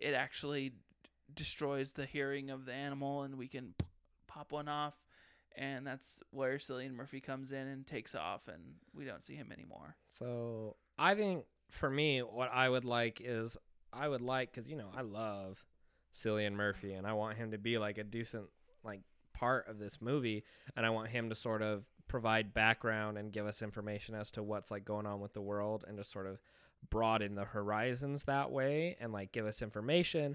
it 0.00 0.14
actually 0.14 0.72
destroys 1.34 1.92
the 1.92 2.06
hearing 2.06 2.50
of 2.50 2.66
the 2.66 2.72
animal, 2.72 3.22
and 3.22 3.36
we 3.36 3.48
can 3.48 3.74
pop 4.26 4.52
one 4.52 4.68
off. 4.68 4.94
And 5.56 5.86
that's 5.86 6.22
where 6.30 6.56
Cillian 6.56 6.94
Murphy 6.94 7.20
comes 7.20 7.52
in 7.52 7.66
and 7.66 7.86
takes 7.86 8.14
off, 8.14 8.48
and 8.48 8.74
we 8.94 9.04
don't 9.04 9.24
see 9.24 9.34
him 9.34 9.50
anymore. 9.52 9.96
So 10.08 10.76
I 10.98 11.14
think 11.14 11.44
for 11.70 11.90
me, 11.90 12.20
what 12.20 12.50
I 12.52 12.68
would 12.68 12.84
like 12.84 13.20
is 13.22 13.56
I 13.92 14.08
would 14.08 14.20
like 14.20 14.52
because 14.52 14.68
you 14.68 14.76
know 14.76 14.90
I 14.96 15.02
love 15.02 15.64
Cillian 16.14 16.52
Murphy 16.52 16.94
and 16.94 17.06
I 17.06 17.12
want 17.12 17.36
him 17.36 17.52
to 17.52 17.58
be 17.58 17.78
like 17.78 17.98
a 17.98 18.04
decent 18.04 18.46
like 18.84 19.00
part 19.40 19.68
of 19.68 19.78
this 19.78 20.02
movie, 20.02 20.44
and 20.76 20.84
I 20.84 20.90
want 20.90 21.08
him 21.08 21.30
to 21.30 21.34
sort 21.34 21.62
of 21.62 21.86
provide 22.08 22.52
background 22.52 23.16
and 23.16 23.32
give 23.32 23.46
us 23.46 23.62
information 23.62 24.14
as 24.14 24.30
to 24.32 24.42
what's 24.42 24.70
like 24.70 24.84
going 24.84 25.06
on 25.06 25.20
with 25.20 25.32
the 25.32 25.40
world 25.40 25.84
and 25.88 25.96
just 25.96 26.12
sort 26.12 26.26
of 26.26 26.38
broaden 26.90 27.34
the 27.34 27.44
horizons 27.44 28.24
that 28.24 28.50
way 28.50 28.96
and 29.00 29.12
like 29.12 29.32
give 29.32 29.46
us 29.46 29.62
information 29.62 30.34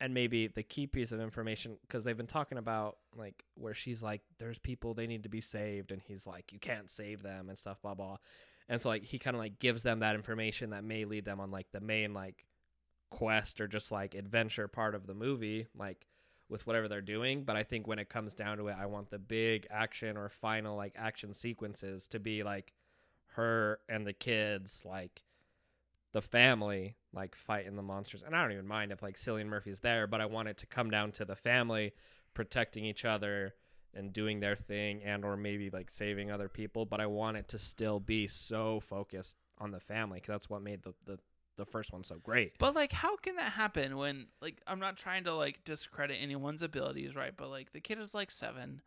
and 0.00 0.12
maybe 0.12 0.46
the 0.46 0.62
key 0.62 0.86
piece 0.86 1.10
of 1.10 1.20
information 1.20 1.78
because 1.86 2.04
they've 2.04 2.16
been 2.18 2.26
talking 2.26 2.58
about 2.58 2.98
like 3.16 3.44
where 3.54 3.72
she's 3.72 4.02
like 4.02 4.20
there's 4.38 4.58
people 4.58 4.92
they 4.92 5.06
need 5.06 5.22
to 5.22 5.28
be 5.28 5.40
saved 5.40 5.90
and 5.90 6.02
he's 6.02 6.26
like 6.26 6.52
you 6.52 6.58
can't 6.58 6.90
save 6.90 7.22
them 7.22 7.48
and 7.48 7.58
stuff 7.58 7.80
blah 7.82 7.94
blah. 7.94 8.18
And 8.68 8.80
so 8.80 8.90
like 8.90 9.04
he 9.04 9.18
kind 9.18 9.34
of 9.34 9.40
like 9.40 9.58
gives 9.58 9.82
them 9.82 10.00
that 10.00 10.16
information 10.16 10.70
that 10.70 10.84
may 10.84 11.04
lead 11.04 11.24
them 11.24 11.40
on 11.40 11.50
like 11.50 11.70
the 11.72 11.80
main 11.80 12.12
like 12.12 12.44
quest 13.10 13.60
or 13.60 13.68
just 13.68 13.90
like 13.90 14.14
adventure 14.14 14.68
part 14.68 14.94
of 14.94 15.06
the 15.06 15.14
movie 15.14 15.66
like 15.76 16.06
with 16.48 16.66
whatever 16.66 16.88
they're 16.88 17.00
doing 17.00 17.44
but 17.44 17.56
i 17.56 17.62
think 17.62 17.86
when 17.86 17.98
it 17.98 18.08
comes 18.08 18.34
down 18.34 18.56
to 18.56 18.68
it 18.68 18.76
i 18.78 18.86
want 18.86 19.10
the 19.10 19.18
big 19.18 19.66
action 19.70 20.16
or 20.16 20.28
final 20.28 20.76
like 20.76 20.94
action 20.96 21.32
sequences 21.32 22.06
to 22.06 22.18
be 22.18 22.42
like 22.42 22.72
her 23.34 23.78
and 23.88 24.06
the 24.06 24.12
kids 24.12 24.82
like 24.84 25.22
the 26.12 26.22
family 26.22 26.96
like 27.12 27.34
fighting 27.34 27.76
the 27.76 27.82
monsters. 27.82 28.22
And 28.24 28.34
i 28.34 28.42
don't 28.42 28.52
even 28.52 28.66
mind 28.66 28.92
if 28.92 29.02
like 29.02 29.16
cillian 29.16 29.46
murphy's 29.46 29.80
there 29.80 30.06
but 30.06 30.20
i 30.20 30.26
want 30.26 30.48
it 30.48 30.56
to 30.58 30.66
come 30.66 30.90
down 30.90 31.12
to 31.12 31.24
the 31.24 31.36
family 31.36 31.92
protecting 32.34 32.84
each 32.84 33.04
other 33.04 33.54
and 33.94 34.12
doing 34.12 34.40
their 34.40 34.56
thing 34.56 35.02
and 35.02 35.24
or 35.24 35.36
maybe 35.36 35.70
like 35.70 35.90
saving 35.90 36.30
other 36.30 36.48
people 36.48 36.86
but 36.86 37.00
i 37.00 37.06
want 37.06 37.36
it 37.36 37.48
to 37.48 37.58
still 37.58 38.00
be 38.00 38.26
so 38.26 38.80
focused 38.80 39.36
on 39.58 39.70
the 39.70 39.80
family 39.80 40.18
because 40.18 40.32
that's 40.32 40.50
what 40.50 40.62
made 40.62 40.82
the, 40.82 40.92
the 41.06 41.18
the 41.56 41.64
first 41.64 41.92
one 41.92 42.04
so 42.04 42.16
great 42.16 42.58
But 42.58 42.74
like, 42.74 42.92
how 42.92 43.16
can 43.16 43.36
that 43.36 43.52
happen 43.52 43.96
when 43.96 44.26
like 44.40 44.56
I'm 44.66 44.80
not 44.80 44.96
trying 44.96 45.24
to 45.24 45.34
like 45.34 45.64
discredit 45.64 46.18
anyone's 46.20 46.62
abilities, 46.62 47.14
right? 47.14 47.32
But 47.36 47.50
like 47.50 47.72
the 47.72 47.80
kid 47.80 47.98
is 47.98 48.14
like 48.14 48.30
seven, 48.30 48.82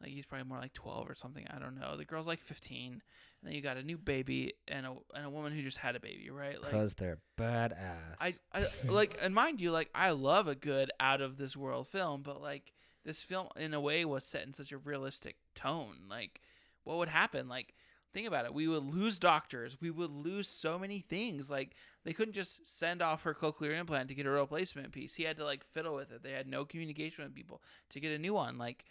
like 0.00 0.10
he's 0.10 0.26
probably 0.26 0.48
more 0.48 0.58
like 0.58 0.72
12 0.72 1.10
or 1.10 1.14
something. 1.14 1.46
I 1.50 1.58
don't 1.58 1.78
know. 1.78 1.96
The 1.96 2.04
girl's 2.04 2.26
like 2.26 2.40
15, 2.40 2.92
and 2.92 3.02
then 3.42 3.52
you 3.52 3.60
got 3.60 3.76
a 3.76 3.82
new 3.82 3.98
baby 3.98 4.54
and 4.66 4.86
a 4.86 4.94
and 5.14 5.26
a 5.26 5.30
woman 5.30 5.52
who 5.52 5.62
just 5.62 5.78
had 5.78 5.96
a 5.96 6.00
baby, 6.00 6.30
right? 6.30 6.60
Like 6.60 6.72
Because 6.72 6.94
they're 6.94 7.18
badass. 7.38 8.16
I, 8.20 8.34
I 8.52 8.64
like 8.88 9.18
and 9.22 9.34
mind 9.34 9.60
you, 9.60 9.70
like 9.70 9.90
I 9.94 10.10
love 10.10 10.48
a 10.48 10.54
good 10.54 10.90
out 11.00 11.20
of 11.20 11.36
this 11.36 11.56
world 11.56 11.88
film, 11.88 12.22
but 12.22 12.40
like 12.40 12.72
this 13.04 13.22
film 13.22 13.48
in 13.56 13.74
a 13.74 13.80
way 13.80 14.04
was 14.04 14.24
set 14.24 14.46
in 14.46 14.54
such 14.54 14.72
a 14.72 14.78
realistic 14.78 15.36
tone. 15.54 16.06
Like 16.08 16.40
what 16.84 16.96
would 16.98 17.08
happen? 17.08 17.48
Like 17.48 17.74
think 18.12 18.26
about 18.26 18.44
it. 18.44 18.54
We 18.54 18.68
would 18.68 18.84
lose 18.84 19.18
doctors. 19.18 19.76
We 19.80 19.90
would 19.90 20.10
lose 20.10 20.48
so 20.48 20.78
many 20.78 21.00
things. 21.00 21.50
Like 21.50 21.74
they 22.04 22.12
couldn't 22.12 22.34
just 22.34 22.66
send 22.66 23.02
off 23.02 23.22
her 23.22 23.34
cochlear 23.34 23.78
implant 23.78 24.08
to 24.08 24.14
get 24.14 24.26
a 24.26 24.30
replacement 24.30 24.92
piece. 24.92 25.14
He 25.14 25.24
had 25.24 25.36
to 25.36 25.44
like 25.44 25.64
fiddle 25.64 25.94
with 25.94 26.10
it. 26.12 26.22
They 26.22 26.32
had 26.32 26.46
no 26.46 26.64
communication 26.64 27.24
with 27.24 27.34
people 27.34 27.62
to 27.90 28.00
get 28.00 28.12
a 28.12 28.18
new 28.18 28.34
one. 28.34 28.58
Like 28.58 28.84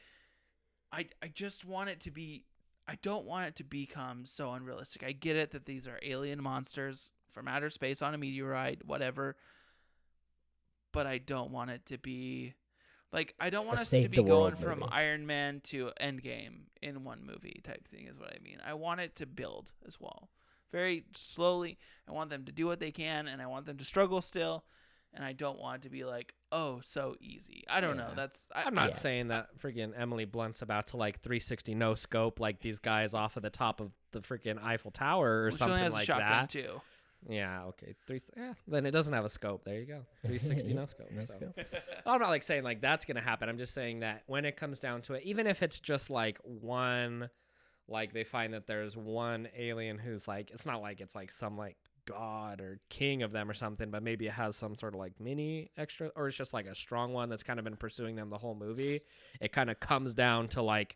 I 0.92 1.08
I 1.22 1.28
just 1.28 1.66
want 1.66 1.90
it 1.90 2.00
to 2.02 2.12
be 2.12 2.46
I 2.88 2.96
don't 3.02 3.26
want 3.26 3.48
it 3.48 3.56
to 3.58 3.64
become 3.64 4.26
so 4.26 4.52
unrealistic. 4.52 5.04
I 5.04 5.12
get 5.12 5.36
it 5.36 5.52
that 5.52 5.66
these 5.66 5.88
are 5.88 6.00
alien 6.02 6.42
monsters 6.42 7.12
from 7.32 7.48
outer 7.48 7.70
space 7.70 8.02
on 8.02 8.14
a 8.14 8.18
meteorite, 8.18 8.86
whatever. 8.86 9.36
But 10.94 11.06
I 11.06 11.18
don't 11.18 11.52
want 11.52 11.70
it 11.70 11.86
to 11.88 11.98
be 11.98 12.54
like 13.12 13.34
I 13.40 13.50
don't 13.50 13.66
want 13.68 13.80
us 13.80 13.90
to 13.92 14.08
be 14.10 14.18
going 14.18 14.28
world 14.28 14.58
from 14.60 14.80
movie. 14.80 14.92
Iron 14.92 15.26
Man 15.26 15.62
to 15.66 15.92
Endgame 16.02 16.66
in 16.82 17.04
one 17.04 17.26
movie 17.26 17.62
type 17.64 17.88
thing 17.88 18.08
is 18.08 18.20
what 18.20 18.34
I 18.34 18.40
mean. 18.44 18.58
I 18.66 18.74
want 18.74 19.00
it 19.02 19.16
to 19.18 19.26
build 19.26 19.72
as 19.88 20.00
well. 20.00 20.30
Very 20.72 21.06
slowly. 21.16 21.78
I 22.08 22.12
want 22.12 22.30
them 22.30 22.44
to 22.46 22.52
do 22.52 22.66
what 22.68 22.80
they 22.80 22.92
can 22.92 23.28
and 23.28 23.42
I 23.42 23.48
want 23.48 23.66
them 23.66 23.78
to 23.78 23.86
struggle 23.86 24.22
still 24.22 24.66
and 25.14 25.24
I 25.24 25.32
don't 25.32 25.58
want 25.58 25.78
it 25.78 25.82
to 25.84 25.90
be 25.90 26.04
like, 26.04 26.34
"Oh, 26.52 26.82
so 26.84 27.16
easy." 27.22 27.64
I 27.70 27.80
don't 27.80 27.96
know. 27.96 28.10
That's 28.14 28.48
I, 28.54 28.64
I'm 28.64 28.76
not 28.76 28.90
Yeah. 28.90 28.96
saying 28.96 29.28
that 29.30 29.58
freaking 29.58 29.94
Emily 29.98 30.26
Blunt's 30.26 30.62
about 30.62 30.88
to 30.88 30.98
like 30.98 31.22
360 31.22 31.74
no 31.76 31.96
scope 31.96 32.42
like 32.42 32.60
these 32.60 32.78
guys 32.80 33.14
off 33.14 33.38
of 33.38 33.44
the 33.44 33.50
top 33.50 33.80
of 33.80 33.92
the 34.12 34.20
freaking 34.20 34.62
Eiffel 34.62 34.92
Tower 34.92 35.44
or 35.44 35.44
well, 35.46 35.56
she 35.58 35.64
only 35.64 35.74
something 35.80 35.84
has 35.86 35.94
a 35.94 35.96
like 35.96 36.06
shotgun 36.06 36.30
that. 36.30 36.50
too. 36.50 36.82
Yeah, 37.30 37.64
okay. 37.66 37.94
Three 38.06 38.22
yeah, 38.36 38.50
eh, 38.50 38.54
then 38.68 38.86
it 38.86 38.92
doesn't 38.92 39.14
have 39.14 39.26
a 39.26 39.30
scope. 39.30 39.64
There 39.66 39.80
you 39.80 39.86
go. 39.86 40.02
360 40.24 40.74
no 40.74 40.86
scope. 40.86 41.12
No 41.12 41.22
so. 41.22 41.36
scope. 41.36 41.60
I'm 42.06 42.22
not 42.22 42.30
like 42.30 42.44
saying 42.44 42.64
like 42.64 42.82
that's 42.82 43.06
gonna 43.06 43.22
happen. 43.22 43.50
I'm 43.50 43.58
just 43.58 43.74
saying 43.74 44.00
that 44.00 44.24
when 44.28 44.46
it 44.46 44.56
comes 44.56 44.80
down 44.80 45.02
to 45.04 45.16
it, 45.16 45.24
even 45.24 45.46
if 45.46 45.62
it's 45.62 45.80
just 45.80 46.10
like 46.10 46.38
one, 46.44 47.30
like 47.88 48.14
they 48.14 48.24
find 48.24 48.54
that 48.54 48.66
there's 48.66 48.96
one 48.96 49.48
alien 49.58 49.98
who's 49.98 50.28
like 50.28 50.52
it's 50.52 50.66
not 50.66 50.82
like 50.82 51.02
it's 51.02 51.16
like 51.16 51.32
some 51.32 51.58
like 51.58 51.76
god 52.06 52.62
or 52.62 52.80
king 52.90 53.24
of 53.24 53.34
them 53.34 53.50
or 53.50 53.54
something, 53.54 53.92
but 53.92 54.04
maybe 54.04 54.28
it 54.28 54.34
has 54.34 54.56
some 54.56 54.74
sort 54.74 54.94
of 54.94 55.00
like 55.00 55.14
mini 55.20 55.70
extra, 55.78 56.10
or 56.16 56.30
it's 56.30 56.38
just 56.38 56.54
like 56.54 56.66
a 56.66 56.76
strong 56.76 57.12
one 57.12 57.28
that's 57.28 57.44
kind 57.44 57.60
of 57.60 57.66
been 57.66 57.76
pursuing 57.76 58.16
them 58.16 58.30
the 58.30 58.38
whole 58.38 58.56
movie. 58.56 59.00
It 59.42 59.52
kind 59.52 59.70
of 59.70 59.80
comes 59.82 60.14
down 60.14 60.48
to 60.50 60.62
like 60.62 60.96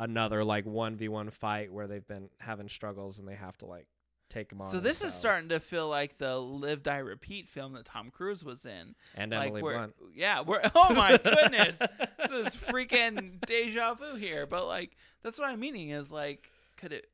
another 0.00 0.42
like 0.42 0.66
one 0.66 0.96
v 0.96 1.08
one 1.08 1.30
fight 1.30 1.72
where 1.72 1.86
they've 1.86 2.06
been 2.08 2.28
having 2.40 2.68
struggles 2.68 3.18
and 3.18 3.28
they 3.28 3.34
have 3.34 3.56
to 3.58 3.66
like 3.66 3.86
take 4.30 4.48
them 4.48 4.60
on. 4.60 4.68
So 4.68 4.80
this 4.80 5.02
is 5.02 5.12
starting 5.12 5.48
to 5.50 5.60
feel 5.60 5.88
like 5.88 6.18
the 6.18 6.38
Live 6.38 6.82
Die 6.82 6.98
Repeat 6.98 7.48
film 7.48 7.74
that 7.74 7.84
Tom 7.84 8.10
Cruise 8.10 8.44
was 8.44 8.64
in. 8.64 8.94
and 9.14 9.32
like 9.32 9.48
Emily 9.48 9.62
we're, 9.62 9.74
Blunt. 9.74 9.94
Yeah, 10.14 10.40
we're 10.40 10.62
oh 10.74 10.94
my 10.94 11.18
goodness. 11.18 11.78
this 12.18 12.30
is 12.30 12.56
freaking 12.56 13.44
deja 13.46 13.94
vu 13.94 14.16
here. 14.16 14.46
But 14.46 14.66
like 14.66 14.96
that's 15.22 15.38
what 15.38 15.48
I'm 15.48 15.60
meaning 15.60 15.90
is 15.90 16.10
like 16.10 16.50
could 16.76 16.92
it 16.92 17.10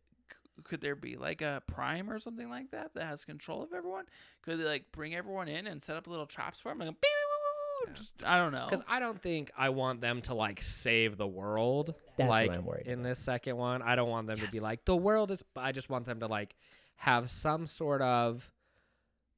could 0.64 0.80
there 0.80 0.96
be 0.96 1.16
like 1.16 1.42
a 1.42 1.62
prime 1.66 2.10
or 2.10 2.18
something 2.18 2.48
like 2.48 2.70
that 2.70 2.94
that 2.94 3.04
has 3.04 3.24
control 3.24 3.62
of 3.62 3.72
everyone? 3.72 4.04
Could 4.42 4.58
they 4.58 4.64
like 4.64 4.92
bring 4.92 5.14
everyone 5.14 5.48
in 5.48 5.66
and 5.66 5.82
set 5.82 5.96
up 5.96 6.06
little 6.06 6.26
traps 6.26 6.60
for 6.60 6.70
them? 6.70 6.78
Like, 6.78 6.88
Yeah. 6.88 7.92
just, 7.94 8.12
I 8.24 8.38
don't 8.38 8.52
know. 8.52 8.66
Because 8.68 8.84
I 8.88 8.98
don't 9.00 9.20
think 9.20 9.50
I 9.56 9.68
want 9.68 10.00
them 10.00 10.22
to 10.22 10.34
like 10.34 10.62
save 10.62 11.16
the 11.16 11.26
world. 11.26 11.94
That's 12.16 12.28
what 12.28 12.28
like 12.28 12.56
I'm 12.56 12.64
worried 12.64 12.86
in 12.86 13.00
about. 13.00 13.08
this 13.08 13.18
second 13.18 13.56
one, 13.56 13.82
I 13.82 13.96
don't 13.96 14.08
want 14.08 14.26
them 14.26 14.38
to 14.40 14.48
be 14.48 14.60
like 14.60 14.84
the 14.84 14.96
world 14.96 15.30
is. 15.30 15.44
I 15.54 15.72
just 15.72 15.90
want 15.90 16.06
them 16.06 16.20
to 16.20 16.26
like 16.26 16.56
have 16.97 17.30
some 17.30 17.66
sort 17.66 18.03
of 18.03 18.51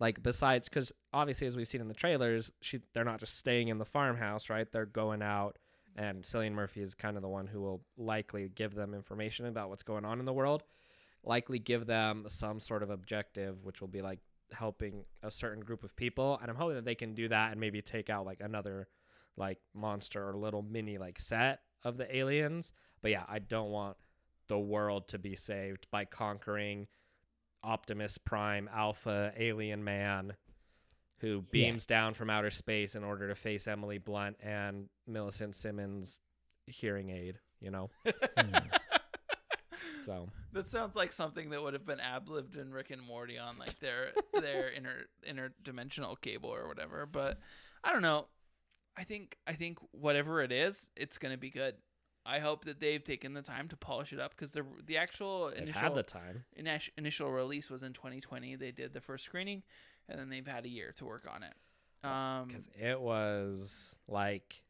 like 0.01 0.23
besides 0.23 0.69
because 0.69 0.93
obviously 1.13 1.47
as 1.47 1.57
we've 1.57 1.69
seen 1.69 1.81
in 1.81 1.89
the 1.89 1.95
trailers, 1.95 2.53
she 2.61 2.81
they're 2.95 3.05
not 3.05 3.21
just 3.21 3.37
staying 3.37 3.69
in 3.69 3.79
the 3.79 3.85
farmhouse, 3.85 4.49
right? 4.49 4.71
They're 4.71 4.87
going 4.87 5.23
out, 5.23 5.59
and 5.97 6.23
Cillian 6.23 6.53
Murphy 6.53 6.83
is 6.83 6.95
kind 6.95 7.17
of 7.17 7.23
the 7.23 7.29
one 7.29 7.47
who 7.47 7.61
will 7.61 7.83
likely 7.97 8.49
give 8.49 8.75
them 8.75 8.95
information 8.95 9.47
about 9.47 9.69
what's 9.69 9.83
going 9.83 10.05
on 10.05 10.21
in 10.21 10.25
the 10.25 10.33
world. 10.33 10.63
Likely 11.25 11.59
give 11.59 11.87
them 11.87 12.25
some 12.29 12.61
sort 12.61 12.83
of 12.83 12.91
objective, 12.91 13.65
which 13.65 13.81
will 13.81 13.89
be 13.89 14.01
like 14.01 14.21
helping 14.53 15.05
a 15.23 15.31
certain 15.31 15.63
group 15.63 15.83
of 15.83 15.95
people, 15.97 16.39
and 16.41 16.51
I'm 16.51 16.57
hoping 16.57 16.77
that 16.77 16.85
they 16.85 16.95
can 16.95 17.15
do 17.15 17.29
that 17.29 17.51
and 17.51 17.61
maybe 17.61 17.83
take 17.83 18.09
out 18.09 18.25
like 18.25 18.41
another 18.41 18.89
like 19.37 19.59
monster 19.75 20.29
or 20.29 20.35
little 20.37 20.63
mini 20.63 20.99
like 20.99 21.19
set 21.19 21.61
of 21.85 21.97
the 21.97 22.17
aliens. 22.17 22.73
But 23.03 23.11
yeah, 23.11 23.25
I 23.29 23.41
don't 23.41 23.71
want 23.71 23.97
the 24.49 24.59
world 24.59 25.09
to 25.09 25.19
be 25.19 25.37
saved 25.37 25.87
by 25.91 26.05
conquering 26.05 26.87
Optimus 27.63 28.19
Prime 28.19 28.69
Alpha 28.73 29.33
Alien 29.37 29.83
Man 29.83 30.35
who 31.21 31.43
beams 31.51 31.85
down 31.85 32.15
from 32.15 32.31
outer 32.31 32.51
space 32.51 32.95
in 32.95 33.03
order 33.03 33.29
to 33.29 33.35
face 33.35 33.67
Emily 33.67 33.99
Blunt 33.99 34.37
and 34.41 34.89
Millicent 35.07 35.57
Simmonds 35.57 36.21
hearing 36.67 37.11
aid, 37.11 37.39
you 37.61 37.71
know? 37.71 37.91
Hmm. 38.39 38.55
So 40.03 40.29
That 40.53 40.67
sounds 40.67 40.97
like 40.97 41.13
something 41.13 41.51
that 41.51 41.63
would 41.63 41.75
have 41.75 41.85
been 41.85 42.01
ad-libbed 42.01 42.57
in 42.57 42.73
Rick 42.73 42.91
and 42.91 43.03
Morty 43.03 43.37
on 43.37 43.59
like 43.59 43.79
their 43.79 44.13
their 44.41 44.69
inter 44.69 45.05
interdimensional 45.29 46.19
cable 46.21 46.49
or 46.49 46.67
whatever. 46.67 47.05
But 47.05 47.39
I 47.85 47.93
don't 47.93 48.01
know. 48.01 48.27
I 48.97 49.05
think 49.05 49.37
I 49.47 49.53
think 49.53 49.79
whatever 49.93 50.41
it 50.41 50.51
is, 50.51 50.91
it's 50.97 51.19
gonna 51.19 51.37
be 51.37 51.51
good. 51.51 51.75
I 52.29 52.41
hope 52.41 52.64
that 52.66 52.79
they've 52.81 53.03
taken 53.03 53.33
the 53.33 53.43
time 53.43 53.68
to 53.68 53.76
polish 53.76 54.12
it 54.12 54.20
up 54.20 54.33
because 54.37 54.51
the 54.51 54.64
the 54.87 54.99
actual 54.99 55.49
they've 55.49 55.62
initial 55.62 55.81
had 55.81 55.95
the 55.95 56.03
time. 56.03 56.45
init- 56.61 56.91
initial 56.99 57.31
release 57.31 57.70
was 57.70 57.83
in 57.83 57.93
2020. 57.95 58.57
They 58.57 58.70
did 58.70 58.93
the 58.93 59.01
first 59.01 59.24
screening, 59.24 59.62
and 60.09 60.18
then 60.20 60.29
they've 60.29 60.47
had 60.47 60.64
a 60.66 60.68
year 60.68 60.93
to 60.97 61.05
work 61.05 61.26
on 61.33 61.43
it. 61.43 61.55
Um, 62.05 62.47
because 62.49 62.68
it 62.81 63.01
was 63.01 63.97
like 64.07 64.62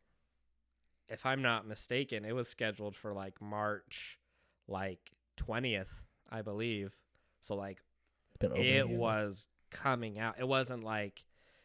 if 1.11 1.27
i'm 1.27 1.43
not 1.43 1.67
mistaken 1.67 2.25
it 2.25 2.35
was 2.35 2.49
scheduled 2.49 2.97
for 2.97 3.13
like 3.13 3.41
march 3.43 4.19
like 4.67 5.11
20th 5.39 5.89
i 6.31 6.41
believe 6.41 6.95
so 7.43 7.55
like 7.55 7.83
It's 8.31 8.39
been 8.39 8.53
over 8.53 8.61
a 8.61 8.65
it 8.65 8.89
year. 8.89 8.99
was 8.99 9.47
coming 9.71 10.19
out 10.19 10.37
it 10.39 10.49
wasn't 10.49 10.85
like 10.85 11.23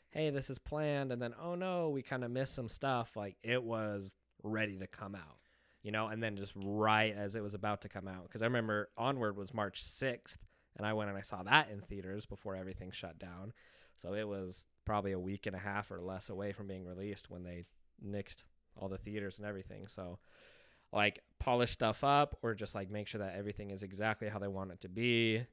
hey 0.10 0.30
this 0.32 0.50
is 0.50 0.60
planned 0.60 1.14
and 1.14 1.22
then 1.22 1.34
oh 1.42 1.56
no 1.56 1.90
we 1.90 2.02
kind 2.02 2.26
of 2.26 2.32
missed 2.32 2.56
some 2.56 2.68
stuff 2.70 3.16
like 3.16 3.38
it 3.42 3.64
was 3.64 4.14
ready 4.44 4.78
to 4.80 4.88
come 4.88 5.16
out 5.16 5.38
you 5.84 5.92
know 5.92 6.08
and 6.08 6.24
then 6.24 6.36
just 6.36 6.54
right 6.56 7.16
as 7.16 7.36
it 7.36 7.44
was 7.44 7.54
about 7.54 7.82
to 7.82 7.90
come 7.90 8.08
out 8.08 8.24
because 8.24 8.42
i 8.42 8.46
remember 8.46 8.90
onward 8.98 9.38
was 9.38 9.54
march 9.54 9.84
6th 9.84 10.38
and 10.78 10.88
i 10.88 10.94
went 10.94 11.10
and 11.10 11.18
i 11.18 11.22
saw 11.22 11.44
that 11.44 11.70
in 11.70 11.82
theaters 11.82 12.26
before 12.26 12.56
everything 12.56 12.90
shut 12.92 13.20
down 13.20 13.54
so 13.98 14.14
it 14.14 14.28
was 14.28 14.66
probably 14.86 15.12
a 15.14 15.20
week 15.20 15.46
and 15.46 15.56
a 15.56 15.60
half 15.60 15.92
or 15.92 16.02
less 16.02 16.30
away 16.30 16.52
from 16.52 16.68
being 16.68 16.86
released 16.86 17.30
when 17.30 17.44
they 17.44 17.66
nixed 18.06 18.44
all 18.76 18.90
the 18.90 18.98
theaters 18.98 19.40
and 19.40 19.48
everything. 19.48 19.88
So 19.88 20.20
like 20.92 21.22
polish 21.40 21.72
stuff 21.72 22.04
up 22.04 22.38
or 22.42 22.54
just 22.54 22.76
like 22.76 22.90
make 22.90 23.08
sure 23.08 23.20
that 23.20 23.36
everything 23.36 23.72
is 23.72 23.84
exactly 23.84 24.30
how 24.30 24.40
they 24.40 24.48
want 24.48 24.72
it 24.72 24.82
to 24.82 24.90
be. 24.90 25.46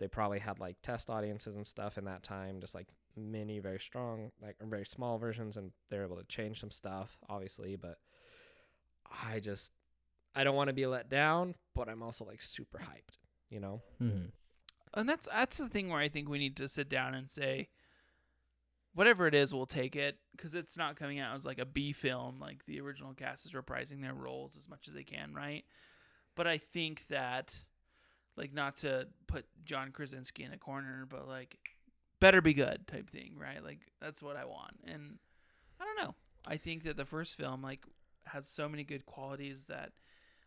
They 0.00 0.08
probably 0.08 0.40
had 0.40 0.58
like 0.58 0.76
test 0.82 1.08
audiences 1.10 1.56
and 1.56 1.66
stuff 1.66 1.98
in 1.98 2.04
that 2.06 2.22
time, 2.22 2.60
just 2.60 2.74
like 2.74 2.88
mini, 3.16 3.60
very 3.60 3.78
strong, 3.78 4.32
like 4.42 4.56
or 4.60 4.66
very 4.66 4.84
small 4.84 5.18
versions, 5.18 5.56
and 5.56 5.70
they're 5.88 6.02
able 6.02 6.16
to 6.16 6.24
change 6.24 6.60
some 6.60 6.72
stuff, 6.72 7.16
obviously. 7.28 7.76
But 7.76 7.98
I 9.10 9.40
just 9.40 9.72
I 10.34 10.44
don't 10.44 10.56
want 10.56 10.68
to 10.68 10.74
be 10.74 10.86
let 10.86 11.08
down, 11.08 11.54
but 11.74 11.88
I'm 11.88 12.02
also 12.02 12.24
like 12.24 12.42
super 12.42 12.78
hyped, 12.78 13.18
you 13.50 13.60
know? 13.60 13.82
Mm-hmm. 14.02 14.26
and 14.94 15.08
that's 15.08 15.28
that's 15.28 15.58
the 15.58 15.68
thing 15.68 15.88
where 15.88 16.00
I 16.00 16.08
think 16.08 16.28
we 16.28 16.38
need 16.38 16.56
to 16.56 16.68
sit 16.68 16.88
down 16.88 17.14
and 17.14 17.30
say, 17.30 17.68
whatever 18.94 19.26
it 19.26 19.34
is, 19.34 19.52
we'll 19.52 19.66
take 19.66 19.96
it 19.96 20.18
because 20.36 20.54
it's 20.54 20.76
not 20.76 20.96
coming 20.96 21.18
out 21.18 21.34
as 21.36 21.44
like 21.44 21.58
a 21.58 21.66
B 21.66 21.92
film. 21.92 22.40
Like 22.40 22.64
the 22.66 22.80
original 22.80 23.14
cast 23.14 23.46
is 23.46 23.52
reprising 23.52 24.02
their 24.02 24.14
roles 24.14 24.56
as 24.56 24.68
much 24.68 24.88
as 24.88 24.94
they 24.94 25.04
can, 25.04 25.34
right? 25.34 25.64
But 26.36 26.48
I 26.48 26.58
think 26.58 27.04
that, 27.10 27.56
like, 28.36 28.52
not 28.52 28.78
to 28.78 29.06
put 29.28 29.46
John 29.64 29.92
Krasinski 29.92 30.42
in 30.42 30.52
a 30.52 30.58
corner, 30.58 31.06
but 31.08 31.28
like, 31.28 31.58
better 32.18 32.40
be 32.40 32.54
good 32.54 32.86
type 32.88 33.08
thing, 33.10 33.34
right? 33.38 33.62
Like 33.62 33.80
that's 34.00 34.22
what 34.22 34.36
I 34.36 34.44
want, 34.44 34.76
and 34.86 35.18
I 35.80 35.84
don't 35.84 36.06
know. 36.06 36.14
I 36.48 36.56
think 36.56 36.84
that 36.84 36.96
the 36.96 37.04
first 37.04 37.36
film 37.36 37.62
like 37.62 37.80
has 38.26 38.48
so 38.48 38.68
many 38.68 38.84
good 38.84 39.06
qualities 39.06 39.64
that. 39.68 39.92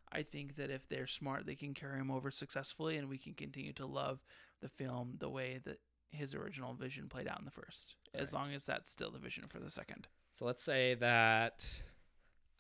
I 0.10 0.24
think 0.24 0.56
that 0.56 0.70
if 0.72 0.88
they're 0.88 1.06
smart, 1.06 1.46
they 1.46 1.56
can 1.56 1.74
carry 1.74 2.00
him 2.00 2.10
over 2.10 2.32
successfully, 2.32 2.96
and 2.96 3.10
we 3.10 3.18
can 3.18 3.34
continue 3.34 3.74
to 3.74 3.86
love 3.86 4.24
the 4.62 4.70
film 4.70 5.16
the 5.20 5.28
way 5.30 5.60
that 5.66 5.82
his 6.12 6.34
original 6.34 6.74
vision 6.74 7.10
played 7.10 7.28
out 7.28 7.40
in 7.40 7.44
the 7.44 7.52
first, 7.52 7.96
as 8.14 8.32
Right. 8.32 8.40
long 8.40 8.54
as 8.54 8.66
that's 8.66 8.90
still 8.90 9.12
the 9.12 9.20
vision 9.20 9.44
for 9.50 9.60
the 9.60 9.70
second. 9.70 10.08
So 10.32 10.46
let's 10.46 10.64
say 10.64 10.96
that 10.96 11.66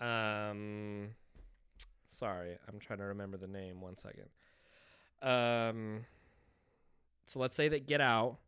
um 0.02 1.12
sorry, 2.10 2.58
I'm 2.68 2.80
trying 2.80 3.00
to 3.00 3.06
remember 3.06 3.38
the 3.38 3.48
name 3.48 3.80
one 3.80 3.96
second. 3.98 4.28
Um 5.22 6.06
so 7.28 7.40
let's 7.40 7.56
say 7.56 7.70
that 7.70 7.88
Get 7.88 8.02
Out, 8.02 8.40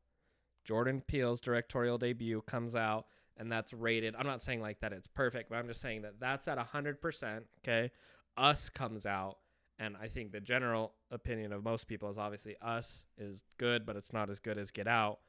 Jordan 0.66 1.02
Peele's 1.08 1.40
directorial 1.40 1.98
debut 1.98 2.42
comes 2.46 2.76
out 2.76 3.08
and 3.40 3.52
that's 3.52 3.74
rated. 3.74 4.16
I'm 4.18 4.28
not 4.28 4.42
saying 4.42 4.62
like 4.62 4.82
that 4.82 4.94
it's 4.94 5.08
perfect, 5.08 5.50
but 5.50 5.56
I'm 5.56 5.68
just 5.68 5.82
saying 5.82 6.04
that 6.04 6.20
that's 6.20 6.48
at 6.48 6.58
100%, 6.58 7.42
okay, 7.64 7.90
Us 8.38 8.70
comes 8.70 9.06
out, 9.06 9.38
and 9.80 9.96
I 10.00 10.08
think 10.08 10.32
the 10.32 10.42
general 10.42 10.94
opinion 11.10 11.54
of 11.54 11.64
most 11.64 11.88
people 11.88 12.10
is 12.10 12.18
obviously 12.18 12.58
Us 12.62 13.06
is 13.18 13.44
good, 13.58 13.86
but 13.86 13.96
it's 13.96 14.14
not 14.14 14.30
as 14.30 14.40
good 14.40 14.58
as 14.58 14.72
Get 14.72 14.88
Out. 14.88 15.20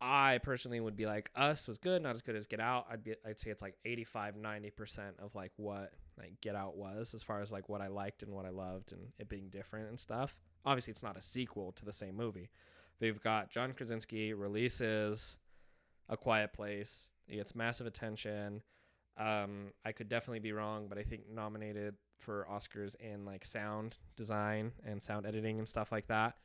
I 0.00 0.40
personally 0.42 0.80
would 0.80 0.96
be 0.96 1.06
like 1.06 1.30
Us 1.36 1.68
was 1.68 1.78
good, 1.78 2.02
not 2.02 2.16
as 2.16 2.22
good 2.22 2.34
as 2.34 2.46
Get 2.46 2.60
Out. 2.60 2.86
I'd 2.90 3.04
be 3.04 3.14
I'd 3.24 3.38
say 3.38 3.50
it's 3.50 3.62
like 3.62 3.76
85 3.84 4.34
90% 4.34 5.00
of 5.22 5.34
like 5.34 5.52
what 5.56 5.92
like 6.18 6.32
Get 6.40 6.56
Out 6.56 6.76
was 6.76 7.14
as 7.14 7.22
far 7.22 7.40
as 7.40 7.52
like 7.52 7.68
what 7.68 7.80
I 7.80 7.86
liked 7.86 8.24
and 8.24 8.32
what 8.32 8.44
I 8.44 8.50
loved 8.50 8.92
and 8.92 9.00
it 9.20 9.28
being 9.28 9.48
different 9.50 9.88
and 9.88 10.00
stuff. 10.00 10.34
Obviously 10.64 10.90
it's 10.90 11.04
not 11.04 11.16
a 11.16 11.22
sequel 11.22 11.70
to 11.72 11.84
the 11.84 11.92
same 11.92 12.16
movie. 12.16 12.50
We've 13.00 13.22
got 13.22 13.50
John 13.50 13.72
Krasinski 13.72 14.32
releases 14.32 15.36
A 16.12 16.16
Quiet 16.16 16.52
Place. 16.52 17.08
It 17.26 17.36
gets 17.36 17.54
massive 17.54 17.86
attention. 17.86 18.62
Um, 19.16 19.72
I 19.84 19.92
could 19.92 20.08
definitely 20.08 20.40
be 20.40 20.52
wrong, 20.52 20.86
but 20.88 20.98
I 20.98 21.02
think 21.02 21.22
nominated 21.28 21.94
for 22.18 22.46
Oscars 22.50 22.94
in 23.00 23.24
like 23.24 23.44
sound 23.44 23.96
design 24.16 24.72
and 24.86 25.02
sound 25.02 25.26
editing 25.26 25.58
and 25.58 25.66
stuff 25.66 25.90
like 25.90 26.06
that. 26.08 26.36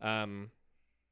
Um, 0.00 0.50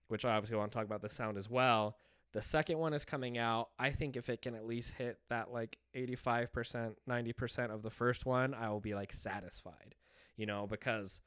which 0.09 0.27
I 0.27 0.35
obviously 0.35 0.59
want 0.59 0.71
to 0.71 0.77
talk 0.77 0.85
about 0.85 1.01
the 1.01 1.09
sound 1.09 1.39
as 1.39 1.49
well. 1.49 1.97
The 2.33 2.43
second 2.43 2.79
one 2.79 2.93
is 2.93 3.05
coming 3.05 3.39
out. 3.39 3.71
I 3.79 3.91
think 3.91 4.17
if 4.17 4.29
it 4.29 4.43
can 4.43 4.55
at 4.55 4.67
least 4.67 4.93
hit 4.93 5.19
that 5.31 5.53
like 5.53 5.79
85%, 5.97 6.95
90% 7.09 7.71
of 7.71 7.83
the 7.83 7.91
first 7.91 8.27
one, 8.27 8.53
I 8.55 8.69
will 8.71 8.81
be 8.81 8.95
like 8.95 9.13
satisfied, 9.13 9.95
you 10.37 10.45
know, 10.45 10.67
because 10.67 11.21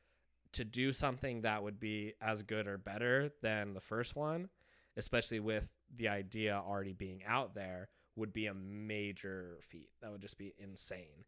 to 0.53 0.63
do 0.63 0.93
something 0.93 1.41
that 1.41 1.63
would 1.63 1.79
be 1.79 2.13
as 2.21 2.43
good 2.43 2.67
or 2.67 2.77
better 2.77 3.31
than 3.41 3.73
the 3.73 3.81
first 3.81 4.15
one, 4.15 4.49
especially 4.97 5.39
with 5.39 5.67
the 5.97 6.09
idea 6.09 6.61
already 6.65 6.93
being 6.93 7.21
out 7.27 7.55
there, 7.55 7.89
would 8.15 8.31
be 8.31 8.47
a 8.47 8.53
major 8.53 9.57
feat. 9.69 9.89
That 10.01 10.11
would 10.11 10.21
just 10.21 10.37
be 10.37 10.53
insane. 10.57 11.25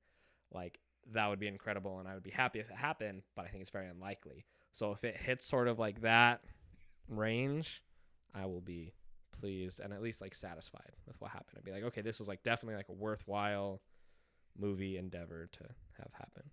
Like, 0.51 0.79
that 1.11 1.27
would 1.27 1.39
be 1.39 1.47
incredible, 1.47 1.99
and 1.99 2.07
I 2.07 2.13
would 2.13 2.23
be 2.23 2.31
happy 2.31 2.59
if 2.59 2.69
it 2.69 2.75
happened, 2.75 3.23
but 3.35 3.45
I 3.45 3.49
think 3.49 3.61
it's 3.61 3.71
very 3.71 3.87
unlikely. 3.87 4.45
So 4.71 4.91
if 4.91 5.03
it 5.03 5.17
hits 5.17 5.45
sort 5.45 5.67
of 5.67 5.79
like 5.79 6.01
that 6.01 6.41
range, 7.09 7.83
I 8.33 8.45
will 8.45 8.61
be 8.61 8.93
pleased 9.39 9.79
and 9.79 9.93
at 9.93 10.01
least 10.01 10.21
like 10.21 10.35
satisfied 10.35 10.91
with 11.05 11.19
what 11.19 11.31
happened. 11.31 11.57
I'd 11.57 11.63
be 11.63 11.71
like, 11.71 11.83
okay, 11.83 12.01
this 12.01 12.19
was 12.19 12.27
like 12.27 12.43
definitely 12.43 12.75
like 12.75 12.89
a 12.89 12.93
worthwhile 12.93 13.81
movie 14.57 14.97
endeavor 14.97 15.47
to 15.51 15.63
have 15.97 16.11
happen. 16.13 16.43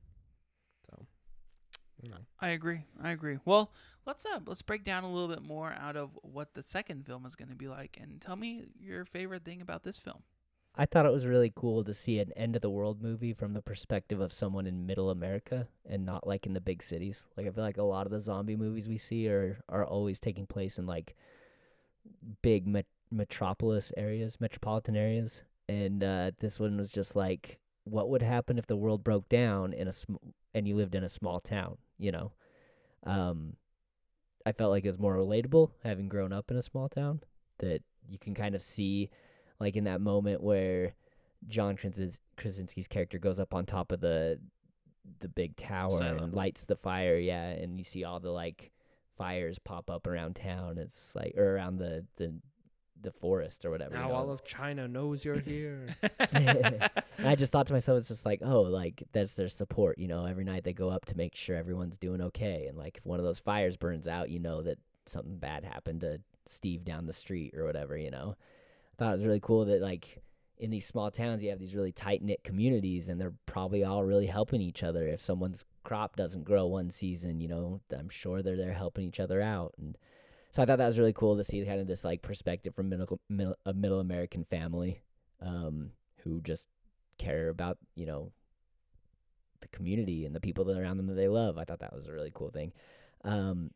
Know. 2.11 2.27
I 2.41 2.49
agree. 2.49 2.85
I 3.03 3.11
agree. 3.11 3.39
Well, 3.45 3.73
let's 4.07 4.27
uh 4.27 4.41
let's 4.47 4.63
break 4.63 4.85
down 4.85 5.05
a 5.05 5.13
little 5.13 5.29
bit 5.29 5.43
more 5.43 5.75
out 5.79 5.97
of 5.97 6.11
what 6.23 6.55
the 6.55 6.63
second 6.63 7.07
film 7.07 7.27
is 7.27 7.37
going 7.37 7.49
to 7.49 7.55
be 7.55 7.69
like, 7.69 7.99
and 8.01 8.21
tell 8.21 8.37
me 8.37 8.65
your 8.81 9.05
favorite 9.05 9.45
thing 9.45 9.61
about 9.61 9.83
this 9.85 9.99
film. 9.99 10.23
I 10.77 10.87
thought 10.87 11.07
it 11.07 11.13
was 11.13 11.25
really 11.25 11.53
cool 11.55 11.85
to 11.85 11.95
see 11.95 12.19
an 12.19 12.33
end 12.37 12.57
of 12.57 12.63
the 12.63 12.71
world 12.71 13.01
movie 13.01 13.33
from 13.33 13.53
the 13.53 13.63
perspective 13.63 14.21
of 14.21 14.33
someone 14.33 14.67
in 14.67 14.87
middle 14.87 15.11
America 15.11 15.69
and 15.89 16.05
not 16.05 16.27
like 16.27 16.47
in 16.47 16.53
the 16.53 16.61
big 16.61 16.83
cities. 16.83 17.21
Like 17.37 17.47
I 17.47 17.51
feel 17.51 17.63
like 17.63 17.79
a 17.79 17.83
lot 17.85 18.07
of 18.07 18.13
the 18.13 18.21
zombie 18.21 18.57
movies 18.57 18.89
we 18.89 18.99
see 18.99 19.29
are 19.29 19.61
are 19.69 19.85
always 19.85 20.19
taking 20.19 20.47
place 20.47 20.79
in 20.79 20.87
like 20.87 21.15
big 22.43 22.67
met- 22.67 22.87
metropolis 23.11 23.93
areas, 23.97 24.41
metropolitan 24.41 24.97
areas, 24.97 25.43
and 25.69 26.03
uh, 26.03 26.31
this 26.41 26.59
one 26.59 26.77
was 26.77 26.91
just 26.91 27.15
like 27.17 27.59
what 27.85 28.09
would 28.09 28.23
happen 28.23 28.59
if 28.59 28.67
the 28.67 28.77
world 28.77 29.05
broke 29.05 29.29
down 29.29 29.73
in 29.73 29.89
a 29.89 29.93
sm- 29.93 30.17
and 30.55 30.67
you 30.67 30.75
lived 30.75 30.95
in 30.95 31.05
a 31.05 31.09
small 31.09 31.41
town, 31.41 31.77
you 31.99 32.13
know. 32.13 32.33
Um 33.05 33.57
I 34.47 34.53
felt 34.53 34.71
like 34.71 34.85
it 34.85 34.91
was 34.91 34.99
more 34.99 35.17
relatable 35.17 35.71
having 35.83 36.09
grown 36.09 36.33
up 36.33 36.51
in 36.51 36.57
a 36.57 36.63
small 36.63 36.89
town 36.89 37.21
that 37.59 37.83
you 38.07 38.19
can 38.19 38.35
kind 38.35 38.55
of 38.55 38.63
see 38.63 39.11
like 39.61 39.77
in 39.77 39.85
that 39.85 40.01
moment 40.01 40.43
where 40.43 40.95
John 41.49 41.77
Krasinski's 42.37 42.89
character 42.89 43.19
goes 43.19 43.39
up 43.39 43.55
on 43.55 43.67
top 43.67 43.93
of 43.93 44.01
the 44.01 44.39
the 45.21 45.29
big 45.29 45.57
tower 45.57 45.91
Silo. 45.91 46.25
and 46.25 46.33
lights 46.33 46.65
the 46.65 46.77
fire, 46.77 47.19
yeah, 47.19 47.49
and 47.49 47.79
you 47.79 47.85
see 47.85 48.05
all 48.05 48.21
the 48.21 48.31
like 48.31 48.71
fires 49.17 49.59
pop 49.59 49.91
up 49.91 50.07
around 50.07 50.37
town. 50.37 50.79
It's 50.79 50.99
like 51.15 51.35
or 51.37 51.55
around 51.55 51.79
the 51.79 52.05
the 52.17 52.35
the 53.05 53.13
forest 53.13 53.65
or 53.65 53.71
whatever. 53.71 53.95
you 53.95 54.01
Now 54.01 54.09
know. 54.09 54.15
all 54.15 54.31
of 54.31 54.45
China 54.45 54.89
knows 54.89 55.25
you're 55.25 55.39
here. 55.39 55.87
and 56.33 56.91
I 57.19 57.37
just 57.37 57.53
thought 57.53 57.67
to 57.69 57.73
myself, 57.73 57.99
it's 57.99 58.09
just 58.09 58.27
like, 58.27 58.41
oh, 58.43 58.63
like 58.63 59.05
that's 59.13 59.35
their 59.35 59.49
support. 59.49 59.99
You 59.99 60.09
know, 60.09 60.25
every 60.27 60.45
night 60.45 60.65
they 60.65 60.73
go 60.73 60.89
up 60.89 61.05
to 61.07 61.17
make 61.17 61.37
sure 61.37 61.55
everyone's 61.57 61.99
doing 61.99 62.21
okay. 62.21 62.67
And 62.69 62.77
like 62.77 62.97
if 62.97 63.07
one 63.07 63.21
of 63.21 63.25
those 63.25 63.39
fires 63.39 63.77
burns 63.77 64.09
out, 64.09 64.31
you 64.31 64.41
know 64.41 64.63
that 64.63 64.79
something 65.07 65.37
bad 65.37 65.65
happened 65.65 66.01
to 66.01 66.21
Steve 66.49 66.85
down 66.85 67.07
the 67.07 67.13
street 67.13 67.55
or 67.57 67.65
whatever. 67.65 67.97
You 67.97 68.11
know, 68.11 68.35
I 68.37 68.95
thought 68.99 69.11
it 69.13 69.17
was 69.19 69.25
really 69.25 69.41
cool 69.41 69.65
that 69.67 69.81
like 69.83 70.23
in 70.59 70.71
these 70.71 70.87
small 70.87 71.11
towns 71.11 71.43
you 71.43 71.51
have 71.51 71.59
these 71.59 71.75
really 71.75 71.93
tight 71.93 72.23
knit 72.23 72.43
communities, 72.43 73.09
and 73.09 73.21
they're 73.21 73.35
probably 73.47 73.85
all 73.85 74.03
really 74.05 74.27
helping 74.27 74.61
each 74.61 74.83
other. 74.83 75.07
If 75.07 75.21
someone's 75.21 75.65
crop 75.85 76.17
doesn't 76.17 76.45
grow 76.45 76.67
one 76.67 76.91
season, 76.91 77.41
you 77.41 77.49
know, 77.49 77.81
I'm 77.97 78.09
sure 78.09 78.43
they're 78.43 78.57
there 78.57 78.73
helping 78.73 79.05
each 79.07 79.21
other 79.21 79.41
out 79.41 79.75
and. 79.79 79.97
So 80.55 80.63
I 80.63 80.67
thought 80.67 80.79
that 80.79 80.87
was 80.87 81.01
really 81.01 81.13
cool 81.13 81.37
to 81.37 81.43
see 81.43 81.65
kind 81.65 81.81
of 81.81 81.89
this 81.89 82.05
like 82.05 82.23
perspective 82.23 82.77
from 82.77 82.89
middle, 82.89 83.19
middle 83.29 83.57
a 83.67 83.75
middle 83.75 83.99
American 83.99 84.45
family, 84.45 85.01
um, 85.43 85.91
who 86.23 86.41
just 86.43 86.69
care 87.19 87.49
about 87.49 87.77
you 87.97 88.07
know 88.07 88.31
the 89.61 89.69
community 89.69 90.25
and 90.25 90.35
the 90.35 90.41
people 90.41 90.65
that 90.67 90.79
around 90.79 90.97
them 90.99 91.09
that 91.09 91.15
they 91.15 91.27
love. 91.27 91.59
I 91.59 91.65
thought 91.65 91.81
that 91.81 91.93
was 91.93 92.07
a 92.07 92.13
really 92.13 92.31
cool 92.33 92.51
thing. 92.51 92.73
Um, 93.25 93.73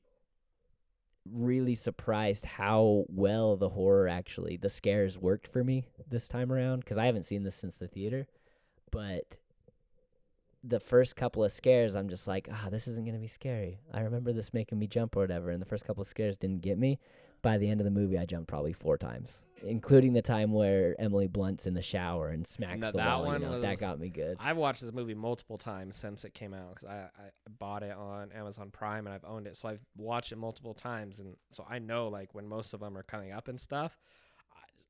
really 1.28 1.74
surprised 1.74 2.44
how 2.44 3.04
well 3.08 3.56
the 3.56 3.70
horror 3.70 4.08
actually 4.08 4.56
the 4.56 4.70
scares 4.70 5.18
worked 5.18 5.48
for 5.48 5.64
me 5.64 5.84
this 6.08 6.28
time 6.28 6.52
around 6.52 6.80
because 6.80 6.96
I 6.96 7.06
haven't 7.06 7.26
seen 7.26 7.42
this 7.42 7.56
since 7.56 7.76
the 7.76 7.88
theater, 7.88 8.28
but 8.92 9.24
the 10.68 10.80
first 10.80 11.16
couple 11.16 11.42
of 11.42 11.50
scares 11.52 11.94
I'm 11.94 12.08
just 12.08 12.26
like 12.26 12.48
ah 12.52 12.68
this 12.70 12.86
isn't 12.88 13.04
gonna 13.06 13.18
be 13.18 13.28
scary. 13.28 13.80
I 13.92 14.00
remember 14.00 14.32
this 14.32 14.52
making 14.52 14.78
me 14.78 14.86
jump 14.86 15.16
or 15.16 15.20
whatever, 15.20 15.50
and 15.50 15.60
the 15.62 15.66
first 15.66 15.84
couple 15.86 16.02
of 16.02 16.08
scares 16.08 16.36
didn't 16.36 16.60
get 16.62 16.78
me. 16.78 16.98
By 17.40 17.56
the 17.56 17.68
end 17.70 17.80
of 17.80 17.84
the 17.84 17.90
movie, 17.90 18.18
I 18.18 18.24
jumped 18.26 18.48
probably 18.48 18.72
four 18.72 18.98
times, 18.98 19.38
including 19.62 20.12
the 20.12 20.22
time 20.22 20.50
where 20.52 20.96
Emily 21.00 21.28
Blunt's 21.28 21.68
in 21.68 21.74
the 21.74 21.82
shower 21.82 22.30
and 22.30 22.44
smacks 22.44 22.80
No, 22.80 22.90
the 22.90 22.98
that 22.98 23.06
wall. 23.06 23.24
one 23.26 23.40
you 23.40 23.46
know, 23.46 23.52
was- 23.52 23.62
that 23.62 23.78
got 23.78 24.00
me 24.00 24.08
good. 24.08 24.36
I've 24.40 24.56
watched 24.56 24.80
this 24.82 24.92
movie 24.92 25.14
multiple 25.14 25.56
times 25.56 25.96
since 25.96 26.24
it 26.24 26.34
came 26.34 26.52
out 26.52 26.74
because 26.74 26.88
I, 26.88 26.96
I 27.16 27.28
bought 27.60 27.84
it 27.84 27.92
on 27.96 28.32
Amazon 28.32 28.70
Prime 28.72 29.06
and 29.06 29.14
I've 29.14 29.24
owned 29.24 29.46
it, 29.46 29.56
so 29.56 29.68
I've 29.68 29.84
watched 29.96 30.32
it 30.32 30.36
multiple 30.38 30.74
times, 30.74 31.20
and 31.20 31.36
so 31.52 31.64
I 31.70 31.78
know 31.78 32.08
like 32.08 32.34
when 32.34 32.46
most 32.48 32.74
of 32.74 32.80
them 32.80 32.98
are 32.98 33.04
coming 33.04 33.30
up 33.30 33.46
and 33.48 33.60
stuff. 33.60 33.96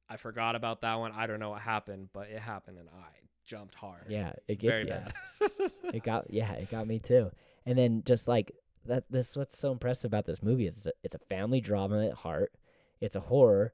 I, 0.09 0.15
I 0.15 0.17
forgot 0.17 0.57
about 0.57 0.81
that 0.81 0.95
one. 0.95 1.13
I 1.13 1.27
don't 1.27 1.41
know 1.41 1.51
what 1.51 1.61
happened, 1.61 2.09
but 2.15 2.29
it 2.31 2.41
happened, 2.41 2.79
and 2.79 2.89
I 2.89 3.09
jumped 3.49 3.75
hard. 3.75 4.05
Yeah, 4.09 4.33
it 4.47 4.61
very 4.61 4.85
gets 4.85 5.41
you. 5.41 5.71
bad. 5.71 5.95
It 5.95 6.03
got 6.05 6.31
yeah, 6.31 6.53
it 6.53 6.71
got 6.71 6.87
me 6.87 6.99
too. 6.99 7.31
And 7.67 7.77
then 7.77 8.03
just 8.05 8.29
like 8.29 8.53
that, 8.85 9.05
this 9.11 9.37
what's 9.37 9.59
so 9.59 9.73
impressive 9.73 10.05
about 10.09 10.27
this 10.27 10.43
movie 10.43 10.67
is 10.67 10.77
it's 10.77 10.87
a, 10.87 10.93
it's 11.03 11.15
a 11.17 11.27
family 11.31 11.61
drama 11.61 12.07
at 12.07 12.13
heart. 12.13 12.53
It's 13.01 13.17
a 13.17 13.21
horror, 13.21 13.73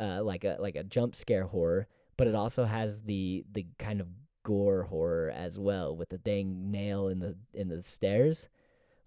uh, 0.00 0.22
like 0.22 0.44
a 0.44 0.56
like 0.60 0.76
a 0.76 0.84
jump 0.84 1.16
scare 1.16 1.44
horror, 1.44 1.88
but 2.16 2.28
it 2.28 2.34
also 2.34 2.64
has 2.64 3.02
the 3.02 3.44
the 3.52 3.66
kind 3.78 4.00
of 4.00 4.06
gore 4.44 4.84
horror 4.84 5.30
as 5.30 5.58
well 5.58 5.94
with 5.96 6.08
the 6.08 6.18
dang 6.18 6.70
nail 6.70 7.08
in 7.08 7.18
the 7.18 7.36
in 7.52 7.68
the 7.68 7.82
stairs. 7.82 8.48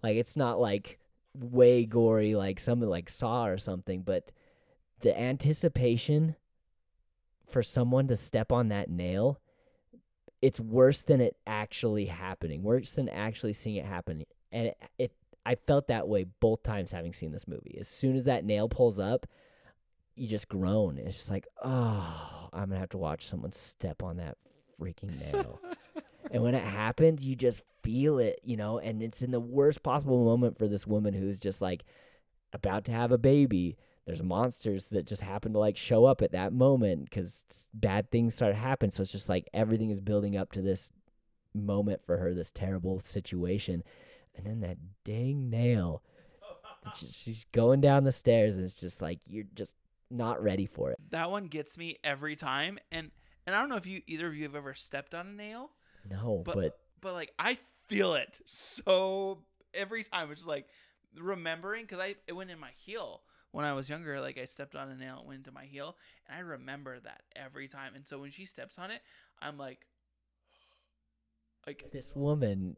Like 0.02 0.16
it's 0.16 0.36
not 0.36 0.60
like 0.60 0.98
way 1.34 1.86
gory 1.86 2.34
like 2.34 2.60
something 2.60 2.88
like 2.88 3.08
Saw 3.08 3.46
or 3.46 3.58
something, 3.58 4.02
but 4.02 4.30
the 5.00 5.18
anticipation 5.18 6.36
for 7.48 7.62
someone 7.62 8.08
to 8.08 8.16
step 8.16 8.52
on 8.52 8.68
that 8.68 8.90
nail 8.90 9.40
it's 10.44 10.60
worse 10.60 11.00
than 11.00 11.22
it 11.22 11.38
actually 11.46 12.04
happening, 12.04 12.62
worse 12.62 12.92
than 12.92 13.08
actually 13.08 13.54
seeing 13.54 13.76
it 13.76 13.86
happen. 13.86 14.24
And 14.52 14.66
it, 14.66 14.76
it, 14.98 15.12
I 15.46 15.54
felt 15.54 15.88
that 15.88 16.06
way 16.06 16.26
both 16.38 16.62
times 16.62 16.92
having 16.92 17.14
seen 17.14 17.32
this 17.32 17.48
movie. 17.48 17.78
As 17.80 17.88
soon 17.88 18.14
as 18.14 18.24
that 18.24 18.44
nail 18.44 18.68
pulls 18.68 18.98
up, 18.98 19.26
you 20.16 20.28
just 20.28 20.50
groan. 20.50 20.98
It's 20.98 21.16
just 21.16 21.30
like, 21.30 21.48
oh, 21.64 22.50
I'm 22.52 22.68
gonna 22.68 22.78
have 22.78 22.90
to 22.90 22.98
watch 22.98 23.26
someone 23.26 23.52
step 23.52 24.02
on 24.02 24.18
that 24.18 24.36
freaking 24.78 25.18
nail. 25.32 25.62
and 26.30 26.42
when 26.42 26.54
it 26.54 26.62
happens, 26.62 27.24
you 27.24 27.36
just 27.36 27.62
feel 27.82 28.18
it, 28.18 28.38
you 28.44 28.58
know. 28.58 28.78
And 28.78 29.02
it's 29.02 29.22
in 29.22 29.30
the 29.30 29.40
worst 29.40 29.82
possible 29.82 30.26
moment 30.26 30.58
for 30.58 30.68
this 30.68 30.86
woman 30.86 31.14
who's 31.14 31.38
just 31.38 31.62
like 31.62 31.84
about 32.52 32.84
to 32.84 32.92
have 32.92 33.12
a 33.12 33.18
baby. 33.18 33.78
There's 34.06 34.22
monsters 34.22 34.84
that 34.90 35.06
just 35.06 35.22
happen 35.22 35.52
to 35.54 35.58
like 35.58 35.76
show 35.76 36.04
up 36.04 36.20
at 36.20 36.32
that 36.32 36.52
moment 36.52 37.04
because 37.08 37.42
bad 37.72 38.10
things 38.10 38.34
start 38.34 38.52
to 38.52 38.58
happen. 38.58 38.90
So 38.90 39.02
it's 39.02 39.12
just 39.12 39.28
like 39.30 39.48
everything 39.54 39.90
is 39.90 40.00
building 40.00 40.36
up 40.36 40.52
to 40.52 40.60
this 40.62 40.90
moment 41.54 42.04
for 42.04 42.18
her, 42.18 42.34
this 42.34 42.50
terrible 42.50 43.00
situation. 43.04 43.82
And 44.36 44.44
then 44.46 44.60
that 44.60 44.76
dang 45.04 45.48
nail, 45.48 46.02
she's 46.96 47.46
going 47.52 47.80
down 47.80 48.04
the 48.04 48.12
stairs, 48.12 48.54
and 48.56 48.64
it's 48.64 48.74
just 48.74 49.00
like 49.00 49.20
you're 49.26 49.44
just 49.54 49.72
not 50.10 50.42
ready 50.42 50.66
for 50.66 50.90
it. 50.90 50.98
that 51.10 51.30
one 51.30 51.46
gets 51.46 51.78
me 51.78 51.96
every 52.04 52.36
time, 52.36 52.78
and 52.92 53.10
and 53.46 53.54
I 53.56 53.60
don't 53.60 53.68
know 53.68 53.76
if 53.76 53.86
you 53.86 54.02
either 54.06 54.26
of 54.26 54.34
you 54.36 54.42
have 54.44 54.54
ever 54.54 54.74
stepped 54.74 55.14
on 55.14 55.26
a 55.28 55.32
nail, 55.32 55.70
No, 56.10 56.42
But- 56.44 56.54
but 56.54 56.78
but 57.00 57.12
like 57.14 57.32
I 57.38 57.58
feel 57.88 58.14
it 58.14 58.40
so 58.46 59.44
every 59.72 60.04
time. 60.04 60.30
It's 60.30 60.40
just 60.40 60.48
like 60.48 60.66
remembering 61.16 61.84
because 61.84 62.00
I 62.00 62.16
it 62.26 62.32
went 62.34 62.50
in 62.50 62.58
my 62.58 62.70
heel 62.76 63.22
when 63.54 63.64
I 63.64 63.72
was 63.72 63.88
younger. 63.88 64.20
Like 64.20 64.36
I 64.36 64.46
stepped 64.46 64.74
on 64.74 64.90
a 64.90 64.96
nail, 64.96 65.20
it 65.20 65.26
went 65.28 65.38
into 65.38 65.52
my 65.52 65.64
heel, 65.64 65.96
and 66.26 66.36
I 66.36 66.40
remember 66.40 66.98
that 67.00 67.22
every 67.36 67.68
time. 67.68 67.94
And 67.94 68.04
so 68.06 68.18
when 68.18 68.30
she 68.32 68.46
steps 68.46 68.78
on 68.78 68.90
it, 68.90 69.00
I'm 69.40 69.56
like, 69.56 69.86
Like 71.66 71.90
This 71.92 72.10
woman 72.16 72.76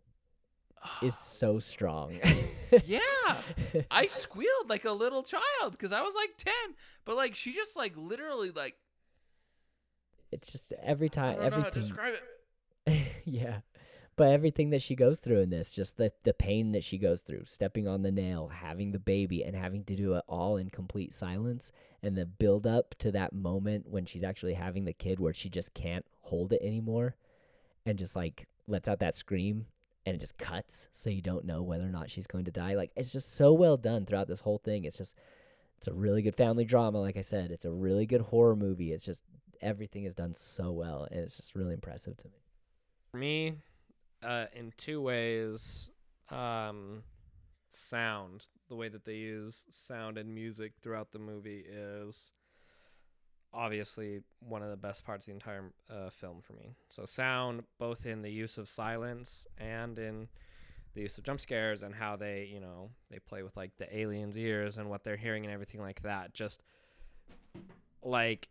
is 1.03 1.17
so 1.25 1.59
strong. 1.59 2.21
yeah. 2.85 3.01
I 3.91 4.07
squealed 4.07 4.69
like 4.69 4.85
a 4.85 4.93
little 4.93 5.23
child 5.23 5.73
because 5.73 5.93
I 5.93 6.03
was 6.03 6.15
like 6.15 6.37
ten, 6.37 6.75
but 7.07 7.17
like 7.17 7.35
she 7.35 7.55
just 7.55 7.77
like 7.77 7.95
literally 7.97 8.51
like 8.51 8.75
it's 10.31 10.53
just 10.53 10.73
every 10.83 11.09
time. 11.09 11.37
I 11.41 11.45
time, 11.45 11.51
don't 11.51 11.59
know 11.61 11.65
how 11.65 11.71
to 11.71 11.81
describe 11.81 12.15
it. 12.87 13.03
yeah. 13.25 13.61
But 14.17 14.33
everything 14.33 14.71
that 14.71 14.81
she 14.81 14.95
goes 14.95 15.21
through 15.21 15.41
in 15.41 15.51
this, 15.51 15.71
just 15.71 15.99
the 15.99 16.11
the 16.25 16.33
pain 16.33 16.73
that 16.73 16.83
she 16.83 16.97
goes 16.97 17.21
through, 17.21 17.45
stepping 17.47 17.87
on 17.87 18.03
the 18.03 18.11
nail, 18.11 18.49
having 18.49 18.91
the 18.91 18.99
baby, 18.99 19.45
and 19.45 19.55
having 19.55 19.85
to 19.85 19.95
do 19.95 20.15
it 20.15 20.25
all 20.27 20.57
in 20.57 20.71
complete 20.71 21.13
silence, 21.13 21.71
and 22.03 22.17
the 22.17 22.25
build 22.25 22.67
up 22.67 22.95
to 23.01 23.13
that 23.13 23.35
moment 23.35 23.89
when 23.89 24.07
she's 24.07 24.25
actually 24.25 24.55
having 24.55 24.87
the 24.87 24.95
kid, 24.95 25.21
where 25.21 25.35
she 25.35 25.51
just 25.51 25.75
can't 25.75 26.07
hold 26.23 26.55
it 26.55 26.63
anymore, 26.63 27.15
and 27.85 27.99
just 27.99 28.17
like 28.17 28.47
lets 28.67 28.89
out 28.89 29.01
that 29.01 29.15
scream, 29.15 29.67
and 30.07 30.17
it 30.17 30.21
just 30.21 30.39
cuts, 30.39 30.89
so 30.93 31.11
you 31.11 31.21
don't 31.21 31.45
know 31.45 31.63
whether 31.63 31.85
or 31.85 31.91
not 31.91 32.11
she's 32.11 32.27
going 32.27 32.47
to 32.47 32.51
die. 32.51 32.75
Like 32.75 32.93
it's 32.97 33.13
just 33.13 33.35
so 33.35 33.53
well 33.53 33.77
done 33.77 34.07
throughout 34.07 34.29
this 34.29 34.41
whole 34.41 34.59
thing. 34.59 34.85
It's 34.85 34.97
just 34.97 35.15
it's 35.77 35.89
a 35.89 35.93
really 35.93 36.23
good 36.23 36.37
family 36.37 36.65
drama, 36.65 37.03
like 37.03 37.19
I 37.19 37.23
said. 37.23 37.51
It's 37.51 37.67
a 37.67 37.71
really 37.71 38.07
good 38.07 38.23
horror 38.23 38.57
movie. 38.57 38.93
It's 38.93 39.05
just 39.05 39.25
everything 39.61 40.05
is 40.05 40.15
done 40.15 40.35
so 40.35 40.73
well, 40.73 41.07
and 41.11 41.21
it's 41.21 41.37
just 41.37 41.55
really 41.55 41.75
impressive 41.75 42.17
to 42.17 42.29
me. 42.29 42.41
For 43.13 43.19
me, 43.19 43.57
uh, 44.23 44.47
in 44.55 44.73
two 44.77 45.01
ways, 45.01 45.91
um, 46.31 47.03
sound, 47.73 48.47
the 48.69 48.75
way 48.75 48.89
that 48.89 49.05
they 49.05 49.15
use 49.15 49.65
sound 49.71 50.19
and 50.19 50.35
music 50.35 50.73
throughout 50.83 51.13
the 51.13 51.19
movie 51.19 51.65
is 51.69 52.33
obviously 53.55 54.23
one 54.41 54.63
of 54.63 54.71
the 54.71 54.77
best 54.77 55.05
parts 55.05 55.25
of 55.25 55.27
the 55.27 55.33
entire 55.33 55.73
uh, 55.91 56.11
film 56.11 56.41
for 56.43 56.53
me. 56.55 56.75
So 56.91 57.07
sound, 57.07 57.63
both 57.79 58.07
in 58.07 58.23
the 58.23 58.31
use 58.31 58.59
of 58.59 58.69
silence 58.69 59.47
and 59.59 59.99
in 59.99 60.29
the 60.95 61.03
use 61.03 61.17
of 61.19 61.25
jump 61.25 61.41
scares 61.41 61.83
and 61.83 61.95
how 61.95 62.17
they, 62.17 62.49
you 62.53 62.61
know, 62.61 62.91
they 63.11 63.19
play 63.19 63.43
with 63.43 63.57
like 63.57 63.71
the 63.79 63.97
aliens' 63.97 64.37
ears 64.37 64.77
and 64.77 64.91
what 64.91 65.05
they're 65.05 65.17
hearing 65.17 65.45
and 65.45 65.53
everything 65.53 65.81
like 65.81 66.03
that. 66.03 66.35
Just 66.35 66.63
like 68.03 68.49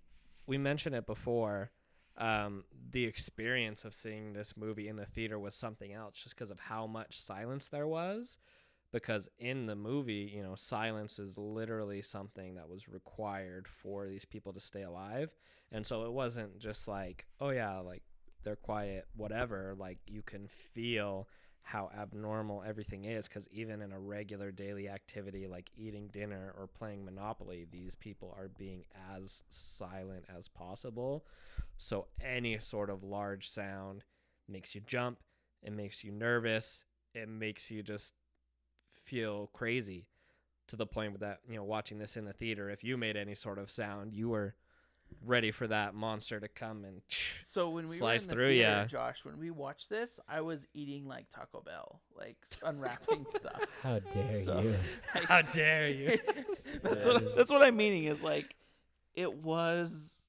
we 0.47 0.57
mentioned 0.57 0.95
it 0.95 1.07
before, 1.07 1.71
um, 2.17 2.63
the 2.91 3.05
experience 3.05 3.83
of 3.83 3.93
seeing 3.93 4.33
this 4.33 4.55
movie 4.55 4.87
in 4.87 4.95
the 4.95 5.05
theater 5.05 5.37
was 5.37 5.55
something 5.55 5.93
else 5.93 6.15
just 6.15 6.35
because 6.35 6.51
of 6.51 6.59
how 6.59 6.87
much 6.87 7.19
silence 7.19 7.67
there 7.67 7.87
was. 7.87 8.37
Because 8.91 9.27
in 9.39 9.65
the 9.65 9.75
movie, 9.75 10.31
you 10.33 10.41
know, 10.41 10.55
silence 10.55 11.19
is 11.19 11.37
literally 11.37 12.01
something 12.01 12.55
that 12.55 12.69
was 12.69 12.87
required 12.87 13.67
for 13.67 14.07
these 14.07 14.23
people 14.23 14.53
to 14.53 14.59
stay 14.61 14.83
alive. 14.83 15.35
And 15.71 15.85
so 15.85 16.05
it 16.05 16.13
wasn't 16.13 16.59
just 16.59 16.87
like, 16.87 17.25
oh, 17.41 17.49
yeah, 17.49 17.79
like 17.79 18.03
they're 18.43 18.55
quiet, 18.55 19.05
whatever. 19.17 19.75
Like 19.77 19.99
you 20.07 20.21
can 20.21 20.47
feel 20.47 21.27
how 21.65 21.89
abnormal 21.99 22.63
everything 22.65 23.05
is 23.05 23.27
because 23.27 23.47
even 23.51 23.81
in 23.81 23.91
a 23.91 23.99
regular 23.99 24.51
daily 24.51 24.87
activity 24.87 25.47
like 25.47 25.71
eating 25.75 26.07
dinner 26.09 26.53
or 26.59 26.67
playing 26.67 27.03
Monopoly, 27.03 27.65
these 27.71 27.95
people 27.95 28.31
are 28.37 28.49
being 28.49 28.85
as 29.15 29.41
silent 29.49 30.25
as 30.37 30.47
possible. 30.47 31.25
So 31.77 32.05
any 32.21 32.59
sort 32.59 32.91
of 32.91 33.03
large 33.03 33.49
sound 33.49 34.03
makes 34.47 34.75
you 34.75 34.81
jump, 34.85 35.17
it 35.63 35.73
makes 35.73 36.03
you 36.03 36.11
nervous, 36.11 36.83
it 37.15 37.27
makes 37.27 37.71
you 37.71 37.81
just 37.81 38.13
feel 39.03 39.49
crazy 39.51 40.05
to 40.67 40.75
the 40.75 40.85
point 40.85 41.19
that, 41.19 41.39
you 41.49 41.55
know, 41.55 41.63
watching 41.63 41.97
this 41.97 42.15
in 42.15 42.25
the 42.25 42.33
theater, 42.33 42.69
if 42.69 42.83
you 42.83 42.95
made 42.95 43.17
any 43.17 43.33
sort 43.33 43.57
of 43.57 43.71
sound, 43.71 44.13
you 44.13 44.29
were 44.29 44.53
ready 45.25 45.51
for 45.51 45.67
that 45.67 45.95
monster 45.95 46.39
to 46.39 46.47
come 46.47 46.85
and 46.85 47.01
So 47.41 47.69
when 47.69 47.87
we 47.87 47.97
Slice 47.97 48.21
were 48.21 48.23
in 48.23 48.27
the 48.29 48.33
through 48.35 48.47
theater, 48.49 48.69
ya. 48.81 48.85
Josh, 48.85 49.25
when 49.25 49.39
we 49.39 49.49
watched 49.51 49.89
this, 49.89 50.19
I 50.29 50.41
was 50.41 50.67
eating 50.73 51.07
like 51.07 51.29
Taco 51.29 51.61
Bell, 51.61 52.01
like 52.15 52.37
unwrapping 52.63 53.25
stuff. 53.29 53.61
How 53.81 53.99
dare 53.99 54.41
So- 54.41 54.59
you? 54.61 54.75
How 55.27 55.41
dare 55.41 55.89
you? 55.89 56.07
that's 56.83 57.05
Yeah, 57.05 57.13
what 57.13 57.35
that's 57.35 57.51
what 57.51 57.63
I'm 57.63 57.75
meaning 57.77 58.05
is 58.05 58.23
like 58.23 58.55
it 59.15 59.33
was 59.33 60.21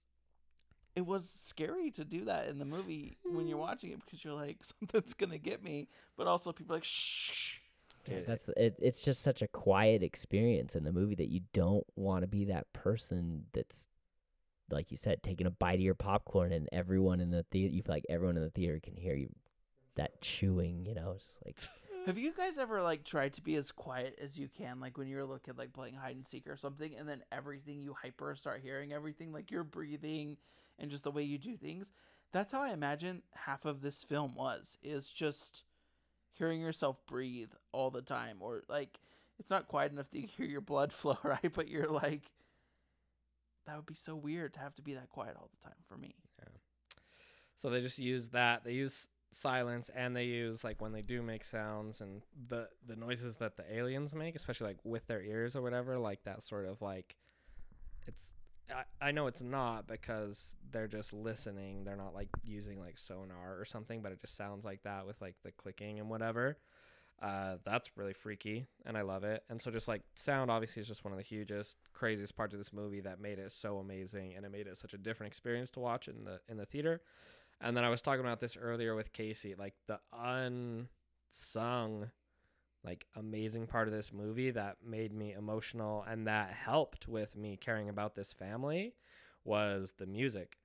it 0.94 1.04
was 1.04 1.28
scary 1.28 1.90
to 1.90 2.04
do 2.04 2.24
that 2.24 2.48
in 2.48 2.58
the 2.58 2.64
movie 2.64 3.18
when 3.24 3.46
you're 3.46 3.58
watching 3.58 3.90
it 3.90 4.00
because 4.04 4.24
you're 4.24 4.32
like 4.34 4.58
something's 4.62 5.12
gonna 5.12 5.36
get 5.38 5.62
me, 5.62 5.88
but 6.16 6.26
also 6.26 6.52
people 6.52 6.74
are 6.74 6.78
like 6.78 6.84
shh. 6.84 7.58
Dude, 8.04 8.24
that's 8.24 8.48
it. 8.56 8.76
It's 8.80 9.02
just 9.02 9.22
such 9.22 9.42
a 9.42 9.48
quiet 9.48 10.02
experience 10.04 10.76
in 10.76 10.84
the 10.84 10.92
movie 10.92 11.16
that 11.16 11.28
you 11.28 11.40
don't 11.52 11.84
want 11.96 12.22
to 12.22 12.28
be 12.28 12.44
that 12.44 12.72
person 12.72 13.44
that's, 13.52 13.88
like 14.70 14.90
you 14.90 14.96
said, 14.96 15.22
taking 15.22 15.46
a 15.46 15.50
bite 15.50 15.74
of 15.74 15.80
your 15.80 15.94
popcorn 15.94 16.52
and 16.52 16.68
everyone 16.72 17.20
in 17.20 17.30
the 17.30 17.44
theater. 17.44 17.74
You 17.74 17.82
feel 17.82 17.94
like 17.94 18.06
everyone 18.08 18.36
in 18.36 18.42
the 18.42 18.50
theater 18.50 18.80
can 18.82 18.96
hear 18.96 19.14
you, 19.14 19.28
that 19.96 20.20
chewing. 20.20 20.84
You 20.86 20.94
know, 20.94 21.12
it's 21.16 21.38
like 21.44 21.58
Have 22.06 22.18
you 22.18 22.32
guys 22.32 22.56
ever 22.56 22.80
like 22.82 23.02
tried 23.02 23.32
to 23.32 23.42
be 23.42 23.56
as 23.56 23.72
quiet 23.72 24.16
as 24.22 24.38
you 24.38 24.48
can, 24.48 24.78
like 24.78 24.96
when 24.96 25.08
you're 25.08 25.20
a 25.20 25.24
little 25.24 25.40
kid, 25.40 25.58
like 25.58 25.72
playing 25.72 25.94
hide 25.94 26.14
and 26.14 26.26
seek 26.26 26.46
or 26.46 26.56
something, 26.56 26.94
and 26.96 27.08
then 27.08 27.22
everything 27.32 27.80
you 27.80 27.96
hyper 28.00 28.34
start 28.36 28.60
hearing 28.62 28.92
everything, 28.92 29.32
like 29.32 29.50
your 29.50 29.64
breathing 29.64 30.36
and 30.78 30.88
just 30.88 31.02
the 31.02 31.10
way 31.10 31.24
you 31.24 31.36
do 31.36 31.56
things? 31.56 31.90
That's 32.30 32.52
how 32.52 32.62
I 32.62 32.70
imagine 32.72 33.22
half 33.34 33.64
of 33.64 33.80
this 33.80 34.04
film 34.04 34.36
was. 34.36 34.78
Is 34.84 35.08
just 35.08 35.64
hearing 36.30 36.60
yourself 36.60 37.04
breathe 37.06 37.50
all 37.72 37.90
the 37.90 38.02
time, 38.02 38.36
or 38.40 38.62
like 38.68 39.00
it's 39.40 39.50
not 39.50 39.66
quiet 39.66 39.90
enough 39.90 40.08
that 40.10 40.18
you 40.20 40.28
hear 40.28 40.46
your 40.46 40.60
blood 40.60 40.92
flow, 40.92 41.18
right? 41.24 41.52
But 41.52 41.68
you're 41.68 41.88
like, 41.88 42.30
that 43.66 43.76
would 43.76 43.86
be 43.86 43.94
so 43.94 44.16
weird 44.16 44.54
to 44.54 44.60
have 44.60 44.74
to 44.76 44.82
be 44.82 44.94
that 44.94 45.08
quiet 45.08 45.36
all 45.36 45.50
the 45.60 45.68
time 45.68 45.78
for 45.88 45.96
me. 45.96 46.14
Yeah. 46.38 46.48
So 47.56 47.70
they 47.70 47.80
just 47.80 47.98
use 47.98 48.30
that. 48.30 48.64
They 48.64 48.72
use 48.72 49.08
silence 49.32 49.90
and 49.94 50.16
they 50.16 50.24
use 50.24 50.64
like 50.64 50.80
when 50.80 50.92
they 50.92 51.02
do 51.02 51.20
make 51.20 51.44
sounds 51.44 52.00
and 52.00 52.22
the 52.48 52.68
the 52.86 52.96
noises 52.96 53.36
that 53.36 53.56
the 53.56 53.64
aliens 53.74 54.14
make, 54.14 54.36
especially 54.36 54.68
like 54.68 54.78
with 54.84 55.06
their 55.06 55.22
ears 55.22 55.56
or 55.56 55.62
whatever, 55.62 55.98
like 55.98 56.22
that 56.24 56.42
sort 56.42 56.66
of 56.66 56.80
like 56.80 57.16
it's 58.06 58.32
I, 58.70 59.08
I 59.08 59.12
know 59.12 59.26
it's 59.26 59.42
not 59.42 59.86
because 59.86 60.56
they're 60.70 60.88
just 60.88 61.12
listening. 61.12 61.84
They're 61.84 61.96
not 61.96 62.14
like 62.14 62.28
using 62.42 62.80
like 62.80 62.98
sonar 62.98 63.58
or 63.58 63.64
something, 63.64 64.02
but 64.02 64.12
it 64.12 64.20
just 64.20 64.36
sounds 64.36 64.64
like 64.64 64.82
that 64.82 65.06
with 65.06 65.20
like 65.20 65.36
the 65.44 65.52
clicking 65.52 65.98
and 66.00 66.08
whatever. 66.08 66.58
Uh, 67.22 67.56
that's 67.64 67.96
really 67.96 68.12
freaky 68.12 68.66
and 68.84 68.96
I 68.96 69.00
love 69.00 69.24
it. 69.24 69.42
And 69.48 69.60
so 69.60 69.70
just 69.70 69.88
like 69.88 70.02
sound 70.14 70.50
obviously 70.50 70.82
is 70.82 70.88
just 70.88 71.02
one 71.04 71.12
of 71.12 71.18
the 71.18 71.24
hugest, 71.24 71.78
craziest 71.94 72.36
parts 72.36 72.52
of 72.52 72.60
this 72.60 72.74
movie 72.74 73.00
that 73.00 73.20
made 73.20 73.38
it 73.38 73.52
so 73.52 73.78
amazing 73.78 74.34
and 74.36 74.44
it 74.44 74.52
made 74.52 74.66
it 74.66 74.76
such 74.76 74.92
a 74.92 74.98
different 74.98 75.32
experience 75.32 75.70
to 75.70 75.80
watch 75.80 76.08
in 76.08 76.24
the 76.24 76.40
in 76.48 76.58
the 76.58 76.66
theater. 76.66 77.00
And 77.60 77.74
then 77.74 77.84
I 77.84 77.88
was 77.88 78.02
talking 78.02 78.20
about 78.20 78.40
this 78.40 78.56
earlier 78.60 78.94
with 78.94 79.14
Casey, 79.14 79.54
like 79.54 79.72
the 79.86 79.98
unsung, 80.12 82.10
like 82.84 83.06
amazing 83.16 83.66
part 83.66 83.88
of 83.88 83.94
this 83.94 84.12
movie 84.12 84.50
that 84.50 84.76
made 84.86 85.14
me 85.14 85.32
emotional 85.32 86.04
and 86.06 86.26
that 86.26 86.50
helped 86.50 87.08
with 87.08 87.34
me 87.34 87.56
caring 87.56 87.88
about 87.88 88.14
this 88.14 88.32
family 88.32 88.94
was 89.42 89.94
the 89.96 90.06
music. 90.06 90.58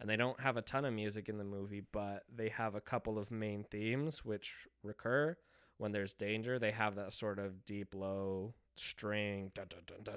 And 0.00 0.08
they 0.08 0.16
don't 0.16 0.40
have 0.40 0.56
a 0.56 0.62
ton 0.62 0.84
of 0.86 0.94
music 0.94 1.28
in 1.28 1.36
the 1.38 1.44
movie, 1.44 1.82
but 1.92 2.22
they 2.34 2.48
have 2.48 2.74
a 2.76 2.80
couple 2.80 3.18
of 3.18 3.30
main 3.30 3.64
themes 3.64 4.24
which 4.24 4.54
recur 4.82 5.36
when 5.78 5.92
there's 5.92 6.12
danger, 6.12 6.58
they 6.58 6.72
have 6.72 6.96
that 6.96 7.12
sort 7.12 7.38
of 7.38 7.64
deep, 7.64 7.94
low 7.94 8.54
string, 8.76 9.50
da, 9.54 9.62
da, 9.64 9.78
da, 10.04 10.12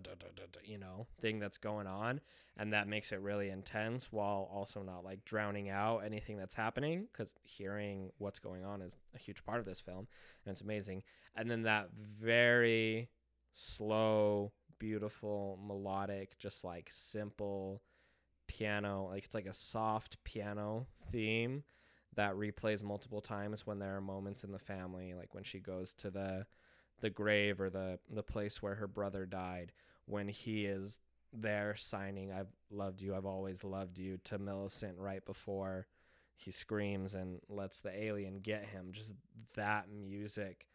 you 0.63 0.77
know, 0.77 1.07
thing 1.19 1.39
that's 1.39 1.57
going 1.57 1.87
on. 1.87 2.19
And 2.57 2.73
that 2.73 2.87
makes 2.87 3.11
it 3.11 3.21
really 3.21 3.49
intense 3.49 4.07
while 4.11 4.49
also 4.51 4.83
not 4.83 5.03
like 5.03 5.23
drowning 5.25 5.69
out 5.69 5.99
anything 5.99 6.37
that's 6.37 6.53
happening 6.53 7.07
because 7.11 7.35
hearing 7.43 8.11
what's 8.17 8.39
going 8.39 8.63
on 8.63 8.81
is 8.81 8.97
a 9.15 9.17
huge 9.17 9.43
part 9.45 9.59
of 9.59 9.65
this 9.65 9.79
film 9.79 10.07
and 10.45 10.51
it's 10.51 10.61
amazing. 10.61 11.03
And 11.35 11.49
then 11.49 11.63
that 11.63 11.89
very 11.93 13.09
slow, 13.53 14.51
beautiful, 14.79 15.59
melodic, 15.65 16.37
just 16.37 16.63
like 16.63 16.89
simple 16.91 17.81
piano, 18.47 19.07
like 19.11 19.25
it's 19.25 19.35
like 19.35 19.45
a 19.45 19.53
soft 19.53 20.21
piano 20.23 20.85
theme 21.11 21.63
that 22.15 22.33
replays 22.35 22.83
multiple 22.83 23.21
times 23.21 23.65
when 23.65 23.79
there 23.79 23.95
are 23.95 24.01
moments 24.01 24.43
in 24.43 24.51
the 24.51 24.59
family 24.59 25.13
like 25.13 25.33
when 25.33 25.43
she 25.43 25.59
goes 25.59 25.93
to 25.93 26.09
the 26.09 26.45
the 26.99 27.09
grave 27.09 27.59
or 27.59 27.69
the 27.69 27.97
the 28.09 28.23
place 28.23 28.61
where 28.61 28.75
her 28.75 28.87
brother 28.87 29.25
died 29.25 29.71
when 30.05 30.27
he 30.27 30.65
is 30.65 30.99
there 31.33 31.75
signing 31.77 32.31
I've 32.31 32.51
loved 32.69 33.01
you, 33.01 33.15
I've 33.15 33.25
always 33.25 33.63
loved 33.63 33.97
you 33.97 34.17
to 34.25 34.37
Millicent 34.37 34.97
right 34.97 35.25
before 35.25 35.87
he 36.35 36.51
screams 36.51 37.13
and 37.13 37.39
lets 37.49 37.79
the 37.79 37.95
alien 38.03 38.39
get 38.39 38.65
him. 38.65 38.89
Just 38.91 39.13
that 39.55 39.87
music 39.89 40.67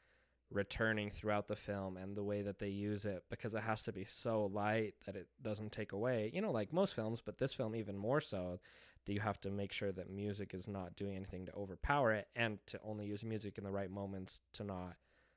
returning 0.51 1.11
throughout 1.11 1.49
the 1.49 1.57
film 1.57 1.97
and 1.97 2.17
the 2.17 2.23
way 2.23 2.41
that 2.43 2.59
they 2.59 2.69
use 2.69 3.05
it 3.05 3.25
because 3.29 3.55
it 3.55 3.63
has 3.63 3.83
to 3.83 3.93
be 3.93 4.05
so 4.05 4.47
light 4.47 4.95
that 5.05 5.17
it 5.17 5.27
doesn't 5.43 5.73
take 5.73 5.93
away, 5.93 6.31
you 6.33 6.41
know, 6.41 6.53
like 6.53 6.73
most 6.73 6.95
films, 6.95 7.21
but 7.25 7.39
this 7.39 7.53
film 7.53 7.75
even 7.75 7.97
more 7.97 8.21
so 8.21 8.61
that 9.07 9.13
you 9.13 9.21
have 9.21 9.41
to 9.41 9.51
make 9.51 9.73
sure 9.73 9.93
that 9.93 10.11
music 10.11 10.53
is 10.53 10.69
not 10.69 10.97
doing 10.97 11.17
anything 11.17 11.47
to 11.47 11.55
overpower 11.55 12.13
it 12.13 12.29
and 12.37 12.59
to 12.67 12.79
only 12.85 13.07
use 13.07 13.25
music 13.25 13.57
in 13.59 13.65
the 13.65 13.71
right 13.71 13.91
moments 13.91 14.41
to 14.55 14.65
not, 14.65 14.97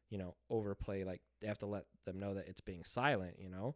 you 0.10 0.18
know, 0.18 0.36
overplay 0.50 1.04
like 1.04 1.22
they 1.40 1.48
have 1.48 1.60
to 1.60 1.66
let 1.66 1.86
them 2.06 2.20
know 2.20 2.34
that 2.34 2.48
it's 2.48 2.62
being 2.62 2.84
silent, 2.84 3.36
you 3.40 3.50
know 3.50 3.76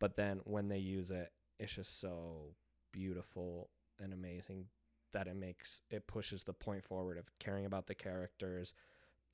but 0.00 0.16
then 0.16 0.40
when 0.44 0.68
they 0.68 0.78
use 0.78 1.10
it 1.10 1.32
it's 1.58 1.74
just 1.74 2.00
so 2.00 2.54
beautiful 2.92 3.70
and 4.00 4.12
amazing 4.12 4.66
that 5.12 5.26
it 5.26 5.36
makes 5.36 5.80
it 5.90 6.06
pushes 6.06 6.42
the 6.42 6.52
point 6.52 6.84
forward 6.84 7.18
of 7.18 7.30
caring 7.38 7.64
about 7.64 7.86
the 7.86 7.94
characters, 7.94 8.74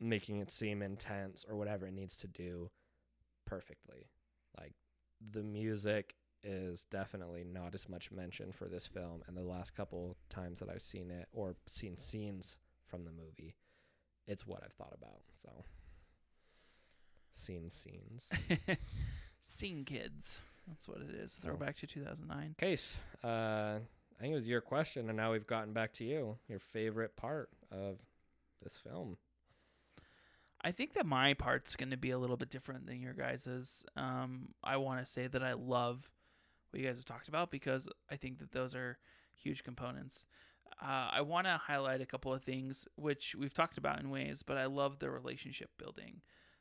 making 0.01 0.39
it 0.39 0.51
seem 0.51 0.83
intense 0.83 1.45
or 1.49 1.57
whatever 1.57 1.87
it 1.87 1.93
needs 1.93 2.17
to 2.17 2.29
do 2.29 2.71
perfectly. 3.47 4.09
Like 4.59 4.75
the 5.33 5.43
music 5.43 6.15
is 6.45 6.85
definitely 6.85 7.45
not 7.45 7.75
as 7.75 7.89
much 7.89 8.11
mentioned 8.11 8.55
for 8.55 8.67
this 8.67 8.87
film 8.87 9.23
and 9.27 9.37
the 9.37 9.43
last 9.43 9.75
couple 9.75 10.17
times 10.29 10.59
that 10.61 10.69
I've 10.69 10.83
seen 10.83 11.11
it 11.11 11.27
or 11.33 11.57
seen 11.67 11.99
scenes 11.99 12.55
from 12.87 13.05
the 13.05 13.11
movie, 13.11 13.57
it's 14.27 14.47
what 14.47 14.63
I've 14.65 14.73
thought 14.75 14.95
about. 14.97 15.23
So 15.43 15.65
seen 17.33 17.71
scenes. 17.71 18.31
Scene 19.41 19.85
kids. 19.85 20.41
That's 20.69 20.89
what 20.89 20.99
it 21.03 21.15
is. 21.15 21.33
So- 21.33 21.49
Throwback 21.49 21.77
to 21.79 21.87
2009. 21.87 22.55
Case, 22.59 22.95
uh, 23.23 23.27
I 24.17 24.21
think 24.21 24.33
it 24.33 24.37
was 24.37 24.47
your 24.47 24.61
question, 24.63 25.09
and 25.09 25.17
now 25.17 25.33
we've 25.33 25.47
gotten 25.47 25.73
back 25.73 25.93
to 25.95 26.05
you. 26.05 26.39
Your 26.49 26.61
favorite 26.61 27.17
part 27.17 27.51
of 27.71 27.99
this 28.63 28.77
film? 28.79 29.19
I 30.63 30.71
think 30.73 30.95
that 30.95 31.05
my 31.05 31.35
part's 31.35 31.77
going 31.77 31.91
to 31.91 31.99
be 31.99 32.11
a 32.11 32.19
little 32.19 32.39
bit 32.39 32.49
different 32.49 32.87
than 32.87 33.03
your 33.03 33.13
guys's. 33.13 33.85
Um, 33.97 34.49
I 34.63 34.79
want 34.79 35.05
to 35.05 35.07
say 35.07 35.27
that 35.27 35.43
I 35.43 35.53
love 35.53 36.09
what 36.75 36.81
you 36.81 36.89
guys 36.89 36.97
have 36.97 37.05
talked 37.05 37.29
about 37.29 37.53
because 37.53 37.89
I 38.11 38.17
think 38.17 38.41
that 38.41 38.51
those 38.51 38.75
are 38.75 38.99
huge 39.33 39.63
components. 39.63 40.27
Uh, 40.83 41.09
I 41.13 41.21
want 41.21 41.47
to 41.47 41.53
highlight 41.53 42.01
a 42.01 42.07
couple 42.07 42.35
of 42.35 42.43
things 42.43 42.89
which 42.97 43.37
we've 43.39 43.55
talked 43.55 43.79
about 43.79 44.01
in 44.01 44.11
ways, 44.11 44.43
but 44.43 44.59
I 44.59 44.67
love 44.67 44.99
the 44.99 45.09
relationship 45.09 45.71
building, 45.79 46.21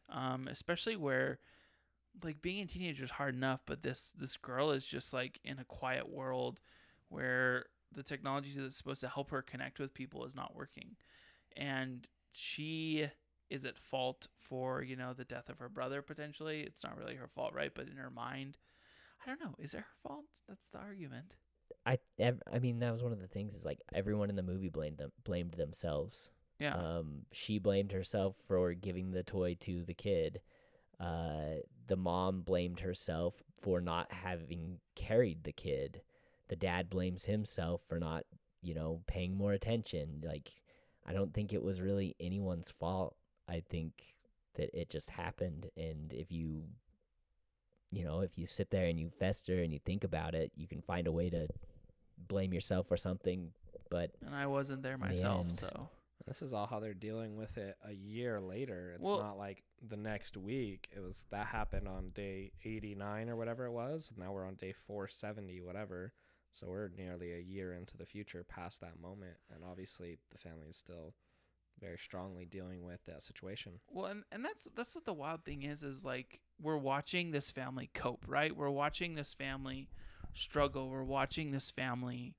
um, 0.10 0.48
especially 0.48 0.96
where 0.96 1.40
like 2.24 2.44
being 2.44 2.62
a 2.62 2.68
teenager 2.68 3.04
is 3.04 3.10
hard 3.12 3.34
enough, 3.34 3.62
but 3.66 3.82
this 3.82 4.14
this 4.16 4.38
girl 4.38 4.70
is 4.70 4.86
just 4.86 5.14
like 5.14 5.40
in 5.44 5.58
a 5.58 5.66
quiet 5.66 6.08
world 6.08 6.62
where 7.10 7.66
the 7.92 8.04
technology 8.04 8.52
that's 8.56 8.78
supposed 8.78 9.02
to 9.02 9.08
help 9.08 9.32
her 9.32 9.42
connect 9.42 9.80
with 9.80 9.96
people 9.96 10.26
is 10.26 10.36
not 10.36 10.56
working, 10.56 10.96
and 11.58 12.08
she 12.34 13.08
is 13.50 13.66
at 13.66 13.80
fault 13.80 14.28
for 14.38 14.84
you 14.84 14.96
know 14.96 15.12
the 15.14 15.26
death 15.26 15.50
of 15.50 15.58
her 15.58 15.70
brother 15.70 16.04
potentially. 16.04 16.62
It's 16.62 16.84
not 16.84 17.00
really 17.00 17.16
her 17.16 17.28
fault, 17.28 17.56
right? 17.56 17.74
But 17.74 17.88
in 17.88 17.98
her 17.98 18.12
mind, 18.12 18.60
I 19.26 19.30
don't 19.30 19.40
know. 19.40 19.56
Is 19.60 19.74
it 19.74 19.78
her 19.80 19.86
fault? 20.08 20.26
That's 20.48 20.70
the 20.70 20.80
argument. 20.80 21.36
I 21.86 21.98
I 22.20 22.60
mean 22.60 22.80
that 22.80 22.92
was 22.92 23.04
one 23.04 23.12
of 23.12 23.20
the 23.20 23.28
things 23.28 23.54
is 23.54 23.66
like 23.66 23.80
everyone 23.94 24.30
in 24.30 24.36
the 24.36 24.44
movie 24.44 24.70
blamed 24.70 24.98
them 24.98 25.12
blamed 25.24 25.54
themselves. 25.54 26.30
Yeah. 26.60 26.76
Um, 26.76 27.26
she 27.32 27.60
blamed 27.60 27.92
herself 27.92 28.36
for 28.48 28.74
giving 28.74 29.12
the 29.12 29.24
toy 29.24 29.58
to 29.62 29.84
the 29.84 29.94
kid. 29.94 30.40
Uh, 31.00 31.56
the 31.88 31.96
mom 31.96 32.42
blamed 32.42 32.80
herself 32.80 33.34
for 33.62 33.82
not 33.82 34.12
having 34.12 34.78
carried 34.96 35.44
the 35.44 35.52
kid. 35.52 36.02
The 36.48 36.56
dad 36.56 36.90
blames 36.90 37.26
himself 37.26 37.82
for 37.88 38.00
not, 38.00 38.24
you 38.62 38.74
know, 38.76 39.02
paying 39.08 39.36
more 39.36 39.54
attention. 39.54 40.24
Like, 40.24 40.52
I 41.06 41.14
don't 41.14 41.34
think 41.34 41.52
it 41.52 41.64
was 41.64 41.82
really 41.82 42.16
anyone's 42.20 42.72
fault. 42.72 43.16
I 43.50 43.62
think 43.70 43.94
that 44.56 44.70
it 44.80 44.90
just 44.90 45.10
happened. 45.10 45.70
And 45.76 46.14
if 46.14 46.32
you, 46.32 46.64
you 47.96 48.04
know, 48.04 48.22
if 48.22 48.38
you 48.38 48.46
sit 48.46 48.70
there 48.72 48.86
and 48.88 49.00
you 49.00 49.10
fester 49.20 49.62
and 49.62 49.72
you 49.72 49.80
think 49.86 50.04
about 50.04 50.34
it, 50.36 50.52
you 50.56 50.68
can 50.68 50.82
find 50.82 51.08
a 51.08 51.12
way 51.12 51.30
to 51.30 51.48
blame 52.28 52.54
yourself 52.54 52.88
for 52.88 52.98
something. 52.98 53.52
But 53.90 54.12
and 54.26 54.36
I 54.36 54.48
wasn't 54.48 54.82
there 54.82 54.98
myself, 54.98 55.42
end. 55.42 55.54
so 55.54 55.90
This 56.26 56.42
is 56.42 56.54
all 56.54 56.66
how 56.68 56.80
they're 56.80 56.94
dealing 56.94 57.36
with 57.36 57.58
it 57.58 57.76
a 57.86 57.92
year 57.94 58.40
later. 58.40 58.94
It's 58.96 59.04
Well- 59.04 59.20
not 59.20 59.38
like 59.38 59.64
the 59.82 59.98
next 59.98 60.38
week. 60.38 60.90
It 60.96 61.02
was 61.02 61.26
that 61.32 61.48
happened 61.48 61.88
on 61.88 62.12
day 62.12 62.54
89 62.64 63.30
or 63.30 63.36
whatever 63.36 63.66
it 63.66 63.72
was. 63.72 64.10
Now 64.16 64.32
we're 64.32 64.48
on 64.48 64.56
day 64.56 64.72
470, 64.72 65.62
whatever. 65.62 66.14
So 66.54 66.68
we're 66.68 66.90
nearly 66.90 67.34
a 67.34 67.40
year 67.40 67.74
into 67.74 67.98
the 67.98 68.06
future 68.06 68.44
past 68.44 68.80
that 68.82 69.00
moment. 69.00 69.38
And 69.54 69.64
obviously, 69.66 70.20
the 70.32 70.38
family 70.38 70.68
is 70.68 70.78
still 70.78 71.14
very 71.84 71.98
strongly 71.98 72.46
dealing 72.46 72.84
with 72.84 73.04
that 73.06 73.24
situation. 73.24 73.74
Well, 73.90 74.06
and, 74.06 74.24
and 74.32 74.44
that's 74.44 74.68
that's 74.76 74.96
what 74.96 75.06
the 75.06 75.14
wild 75.14 75.44
thing 75.44 75.64
is 75.64 75.84
is 75.84 76.06
like 76.06 76.42
we're 76.62 76.78
watching 76.78 77.32
this 77.32 77.52
family 77.52 77.90
cope, 77.94 78.26
right? 78.28 78.56
We're 78.56 78.70
watching 78.70 79.16
this 79.16 79.34
family 79.34 79.90
struggle. 80.34 80.90
We're 80.90 81.04
watching 81.04 81.52
this 81.52 81.70
family 81.72 82.36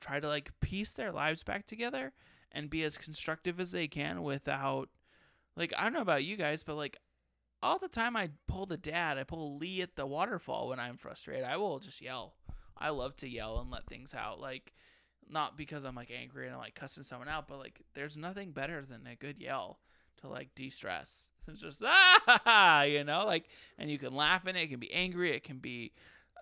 try 0.00 0.20
to 0.20 0.28
like 0.28 0.52
piece 0.60 0.92
their 0.92 1.12
lives 1.12 1.42
back 1.42 1.66
together 1.66 2.12
and 2.52 2.70
be 2.70 2.84
as 2.84 2.98
constructive 2.98 3.58
as 3.58 3.72
they 3.72 3.88
can 3.88 4.22
without 4.22 4.90
like 5.56 5.72
I 5.76 5.84
don't 5.84 5.94
know 5.94 6.00
about 6.02 6.24
you 6.24 6.36
guys, 6.36 6.62
but 6.62 6.76
like 6.76 6.98
all 7.62 7.78
the 7.78 7.88
time 7.88 8.16
I 8.16 8.30
pull 8.46 8.66
the 8.66 8.76
dad, 8.76 9.16
I 9.16 9.24
pull 9.24 9.56
Lee 9.56 9.80
at 9.80 9.96
the 9.96 10.06
waterfall 10.06 10.68
when 10.68 10.78
I'm 10.78 10.98
frustrated. 10.98 11.44
I 11.44 11.56
will 11.56 11.78
just 11.78 12.02
yell. 12.02 12.34
I 12.76 12.90
love 12.90 13.16
to 13.18 13.28
yell 13.28 13.60
and 13.60 13.70
let 13.70 13.86
things 13.86 14.14
out. 14.14 14.40
Like 14.40 14.74
not 15.30 15.56
because 15.56 15.84
I'm 15.84 15.94
like 15.94 16.10
angry 16.16 16.46
and 16.46 16.54
I'm 16.54 16.60
like 16.60 16.74
cussing 16.74 17.02
someone 17.02 17.28
out, 17.28 17.48
but 17.48 17.58
like 17.58 17.80
there's 17.94 18.16
nothing 18.16 18.52
better 18.52 18.84
than 18.84 19.06
a 19.06 19.16
good 19.16 19.40
yell 19.40 19.78
to 20.20 20.28
like 20.28 20.54
de-stress. 20.54 21.30
It's 21.46 21.60
just 21.60 21.82
ah, 21.84 22.84
you 22.84 23.04
know, 23.04 23.26
like, 23.26 23.44
and 23.76 23.90
you 23.90 23.98
can 23.98 24.14
laugh 24.14 24.46
in 24.46 24.56
it. 24.56 24.62
It 24.62 24.70
can 24.70 24.80
be 24.80 24.90
angry. 24.94 25.36
It 25.36 25.44
can 25.44 25.58
be 25.58 25.92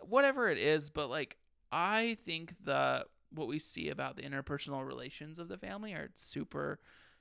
whatever 0.03 0.49
it 0.49 0.59
is. 0.59 0.91
But 0.91 1.11
like, 1.11 1.39
I 1.73 2.17
think 2.25 2.55
the 2.63 3.07
what 3.35 3.49
we 3.49 3.59
see 3.59 3.89
about 3.89 4.15
the 4.15 4.23
interpersonal 4.23 4.87
relations 4.87 5.41
of 5.41 5.49
the 5.49 5.59
family 5.59 5.93
are 5.93 6.11
super 6.15 6.79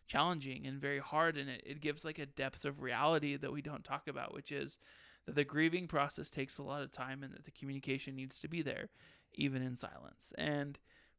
challenging 0.07 0.67
and 0.67 0.79
very 0.79 0.99
hard, 0.99 1.37
and 1.37 1.49
it, 1.49 1.63
it 1.65 1.81
gives 1.81 2.05
like 2.05 2.19
a 2.19 2.25
depth 2.27 2.65
of 2.65 2.81
reality 2.81 3.35
that 3.35 3.51
we 3.51 3.63
don't 3.63 3.83
talk 3.83 4.07
about, 4.07 4.31
which 4.31 4.51
is 4.51 4.77
that 5.25 5.35
the 5.35 5.43
grieving 5.43 5.87
process 5.87 6.29
takes 6.29 6.57
a 6.57 6.63
lot 6.63 6.83
of 6.83 6.91
time 6.91 7.23
and 7.23 7.33
that 7.33 7.45
the 7.45 7.51
communication 7.51 8.15
needs 8.15 8.37
to 8.39 8.47
be 8.47 8.61
there, 8.61 8.89
even 9.33 9.61
in 9.61 9.75
silence. 9.75 10.33
And 10.37 10.77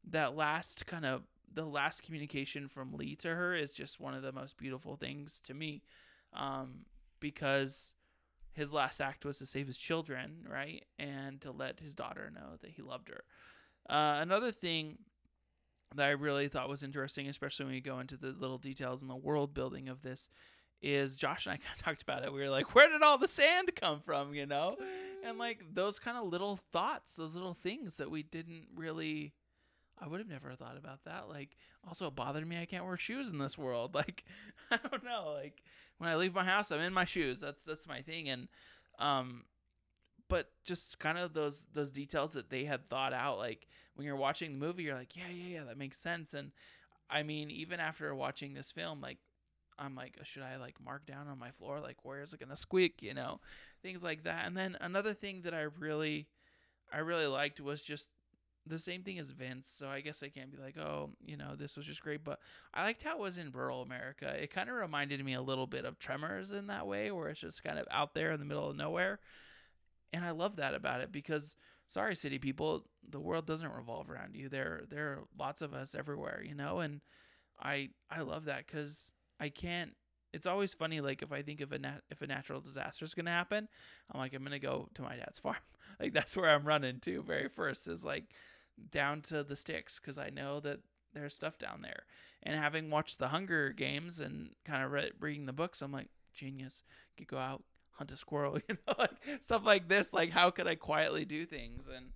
that 0.09 0.35
last 0.35 0.85
kind 0.85 1.05
of 1.05 1.23
the 1.53 1.65
last 1.65 2.03
communication 2.03 2.67
from 2.67 2.93
Lee 2.93 3.15
to 3.17 3.29
her 3.35 3.55
is 3.55 3.73
just 3.73 3.99
one 3.99 4.13
of 4.13 4.23
the 4.23 4.31
most 4.31 4.57
beautiful 4.57 4.95
things 4.95 5.39
to 5.41 5.53
me, 5.53 5.83
um, 6.33 6.85
because 7.19 7.93
his 8.53 8.73
last 8.73 9.01
act 9.01 9.25
was 9.25 9.37
to 9.39 9.45
save 9.45 9.67
his 9.67 9.77
children, 9.77 10.47
right, 10.49 10.85
and 10.99 11.41
to 11.41 11.51
let 11.51 11.79
his 11.79 11.93
daughter 11.93 12.31
know 12.33 12.57
that 12.61 12.71
he 12.71 12.81
loved 12.81 13.09
her. 13.09 13.23
Uh, 13.89 14.19
another 14.21 14.51
thing 14.51 14.97
that 15.95 16.07
I 16.07 16.11
really 16.11 16.47
thought 16.47 16.69
was 16.69 16.83
interesting, 16.83 17.27
especially 17.27 17.65
when 17.65 17.75
you 17.75 17.81
go 17.81 17.99
into 17.99 18.17
the 18.17 18.31
little 18.31 18.57
details 18.57 19.01
and 19.01 19.09
the 19.09 19.15
world 19.15 19.53
building 19.53 19.89
of 19.89 20.01
this, 20.01 20.29
is 20.81 21.15
Josh 21.15 21.45
and 21.45 21.53
I 21.53 21.57
kind 21.57 21.75
of 21.75 21.83
talked 21.83 22.01
about 22.01 22.23
it. 22.23 22.33
We 22.33 22.41
were 22.41 22.49
like, 22.49 22.75
where 22.75 22.89
did 22.89 23.01
all 23.01 23.17
the 23.17 23.27
sand 23.27 23.71
come 23.75 24.01
from, 24.01 24.33
you 24.33 24.45
know? 24.45 24.75
And 25.23 25.37
like 25.37 25.63
those 25.73 25.99
kind 25.99 26.17
of 26.17 26.27
little 26.27 26.59
thoughts, 26.71 27.15
those 27.15 27.35
little 27.35 27.53
things 27.53 27.97
that 27.97 28.11
we 28.11 28.23
didn't 28.23 28.67
really 28.75 29.33
I 30.01 30.07
would 30.07 30.19
have 30.19 30.29
never 30.29 30.53
thought 30.55 30.77
about 30.77 31.03
that. 31.05 31.29
Like, 31.29 31.55
also 31.87 32.07
it 32.07 32.15
bothered 32.15 32.47
me 32.47 32.59
I 32.59 32.65
can't 32.65 32.85
wear 32.85 32.97
shoes 32.97 33.31
in 33.31 33.37
this 33.37 33.57
world. 33.57 33.95
Like, 33.95 34.23
I 34.71 34.77
don't 34.89 35.03
know. 35.03 35.33
Like, 35.35 35.63
when 35.97 36.09
I 36.09 36.15
leave 36.15 36.33
my 36.33 36.43
house, 36.43 36.71
I'm 36.71 36.81
in 36.81 36.93
my 36.93 37.05
shoes. 37.05 37.39
That's 37.39 37.63
that's 37.63 37.87
my 37.87 38.01
thing. 38.01 38.29
And, 38.29 38.47
um, 38.99 39.45
but 40.27 40.49
just 40.65 40.99
kind 40.99 41.17
of 41.17 41.33
those 41.33 41.65
those 41.73 41.91
details 41.91 42.33
that 42.33 42.49
they 42.49 42.65
had 42.65 42.89
thought 42.89 43.13
out. 43.13 43.37
Like 43.37 43.67
when 43.95 44.05
you're 44.05 44.15
watching 44.15 44.51
the 44.53 44.65
movie, 44.65 44.83
you're 44.83 44.95
like, 44.95 45.15
yeah, 45.15 45.29
yeah, 45.31 45.59
yeah, 45.59 45.63
that 45.65 45.77
makes 45.77 45.99
sense. 45.99 46.33
And 46.33 46.51
I 47.09 47.23
mean, 47.23 47.51
even 47.51 47.79
after 47.79 48.13
watching 48.15 48.53
this 48.53 48.71
film, 48.71 49.01
like, 49.01 49.19
I'm 49.77 49.95
like, 49.95 50.17
should 50.23 50.43
I 50.43 50.57
like 50.57 50.81
mark 50.83 51.05
down 51.05 51.27
on 51.27 51.37
my 51.39 51.51
floor? 51.51 51.79
Like, 51.79 51.97
where 52.03 52.21
is 52.21 52.33
it 52.33 52.39
gonna 52.39 52.55
squeak? 52.55 53.01
You 53.01 53.13
know, 53.13 53.41
things 53.81 54.03
like 54.03 54.23
that. 54.23 54.45
And 54.47 54.57
then 54.57 54.77
another 54.81 55.13
thing 55.13 55.41
that 55.43 55.53
I 55.53 55.67
really, 55.79 56.27
I 56.91 56.99
really 56.99 57.27
liked 57.27 57.59
was 57.59 57.81
just 57.81 58.09
the 58.65 58.79
same 58.79 59.03
thing 59.03 59.19
as 59.19 59.29
Vince, 59.29 59.69
so 59.69 59.87
I 59.87 60.01
guess 60.01 60.23
I 60.23 60.29
can't 60.29 60.51
be 60.51 60.61
like, 60.61 60.77
oh, 60.77 61.09
you 61.25 61.35
know, 61.35 61.55
this 61.55 61.75
was 61.75 61.85
just 61.85 62.01
great. 62.01 62.23
But 62.23 62.39
I 62.73 62.83
liked 62.83 63.03
how 63.03 63.17
it 63.17 63.19
was 63.19 63.37
in 63.37 63.51
rural 63.51 63.81
America. 63.81 64.33
It 64.41 64.51
kind 64.51 64.69
of 64.69 64.75
reminded 64.75 65.23
me 65.23 65.33
a 65.33 65.41
little 65.41 65.67
bit 65.67 65.85
of 65.85 65.99
Tremors 65.99 66.51
in 66.51 66.67
that 66.67 66.87
way, 66.87 67.11
where 67.11 67.29
it's 67.29 67.41
just 67.41 67.63
kind 67.63 67.77
of 67.77 67.87
out 67.91 68.13
there 68.13 68.31
in 68.31 68.39
the 68.39 68.45
middle 68.45 68.69
of 68.69 68.75
nowhere. 68.77 69.19
And 70.13 70.23
I 70.23 70.31
love 70.31 70.57
that 70.57 70.75
about 70.75 71.01
it 71.01 71.11
because, 71.11 71.57
sorry, 71.87 72.15
city 72.15 72.39
people, 72.39 72.85
the 73.07 73.19
world 73.19 73.45
doesn't 73.45 73.73
revolve 73.73 74.09
around 74.09 74.35
you. 74.35 74.47
There, 74.47 74.83
there 74.89 75.07
are 75.07 75.19
lots 75.37 75.61
of 75.61 75.73
us 75.73 75.95
everywhere, 75.95 76.41
you 76.47 76.55
know. 76.55 76.79
And 76.79 77.01
I, 77.61 77.89
I 78.09 78.21
love 78.21 78.45
that 78.45 78.65
because 78.65 79.11
I 79.39 79.49
can't. 79.49 79.91
It's 80.31 80.47
always 80.47 80.73
funny, 80.73 80.99
like 80.99 81.21
if 81.21 81.31
I 81.31 81.43
think 81.43 81.61
of 81.61 81.71
a 81.73 81.77
nat- 81.79 82.01
if 82.09 82.23
a 82.23 82.27
natural 82.27 82.59
disaster 82.59 83.05
is 83.05 83.13
gonna 83.13 83.29
happen, 83.29 83.67
I'm 84.11 84.19
like, 84.19 84.33
I'm 84.33 84.43
gonna 84.43 84.57
go 84.57 84.89
to 84.95 85.03
my 85.03 85.15
dad's 85.15 85.37
farm. 85.37 85.57
like 85.99 86.13
that's 86.13 86.35
where 86.35 86.49
I'm 86.49 86.63
running 86.65 86.99
to 87.01 87.21
very 87.21 87.49
first 87.49 87.87
is 87.87 88.03
like 88.03 88.25
down 88.91 89.21
to 89.21 89.43
the 89.43 89.55
sticks 89.55 89.99
because 89.99 90.17
I 90.17 90.29
know 90.29 90.59
that 90.61 90.79
there's 91.13 91.35
stuff 91.35 91.57
down 91.57 91.81
there. 91.81 92.03
And 92.41 92.55
having 92.55 92.89
watched 92.89 93.19
the 93.19 93.29
Hunger 93.29 93.69
Games 93.69 94.19
and 94.19 94.49
kind 94.65 94.83
of 94.83 94.91
re- 94.91 95.11
reading 95.19 95.45
the 95.45 95.53
books, 95.53 95.81
I'm 95.81 95.91
like, 95.91 96.09
genius. 96.33 96.83
Could 97.17 97.27
go 97.27 97.37
out, 97.37 97.63
hunt 97.91 98.11
a 98.11 98.17
squirrel, 98.17 98.57
you 98.69 98.77
know, 98.87 98.95
like 98.97 99.11
stuff 99.39 99.65
like 99.65 99.87
this. 99.87 100.13
Like, 100.13 100.31
how 100.31 100.49
could 100.49 100.67
I 100.67 100.75
quietly 100.75 101.25
do 101.25 101.45
things? 101.45 101.85
And 101.93 102.07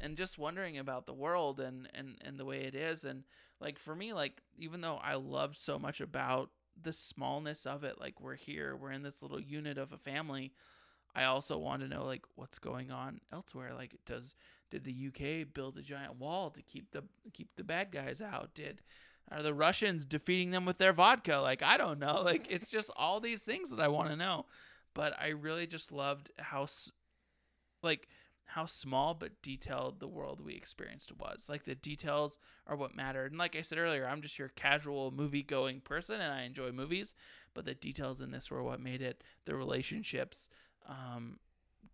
and 0.00 0.16
just 0.16 0.38
wondering 0.38 0.78
about 0.78 1.06
the 1.06 1.14
world 1.14 1.60
and 1.60 1.88
and 1.94 2.16
and 2.22 2.38
the 2.38 2.44
way 2.44 2.62
it 2.62 2.74
is. 2.74 3.04
And 3.04 3.24
like 3.60 3.78
for 3.78 3.94
me, 3.94 4.12
like 4.12 4.40
even 4.58 4.80
though 4.80 4.98
I 5.02 5.14
love 5.14 5.56
so 5.56 5.78
much 5.78 6.00
about 6.00 6.50
the 6.80 6.92
smallness 6.92 7.66
of 7.66 7.84
it, 7.84 8.00
like 8.00 8.20
we're 8.20 8.36
here, 8.36 8.76
we're 8.76 8.92
in 8.92 9.02
this 9.02 9.22
little 9.22 9.40
unit 9.40 9.78
of 9.78 9.92
a 9.92 9.98
family. 9.98 10.52
I 11.14 11.24
also 11.24 11.58
want 11.58 11.82
to 11.82 11.88
know 11.88 12.04
like 12.04 12.24
what's 12.34 12.58
going 12.58 12.90
on 12.90 13.20
elsewhere. 13.32 13.72
Like, 13.74 13.96
does 14.06 14.34
did 14.70 14.84
the 14.84 15.08
UK 15.08 15.52
build 15.52 15.78
a 15.78 15.82
giant 15.82 16.16
wall 16.16 16.50
to 16.50 16.62
keep 16.62 16.90
the 16.90 17.04
keep 17.32 17.54
the 17.56 17.64
bad 17.64 17.92
guys 17.92 18.20
out? 18.20 18.54
Did 18.54 18.82
are 19.30 19.42
the 19.42 19.54
Russians 19.54 20.04
defeating 20.04 20.50
them 20.50 20.64
with 20.64 20.78
their 20.78 20.92
vodka? 20.92 21.38
Like, 21.38 21.62
I 21.62 21.76
don't 21.76 21.98
know. 21.98 22.22
Like, 22.22 22.46
it's 22.50 22.68
just 22.68 22.90
all 22.96 23.20
these 23.20 23.42
things 23.42 23.70
that 23.70 23.80
I 23.80 23.88
want 23.88 24.10
to 24.10 24.16
know. 24.16 24.46
But 24.94 25.18
I 25.18 25.28
really 25.28 25.66
just 25.66 25.90
loved 25.90 26.30
how, 26.38 26.66
like, 27.82 28.08
how 28.44 28.66
small 28.66 29.14
but 29.14 29.42
detailed 29.42 29.98
the 29.98 30.06
world 30.06 30.40
we 30.40 30.54
experienced 30.54 31.10
was. 31.18 31.48
Like, 31.48 31.64
the 31.64 31.74
details 31.74 32.38
are 32.66 32.76
what 32.76 32.94
mattered. 32.94 33.32
And 33.32 33.38
like 33.38 33.56
I 33.56 33.62
said 33.62 33.78
earlier, 33.78 34.06
I'm 34.06 34.22
just 34.22 34.38
your 34.38 34.50
casual 34.50 35.10
movie 35.10 35.42
going 35.42 35.80
person 35.80 36.20
and 36.20 36.32
I 36.32 36.42
enjoy 36.42 36.70
movies. 36.70 37.14
But 37.54 37.64
the 37.64 37.74
details 37.74 38.20
in 38.20 38.30
this 38.30 38.50
were 38.50 38.62
what 38.62 38.80
made 38.80 39.00
it. 39.00 39.24
The 39.46 39.56
relationships, 39.56 40.48
um, 40.88 41.38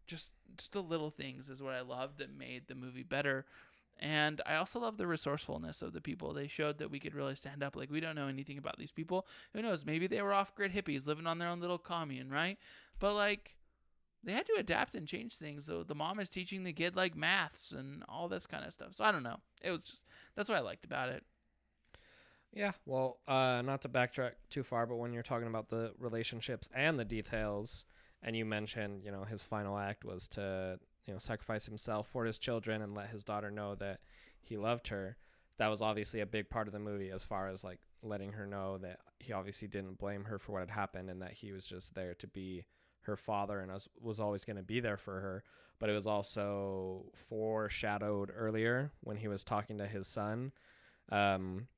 just 0.07 0.31
just 0.57 0.73
the 0.73 0.83
little 0.83 1.11
things 1.11 1.49
is 1.49 1.63
what 1.63 1.75
I 1.75 1.81
loved 1.81 2.19
that 2.19 2.37
made 2.37 2.65
the 2.67 2.75
movie 2.75 3.03
better. 3.03 3.47
And 4.03 4.41
I 4.47 4.55
also 4.55 4.81
love 4.81 4.97
the 4.97 5.07
resourcefulness 5.07 5.83
of 5.83 5.93
the 5.93 6.01
people. 6.01 6.33
They 6.33 6.49
showed 6.49 6.79
that 6.79 6.91
we 6.91 6.99
could 6.99 7.15
really 7.15 7.35
stand 7.35 7.63
up. 7.63 7.77
Like 7.77 7.91
we 7.91 8.01
don't 8.01 8.15
know 8.15 8.29
anything 8.29 8.57
about 8.57 8.79
these 8.79 8.93
people. 8.93 9.27
Who 9.53 9.61
knows? 9.61 9.85
Maybe 9.85 10.07
they 10.07 10.23
were 10.23 10.33
off-grid 10.33 10.73
hippies 10.73 11.07
living 11.07 11.27
on 11.27 11.39
their 11.39 11.49
own 11.49 11.61
little 11.61 11.79
commune, 11.79 12.31
right? 12.31 12.59
But 12.99 13.15
like 13.15 13.57
they 14.25 14.33
had 14.33 14.47
to 14.47 14.57
adapt 14.59 14.95
and 14.95 15.07
change 15.07 15.37
things. 15.37 15.67
So 15.67 15.83
the 15.83 15.95
mom 15.95 16.19
is 16.19 16.31
teaching 16.31 16.65
the 16.65 16.73
kid 16.73 16.97
like 16.97 17.15
maths 17.15 17.73
and 17.73 18.03
all 18.09 18.29
this 18.29 18.47
kind 18.47 18.65
of 18.65 18.73
stuff. 18.73 18.95
So 18.95 19.05
I 19.05 19.13
don't 19.13 19.23
know. 19.23 19.41
It 19.63 19.71
was 19.71 19.83
just 19.83 20.03
that's 20.35 20.49
what 20.49 20.59
I 20.59 20.63
liked 20.63 20.85
about 20.85 21.11
it. 21.11 21.23
Yeah, 22.53 22.73
well, 22.85 23.19
uh, 23.29 23.63
not 23.65 23.83
to 23.83 23.89
backtrack 23.89 24.33
too 24.49 24.65
far, 24.65 24.85
but 24.85 24.97
when 24.97 25.13
you're 25.13 25.23
talking 25.23 25.47
about 25.47 25.69
the 25.69 25.93
relationships 25.99 26.69
and 26.75 26.99
the 26.99 27.05
details, 27.05 27.85
and 28.23 28.37
you 28.37 28.45
mentioned, 28.45 29.03
you 29.05 29.11
know, 29.11 29.25
his 29.25 29.43
final 29.43 29.79
act 29.79 30.05
was 30.05 30.29
to, 30.29 30.79
you 31.07 31.13
know, 31.13 31.19
sacrifice 31.19 31.67
himself 31.67 32.09
for 32.09 32.25
his 32.25 32.39
children 32.39 32.83
and 32.83 32.95
let 32.95 33.09
his 33.09 33.25
daughter 33.25 33.51
know 33.51 33.75
that 33.77 34.01
he 34.43 34.57
loved 34.57 34.89
her. 34.89 35.17
That 35.59 35.69
was 35.69 35.83
obviously 35.83 36.21
a 36.21 36.27
big 36.27 36.49
part 36.49 36.67
of 36.67 36.73
the 36.73 36.79
movie, 36.79 37.11
as 37.11 37.25
far 37.25 37.49
as 37.49 37.65
like 37.65 37.81
letting 38.03 38.33
her 38.33 38.47
know 38.47 38.79
that 38.79 39.01
he 39.19 39.33
obviously 39.33 39.69
didn't 39.69 39.99
blame 39.99 40.25
her 40.25 40.39
for 40.39 40.53
what 40.53 40.61
had 40.61 40.71
happened 40.71 41.11
and 41.11 41.21
that 41.23 41.33
he 41.33 41.53
was 41.53 41.67
just 41.67 41.95
there 41.95 42.15
to 42.15 42.27
be 42.27 42.65
her 43.03 43.17
father 43.17 43.61
and 43.61 43.73
was, 43.73 43.89
was 44.01 44.21
always 44.21 44.45
going 44.45 44.57
to 44.57 44.63
be 44.63 44.81
there 44.81 44.97
for 44.97 45.21
her. 45.21 45.45
But 45.79 45.89
it 45.89 45.95
was 45.95 46.07
also 46.07 47.07
foreshadowed 47.29 48.31
earlier 48.35 48.93
when 49.01 49.17
he 49.17 49.29
was 49.29 49.45
talking 49.45 49.79
to 49.79 49.87
his 49.87 50.07
son. 50.07 50.53
Um, 51.11 51.69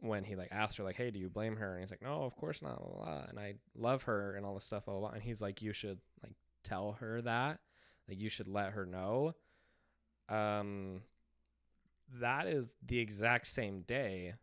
when 0.00 0.24
he 0.24 0.36
like 0.36 0.48
asked 0.52 0.76
her 0.76 0.84
like, 0.84 0.96
"Hey, 0.96 1.10
do 1.10 1.18
you 1.18 1.28
blame 1.28 1.56
her?" 1.56 1.72
and 1.72 1.80
he's 1.80 1.90
like, 1.90 2.02
"No, 2.02 2.22
of 2.22 2.36
course 2.36 2.62
not." 2.62 2.78
Blah, 2.78 3.04
blah. 3.04 3.24
And 3.28 3.38
I 3.38 3.54
love 3.76 4.02
her 4.04 4.34
and 4.36 4.44
all 4.44 4.54
this 4.54 4.64
stuff. 4.64 4.86
Blah, 4.86 4.98
blah. 4.98 5.10
And 5.10 5.22
he's 5.22 5.40
like, 5.40 5.62
"You 5.62 5.72
should 5.72 5.98
like 6.22 6.34
tell 6.62 6.92
her 7.00 7.22
that. 7.22 7.60
Like 8.08 8.20
you 8.20 8.28
should 8.28 8.48
let 8.48 8.72
her 8.72 8.86
know." 8.86 9.34
Um, 10.28 11.02
that 12.20 12.46
is 12.46 12.70
the 12.86 12.98
exact 12.98 13.46
same 13.46 13.82
day 13.82 14.34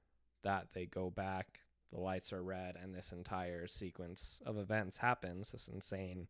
that 0.43 0.68
they 0.74 0.86
go 0.86 1.10
back. 1.10 1.60
The 1.91 1.99
lights 1.99 2.34
are 2.34 2.43
red, 2.43 2.76
and 2.82 2.93
this 2.93 3.12
entire 3.12 3.68
sequence 3.68 4.41
of 4.45 4.58
events 4.58 4.97
happens. 4.97 5.51
This 5.51 5.68
insane 5.68 6.28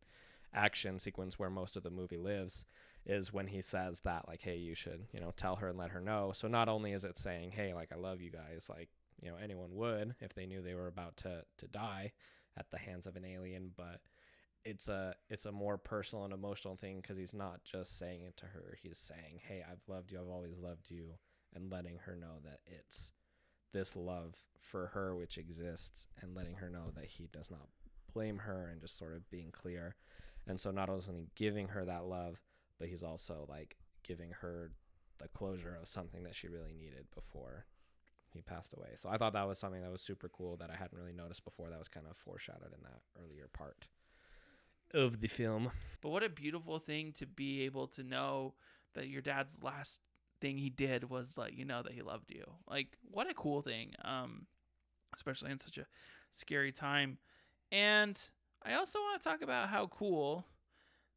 action 0.54 0.98
sequence 0.98 1.38
where 1.38 1.50
most 1.50 1.76
of 1.76 1.82
the 1.82 1.90
movie 1.90 2.16
lives 2.16 2.64
is 3.04 3.32
when 3.32 3.46
he 3.46 3.60
says 3.60 4.00
that 4.00 4.26
like 4.26 4.40
hey 4.40 4.56
you 4.56 4.74
should 4.74 5.06
you 5.12 5.20
know 5.20 5.32
tell 5.36 5.56
her 5.56 5.68
and 5.68 5.78
let 5.78 5.90
her 5.90 6.00
know 6.00 6.32
so 6.34 6.48
not 6.48 6.68
only 6.68 6.92
is 6.92 7.04
it 7.04 7.18
saying 7.18 7.52
hey 7.52 7.74
like 7.74 7.90
i 7.92 7.96
love 7.96 8.20
you 8.20 8.30
guys 8.30 8.66
like 8.68 8.88
you 9.20 9.30
know 9.30 9.36
anyone 9.42 9.74
would 9.74 10.14
if 10.20 10.34
they 10.34 10.46
knew 10.46 10.62
they 10.62 10.74
were 10.74 10.88
about 10.88 11.16
to 11.16 11.42
to 11.58 11.66
die 11.68 12.12
at 12.58 12.70
the 12.70 12.78
hands 12.78 13.06
of 13.06 13.16
an 13.16 13.24
alien 13.24 13.70
but 13.76 14.00
it's 14.64 14.88
a 14.88 15.14
it's 15.30 15.46
a 15.46 15.52
more 15.52 15.78
personal 15.78 16.24
and 16.24 16.34
emotional 16.34 16.76
thing 16.76 17.00
because 17.00 17.16
he's 17.16 17.32
not 17.32 17.62
just 17.62 17.98
saying 17.98 18.22
it 18.22 18.36
to 18.36 18.46
her. 18.46 18.76
He's 18.82 18.98
saying 18.98 19.40
hey 19.46 19.62
i've 19.70 19.82
loved 19.86 20.10
you. 20.10 20.18
I've 20.20 20.28
always 20.28 20.58
loved 20.58 20.90
you 20.90 21.12
and 21.54 21.70
letting 21.70 21.98
her 22.04 22.16
know 22.16 22.40
that 22.44 22.58
it's 22.66 23.12
this 23.72 23.94
love 23.94 24.34
for 24.60 24.88
her 24.88 25.14
which 25.14 25.38
exists 25.38 26.08
and 26.20 26.34
letting 26.34 26.56
her 26.56 26.68
know 26.68 26.90
that 26.96 27.04
he 27.06 27.28
does 27.32 27.50
not 27.50 27.68
blame 28.12 28.38
her 28.38 28.68
and 28.72 28.80
just 28.80 28.98
sort 28.98 29.14
of 29.14 29.30
being 29.30 29.50
clear. 29.52 29.94
And 30.48 30.60
so 30.60 30.70
not 30.70 30.88
only 30.88 31.28
giving 31.36 31.68
her 31.68 31.84
that 31.84 32.06
love 32.06 32.40
but 32.78 32.88
he's 32.88 33.04
also 33.04 33.46
like 33.48 33.76
giving 34.02 34.32
her 34.32 34.72
the 35.18 35.28
closure 35.28 35.78
of 35.80 35.88
something 35.88 36.24
that 36.24 36.34
she 36.34 36.48
really 36.48 36.74
needed 36.76 37.06
before 37.14 37.66
he 38.36 38.42
passed 38.42 38.72
away. 38.74 38.90
So 38.96 39.08
I 39.08 39.16
thought 39.16 39.32
that 39.32 39.48
was 39.48 39.58
something 39.58 39.82
that 39.82 39.90
was 39.90 40.02
super 40.02 40.28
cool 40.28 40.56
that 40.58 40.70
I 40.70 40.76
hadn't 40.76 40.96
really 40.96 41.12
noticed 41.12 41.44
before. 41.44 41.70
That 41.70 41.78
was 41.78 41.88
kind 41.88 42.06
of 42.08 42.16
foreshadowed 42.16 42.72
in 42.72 42.82
that 42.82 43.00
earlier 43.20 43.48
part 43.52 43.86
of 44.94 45.20
the 45.20 45.28
film. 45.28 45.70
But 46.00 46.10
what 46.10 46.22
a 46.22 46.28
beautiful 46.28 46.78
thing 46.78 47.12
to 47.18 47.26
be 47.26 47.62
able 47.62 47.88
to 47.88 48.02
know 48.02 48.54
that 48.94 49.08
your 49.08 49.22
dad's 49.22 49.62
last 49.62 50.00
thing 50.40 50.58
he 50.58 50.70
did 50.70 51.08
was 51.08 51.38
let 51.38 51.54
you 51.54 51.64
know 51.64 51.82
that 51.82 51.92
he 51.92 52.02
loved 52.02 52.30
you. 52.30 52.44
Like 52.68 52.96
what 53.10 53.30
a 53.30 53.34
cool 53.34 53.62
thing. 53.62 53.92
Um 54.04 54.46
especially 55.14 55.50
in 55.50 55.60
such 55.60 55.78
a 55.78 55.86
scary 56.30 56.72
time. 56.72 57.18
And 57.72 58.20
I 58.62 58.74
also 58.74 58.98
want 58.98 59.20
to 59.20 59.28
talk 59.28 59.42
about 59.42 59.68
how 59.68 59.86
cool 59.86 60.44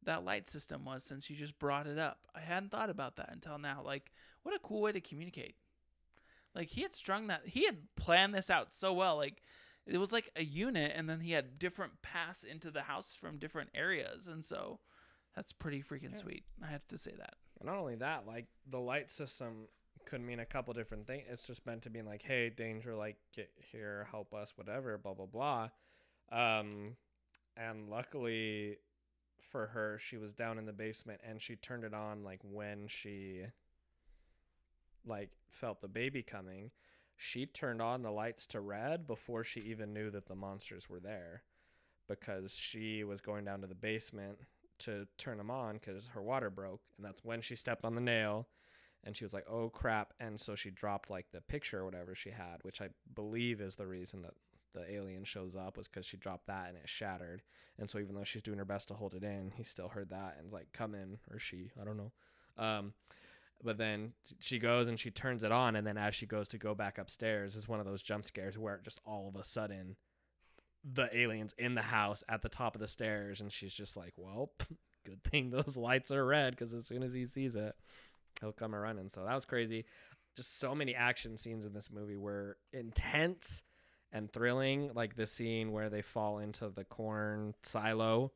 that 0.04 0.24
light 0.24 0.48
system 0.48 0.84
was 0.84 1.04
since 1.04 1.28
you 1.28 1.36
just 1.36 1.58
brought 1.58 1.86
it 1.86 1.98
up. 1.98 2.20
I 2.34 2.40
hadn't 2.40 2.70
thought 2.70 2.88
about 2.88 3.16
that 3.16 3.30
until 3.30 3.58
now. 3.58 3.82
Like 3.84 4.10
what 4.42 4.54
a 4.54 4.58
cool 4.58 4.80
way 4.80 4.92
to 4.92 5.00
communicate. 5.00 5.56
Like 6.54 6.68
he 6.68 6.82
had 6.82 6.94
strung 6.94 7.28
that 7.28 7.42
he 7.46 7.64
had 7.66 7.78
planned 7.96 8.34
this 8.34 8.50
out 8.50 8.72
so 8.72 8.92
well. 8.92 9.16
Like 9.16 9.42
it 9.86 9.98
was 9.98 10.12
like 10.12 10.30
a 10.36 10.44
unit 10.44 10.92
and 10.94 11.08
then 11.08 11.20
he 11.20 11.32
had 11.32 11.58
different 11.58 12.02
paths 12.02 12.44
into 12.44 12.70
the 12.70 12.82
house 12.82 13.14
from 13.18 13.38
different 13.38 13.70
areas 13.74 14.26
and 14.26 14.44
so 14.44 14.80
that's 15.34 15.52
pretty 15.52 15.82
freaking 15.82 16.10
Yeah. 16.12 16.18
sweet. 16.20 16.44
I 16.62 16.66
have 16.66 16.86
to 16.88 16.98
say 16.98 17.12
that. 17.16 17.34
And 17.60 17.66
not 17.66 17.76
only 17.78 17.96
that, 17.96 18.26
like 18.26 18.46
the 18.68 18.80
light 18.80 19.10
system 19.10 19.68
could 20.06 20.20
mean 20.22 20.40
a 20.40 20.46
couple 20.46 20.72
different 20.74 21.06
things. 21.06 21.24
It's 21.30 21.46
just 21.46 21.64
meant 21.66 21.82
to 21.82 21.90
be 21.90 22.02
like, 22.02 22.22
hey, 22.22 22.50
danger, 22.50 22.94
like 22.96 23.16
get 23.34 23.50
here, 23.58 24.08
help 24.10 24.32
us, 24.34 24.52
whatever, 24.56 24.98
blah 24.98 25.14
blah 25.14 25.26
blah. 25.26 25.68
Um, 26.32 26.96
and 27.56 27.88
luckily 27.90 28.78
for 29.50 29.66
her, 29.68 29.98
she 29.98 30.16
was 30.16 30.32
down 30.32 30.58
in 30.58 30.66
the 30.66 30.72
basement 30.72 31.20
and 31.28 31.40
she 31.40 31.56
turned 31.56 31.84
it 31.84 31.94
on 31.94 32.22
like 32.24 32.40
when 32.42 32.86
she 32.88 33.42
like 35.06 35.30
felt 35.50 35.80
the 35.80 35.88
baby 35.88 36.22
coming. 36.22 36.70
She 37.16 37.46
turned 37.46 37.82
on 37.82 38.02
the 38.02 38.10
lights 38.10 38.46
to 38.46 38.60
red 38.60 39.06
before 39.06 39.44
she 39.44 39.60
even 39.60 39.92
knew 39.92 40.10
that 40.10 40.26
the 40.26 40.34
monsters 40.34 40.88
were 40.88 41.00
there 41.00 41.42
because 42.08 42.54
she 42.54 43.04
was 43.04 43.20
going 43.20 43.44
down 43.44 43.60
to 43.60 43.66
the 43.66 43.74
basement 43.74 44.38
to 44.80 45.06
turn 45.18 45.38
them 45.38 45.50
on 45.50 45.74
because 45.74 46.06
her 46.08 46.22
water 46.22 46.50
broke 46.50 46.80
and 46.96 47.06
that's 47.06 47.24
when 47.24 47.40
she 47.40 47.54
stepped 47.54 47.84
on 47.84 47.94
the 47.94 48.00
nail 48.00 48.48
and 49.04 49.16
she 49.16 49.24
was 49.24 49.32
like 49.32 49.44
oh 49.48 49.68
crap 49.68 50.12
and 50.18 50.40
so 50.40 50.54
she 50.54 50.70
dropped 50.70 51.10
like 51.10 51.26
the 51.32 51.40
picture 51.42 51.80
or 51.80 51.84
whatever 51.84 52.14
she 52.14 52.30
had 52.30 52.56
which 52.62 52.80
i 52.80 52.88
believe 53.14 53.60
is 53.60 53.76
the 53.76 53.86
reason 53.86 54.22
that 54.22 54.32
the 54.74 54.90
alien 54.92 55.22
shows 55.22 55.54
up 55.54 55.76
was 55.76 55.86
because 55.86 56.06
she 56.06 56.16
dropped 56.16 56.46
that 56.46 56.68
and 56.68 56.76
it 56.76 56.88
shattered 56.88 57.42
and 57.78 57.88
so 57.88 57.98
even 57.98 58.14
though 58.14 58.24
she's 58.24 58.42
doing 58.42 58.58
her 58.58 58.64
best 58.64 58.88
to 58.88 58.94
hold 58.94 59.14
it 59.14 59.22
in 59.22 59.52
he 59.54 59.62
still 59.62 59.88
heard 59.88 60.10
that 60.10 60.36
and 60.40 60.52
like 60.52 60.66
come 60.72 60.94
in 60.94 61.18
or 61.30 61.38
she 61.38 61.70
i 61.80 61.84
don't 61.84 61.96
know 61.96 62.12
um 62.56 62.92
but 63.62 63.78
then 63.78 64.12
she 64.38 64.58
goes 64.58 64.88
and 64.88 64.98
she 64.98 65.10
turns 65.10 65.42
it 65.42 65.52
on 65.52 65.76
and 65.76 65.86
then 65.86 65.98
as 65.98 66.14
she 66.14 66.26
goes 66.26 66.48
to 66.48 66.58
go 66.58 66.74
back 66.74 66.98
upstairs 66.98 67.54
is 67.54 67.68
one 67.68 67.80
of 67.80 67.86
those 67.86 68.02
jump 68.02 68.24
scares 68.24 68.58
where 68.58 68.80
just 68.84 69.00
all 69.04 69.28
of 69.28 69.40
a 69.40 69.44
sudden 69.44 69.96
the 70.92 71.14
aliens 71.16 71.54
in 71.58 71.74
the 71.74 71.82
house 71.82 72.24
at 72.28 72.40
the 72.40 72.48
top 72.48 72.74
of 72.74 72.80
the 72.80 72.88
stairs 72.88 73.40
and 73.40 73.52
she's 73.52 73.74
just 73.74 73.96
like 73.96 74.14
well 74.16 74.50
good 75.06 75.22
thing 75.24 75.50
those 75.50 75.76
lights 75.76 76.10
are 76.10 76.24
red 76.24 76.52
because 76.52 76.72
as 76.72 76.86
soon 76.86 77.02
as 77.02 77.12
he 77.12 77.26
sees 77.26 77.54
it 77.54 77.74
he'll 78.40 78.52
come 78.52 78.74
a 78.74 78.78
running. 78.78 79.08
So 79.08 79.24
that 79.24 79.34
was 79.34 79.44
crazy. 79.44 79.84
Just 80.36 80.58
so 80.58 80.74
many 80.74 80.94
action 80.94 81.36
scenes 81.36 81.66
in 81.66 81.72
this 81.72 81.90
movie 81.90 82.16
were 82.16 82.56
intense 82.72 83.64
and 84.12 84.32
thrilling 84.32 84.90
like 84.94 85.16
the 85.16 85.26
scene 85.26 85.72
where 85.72 85.90
they 85.90 86.02
fall 86.02 86.38
into 86.38 86.68
the 86.68 86.84
corn 86.84 87.54
silo. 87.62 88.32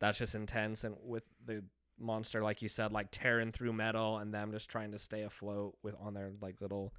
That's 0.00 0.18
just 0.18 0.34
intense 0.34 0.84
and 0.84 0.96
with 1.02 1.24
the 1.44 1.64
monster 2.00 2.42
like 2.42 2.62
you 2.62 2.68
said 2.68 2.92
like 2.92 3.08
tearing 3.10 3.52
through 3.52 3.72
metal 3.72 4.18
and 4.18 4.32
them 4.32 4.52
just 4.52 4.68
trying 4.70 4.92
to 4.92 4.98
stay 4.98 5.22
afloat 5.22 5.76
with 5.82 5.94
on 6.00 6.14
their 6.14 6.32
like 6.40 6.60
little 6.60 6.92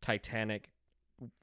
titanic 0.00 0.70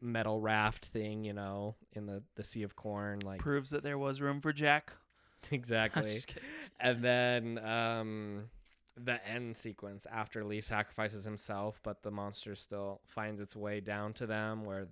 metal 0.01 0.39
raft 0.39 0.87
thing 0.87 1.23
you 1.23 1.33
know 1.33 1.75
in 1.93 2.05
the 2.07 2.23
the 2.35 2.43
sea 2.43 2.63
of 2.63 2.75
corn 2.75 3.19
like 3.23 3.39
Proves 3.39 3.69
that 3.69 3.83
there 3.83 3.97
was 3.97 4.21
room 4.21 4.41
for 4.41 4.53
Jack. 4.53 4.93
Exactly 5.51 6.19
and 6.79 7.01
then 7.03 7.59
um 7.59 8.49
the 8.97 9.25
end 9.25 9.55
sequence 9.55 10.07
after 10.11 10.43
Lee 10.43 10.61
sacrifices 10.61 11.23
himself, 11.23 11.79
but 11.83 12.01
the 12.01 12.11
monster 12.11 12.55
still 12.55 13.01
finds 13.05 13.39
its 13.39 13.55
way 13.55 13.79
down 13.79 14.13
to 14.13 14.25
them 14.25 14.65
where 14.65 14.87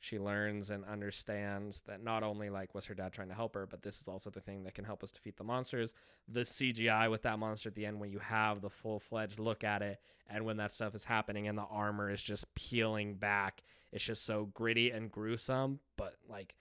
she 0.00 0.18
learns 0.18 0.68
and 0.70 0.84
understands 0.84 1.80
that 1.86 2.02
not 2.02 2.22
only 2.22 2.50
like 2.50 2.74
was 2.74 2.84
her 2.86 2.94
dad 2.94 3.12
trying 3.12 3.28
to 3.28 3.34
help 3.34 3.54
her, 3.54 3.66
but 3.66 3.82
this 3.82 4.00
is 4.00 4.08
also 4.08 4.28
the 4.28 4.40
thing 4.40 4.64
that 4.64 4.74
can 4.74 4.84
help 4.84 5.02
us 5.02 5.10
defeat 5.10 5.36
the 5.36 5.44
monsters. 5.44 5.94
The 6.28 6.40
CGI 6.40 7.10
with 7.10 7.22
that 7.22 7.38
monster 7.38 7.70
at 7.70 7.74
the 7.74 7.86
end 7.86 7.98
when 7.98 8.10
you 8.10 8.18
have 8.18 8.60
the 8.60 8.68
full 8.68 9.00
fledged 9.00 9.38
look 9.38 9.64
at 9.64 9.80
it 9.80 10.00
and 10.28 10.44
when 10.44 10.58
that 10.58 10.72
stuff 10.72 10.94
is 10.94 11.04
happening 11.04 11.48
and 11.48 11.56
the 11.56 11.66
armor 11.70 12.10
is 12.10 12.22
just 12.22 12.54
peeling 12.54 13.14
back, 13.14 13.62
it's 13.92 14.04
just 14.04 14.24
so 14.24 14.50
gritty 14.52 14.90
and 14.90 15.10
gruesome, 15.10 15.80
but 15.96 16.16
like 16.28 16.54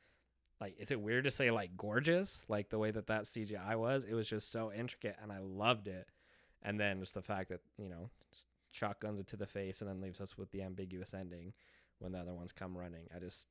like 0.62 0.76
is 0.80 0.92
it 0.92 1.02
weird 1.02 1.26
to 1.26 1.32
say 1.32 1.52
like 1.52 1.76
gorgeous? 1.76 2.44
Like 2.48 2.70
the 2.70 2.80
way 2.80 2.92
that 2.92 3.08
that 3.08 3.26
cgi 3.26 3.76
was 3.76 4.06
it 4.06 4.14
was 4.14 4.30
just 4.30 4.52
so 4.52 4.72
intricate 4.72 5.18
and 5.22 5.32
i 5.32 5.40
loved 5.40 5.88
it. 5.88 6.08
And 6.62 6.80
then 6.80 7.02
just 7.02 7.14
the 7.14 7.22
fact 7.22 7.50
that 7.50 7.60
you 7.78 7.90
know 7.90 8.10
shotguns 8.72 9.20
it 9.20 9.28
to 9.28 9.38
the 9.38 9.46
face 9.46 9.82
and 9.82 9.90
then 9.90 10.02
leaves 10.02 10.22
us 10.22 10.38
with 10.38 10.50
the 10.52 10.64
ambiguous 10.64 11.14
ending 11.14 11.54
when 12.04 12.12
the 12.12 12.20
other 12.20 12.34
ones 12.34 12.51
come 12.51 12.78
running 12.78 13.08
i 13.16 13.20
just 13.20 13.47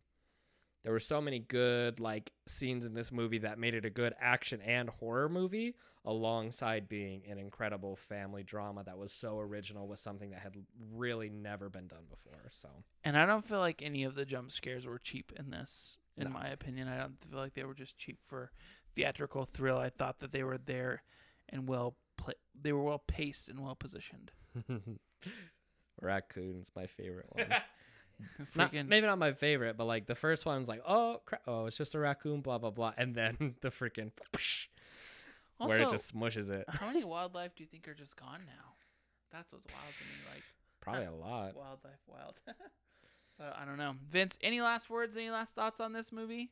there 0.84 0.92
were 0.92 1.00
so 1.00 1.20
many 1.20 1.38
good 1.38 2.00
like 2.00 2.32
scenes 2.46 2.84
in 2.84 2.92
this 2.94 3.12
movie 3.12 3.38
that 3.38 3.58
made 3.58 3.74
it 3.74 3.84
a 3.84 3.90
good 3.90 4.14
action 4.20 4.60
and 4.62 4.88
horror 4.88 5.28
movie 5.28 5.74
alongside 6.04 6.88
being 6.88 7.22
an 7.30 7.38
incredible 7.38 7.94
family 7.94 8.42
drama 8.42 8.82
that 8.82 8.98
was 8.98 9.12
so 9.12 9.38
original 9.38 9.86
with 9.86 10.00
something 10.00 10.30
that 10.30 10.40
had 10.40 10.56
really 10.92 11.28
never 11.30 11.68
been 11.68 11.86
done 11.86 12.02
before 12.10 12.48
so 12.50 12.68
And 13.04 13.16
I 13.16 13.24
don't 13.26 13.46
feel 13.46 13.60
like 13.60 13.80
any 13.82 14.02
of 14.02 14.16
the 14.16 14.24
jump 14.24 14.50
scares 14.50 14.84
were 14.84 14.98
cheap 14.98 15.30
in 15.38 15.50
this. 15.50 15.98
In 16.16 16.24
No. 16.24 16.30
my 16.30 16.48
opinion, 16.48 16.88
I 16.88 16.98
don't 16.98 17.16
feel 17.30 17.38
like 17.38 17.54
they 17.54 17.62
were 17.64 17.72
just 17.74 17.96
cheap 17.96 18.18
for 18.26 18.50
theatrical 18.96 19.44
thrill. 19.44 19.78
I 19.78 19.90
thought 19.90 20.18
that 20.18 20.32
they 20.32 20.42
were 20.42 20.58
there 20.58 21.04
and 21.48 21.68
well 21.68 21.94
pla 22.16 22.32
They 22.60 22.72
were 22.72 22.82
well 22.82 23.04
paced 23.06 23.48
and 23.48 23.60
well 23.60 23.76
positioned. 23.76 24.32
raccoon's 26.00 26.70
my 26.74 26.86
favorite 26.86 27.26
one 27.30 27.46
Not- 28.54 28.72
Freaking 28.72 28.88
maybe 28.88 29.06
not 29.06 29.18
my 29.18 29.32
favorite, 29.32 29.76
but 29.76 29.84
like 29.86 30.06
the 30.06 30.14
first 30.14 30.46
one's 30.46 30.68
like, 30.68 30.82
oh, 30.86 31.20
cra- 31.24 31.40
oh, 31.46 31.66
it's 31.66 31.76
just 31.76 31.94
a 31.94 31.98
raccoon, 31.98 32.40
blah 32.40 32.58
blah 32.58 32.70
blah, 32.70 32.92
and 32.96 33.14
then 33.14 33.54
the 33.60 33.70
freaking 33.70 34.10
also, 35.60 35.68
where 35.68 35.80
it 35.82 35.90
just 35.90 36.14
smushes 36.14 36.50
it. 36.50 36.64
how 36.68 36.86
many 36.88 37.04
wildlife 37.04 37.54
do 37.54 37.62
you 37.62 37.68
think 37.68 37.86
are 37.88 37.94
just 37.94 38.16
gone 38.16 38.40
now? 38.46 38.72
That's 39.30 39.52
what's 39.52 39.66
wild 39.72 39.94
to 39.98 40.04
me. 40.04 40.34
Like 40.34 40.42
Probably 40.80 41.04
a 41.06 41.12
lot. 41.12 41.56
wildlife, 41.56 42.00
wild. 42.08 42.34
uh, 42.48 43.52
I 43.56 43.64
don't 43.64 43.78
know. 43.78 43.94
Vince, 44.10 44.36
any 44.42 44.60
last 44.60 44.90
words? 44.90 45.16
Any 45.16 45.30
last 45.30 45.54
thoughts 45.54 45.78
on 45.80 45.92
this 45.92 46.10
movie? 46.12 46.50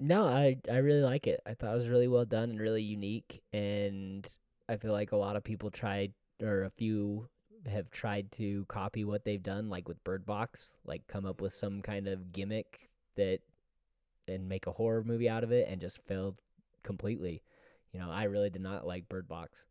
No, 0.00 0.26
I 0.26 0.56
I 0.70 0.78
really 0.78 1.02
like 1.02 1.26
it. 1.26 1.40
I 1.46 1.54
thought 1.54 1.72
it 1.74 1.76
was 1.78 1.88
really 1.88 2.08
well 2.08 2.24
done 2.24 2.50
and 2.50 2.60
really 2.60 2.82
unique, 2.82 3.42
and 3.52 4.26
I 4.68 4.76
feel 4.76 4.92
like 4.92 5.12
a 5.12 5.16
lot 5.16 5.36
of 5.36 5.44
people 5.44 5.70
tried, 5.70 6.12
or 6.42 6.64
a 6.64 6.70
few 6.70 7.28
have 7.68 7.90
tried 7.90 8.30
to 8.32 8.64
copy 8.68 9.04
what 9.04 9.24
they've 9.24 9.42
done, 9.42 9.68
like 9.68 9.88
with 9.88 10.02
Bird 10.04 10.26
Box, 10.26 10.70
like 10.84 11.06
come 11.06 11.26
up 11.26 11.40
with 11.40 11.52
mm-hmm. 11.52 11.66
some 11.66 11.82
kind 11.82 12.08
of 12.08 12.32
gimmick 12.32 12.88
that, 13.16 13.40
and 14.26 14.48
make 14.48 14.66
a 14.66 14.72
horror 14.72 15.04
movie 15.04 15.28
out 15.28 15.44
of 15.44 15.52
it, 15.52 15.68
and 15.68 15.80
just 15.80 15.98
failed 16.06 16.36
completely. 16.82 17.42
You 17.92 18.00
know, 18.00 18.10
I 18.10 18.24
really 18.24 18.50
did 18.50 18.62
not 18.62 18.86
like 18.86 19.08
Bird 19.08 19.28
Box, 19.28 19.64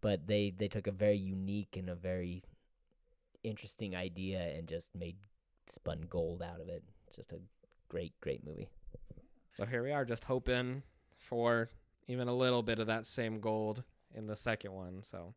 but 0.00 0.26
they 0.26 0.52
they 0.56 0.68
took 0.68 0.86
a 0.86 0.92
very 0.92 1.18
unique 1.18 1.76
and 1.76 1.90
a 1.90 1.94
very 1.94 2.42
interesting 3.44 3.94
idea 3.94 4.40
and 4.56 4.66
just 4.68 4.94
made 4.94 5.16
spun 5.68 6.06
gold 6.08 6.42
out 6.42 6.60
of 6.60 6.68
it. 6.68 6.82
It's 7.06 7.16
just 7.16 7.32
a 7.32 7.40
great 7.88 8.12
great 8.20 8.44
movie. 8.46 8.68
So 9.52 9.66
here 9.66 9.82
we 9.82 9.92
are, 9.92 10.04
just 10.04 10.24
hoping 10.24 10.82
for 11.16 11.68
even 12.06 12.28
a 12.28 12.34
little 12.34 12.62
bit 12.62 12.78
of 12.78 12.86
that 12.86 13.06
same 13.06 13.40
gold 13.40 13.82
in 14.14 14.26
the 14.26 14.36
second 14.36 14.72
one. 14.72 15.02
So 15.02 15.34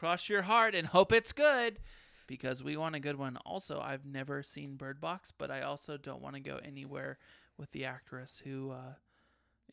Cross 0.00 0.30
your 0.30 0.40
heart 0.40 0.74
and 0.74 0.86
hope 0.86 1.12
it's 1.12 1.30
good 1.30 1.78
because 2.26 2.64
we 2.64 2.74
want 2.74 2.94
a 2.94 3.00
good 3.00 3.16
one. 3.16 3.36
Also, 3.44 3.78
I've 3.78 4.06
never 4.06 4.42
seen 4.42 4.76
Bird 4.76 4.98
Box, 4.98 5.30
but 5.36 5.50
I 5.50 5.60
also 5.60 5.98
don't 5.98 6.22
want 6.22 6.36
to 6.36 6.40
go 6.40 6.58
anywhere 6.64 7.18
with 7.58 7.70
the 7.72 7.84
actress 7.84 8.40
who 8.42 8.70
uh, 8.70 8.94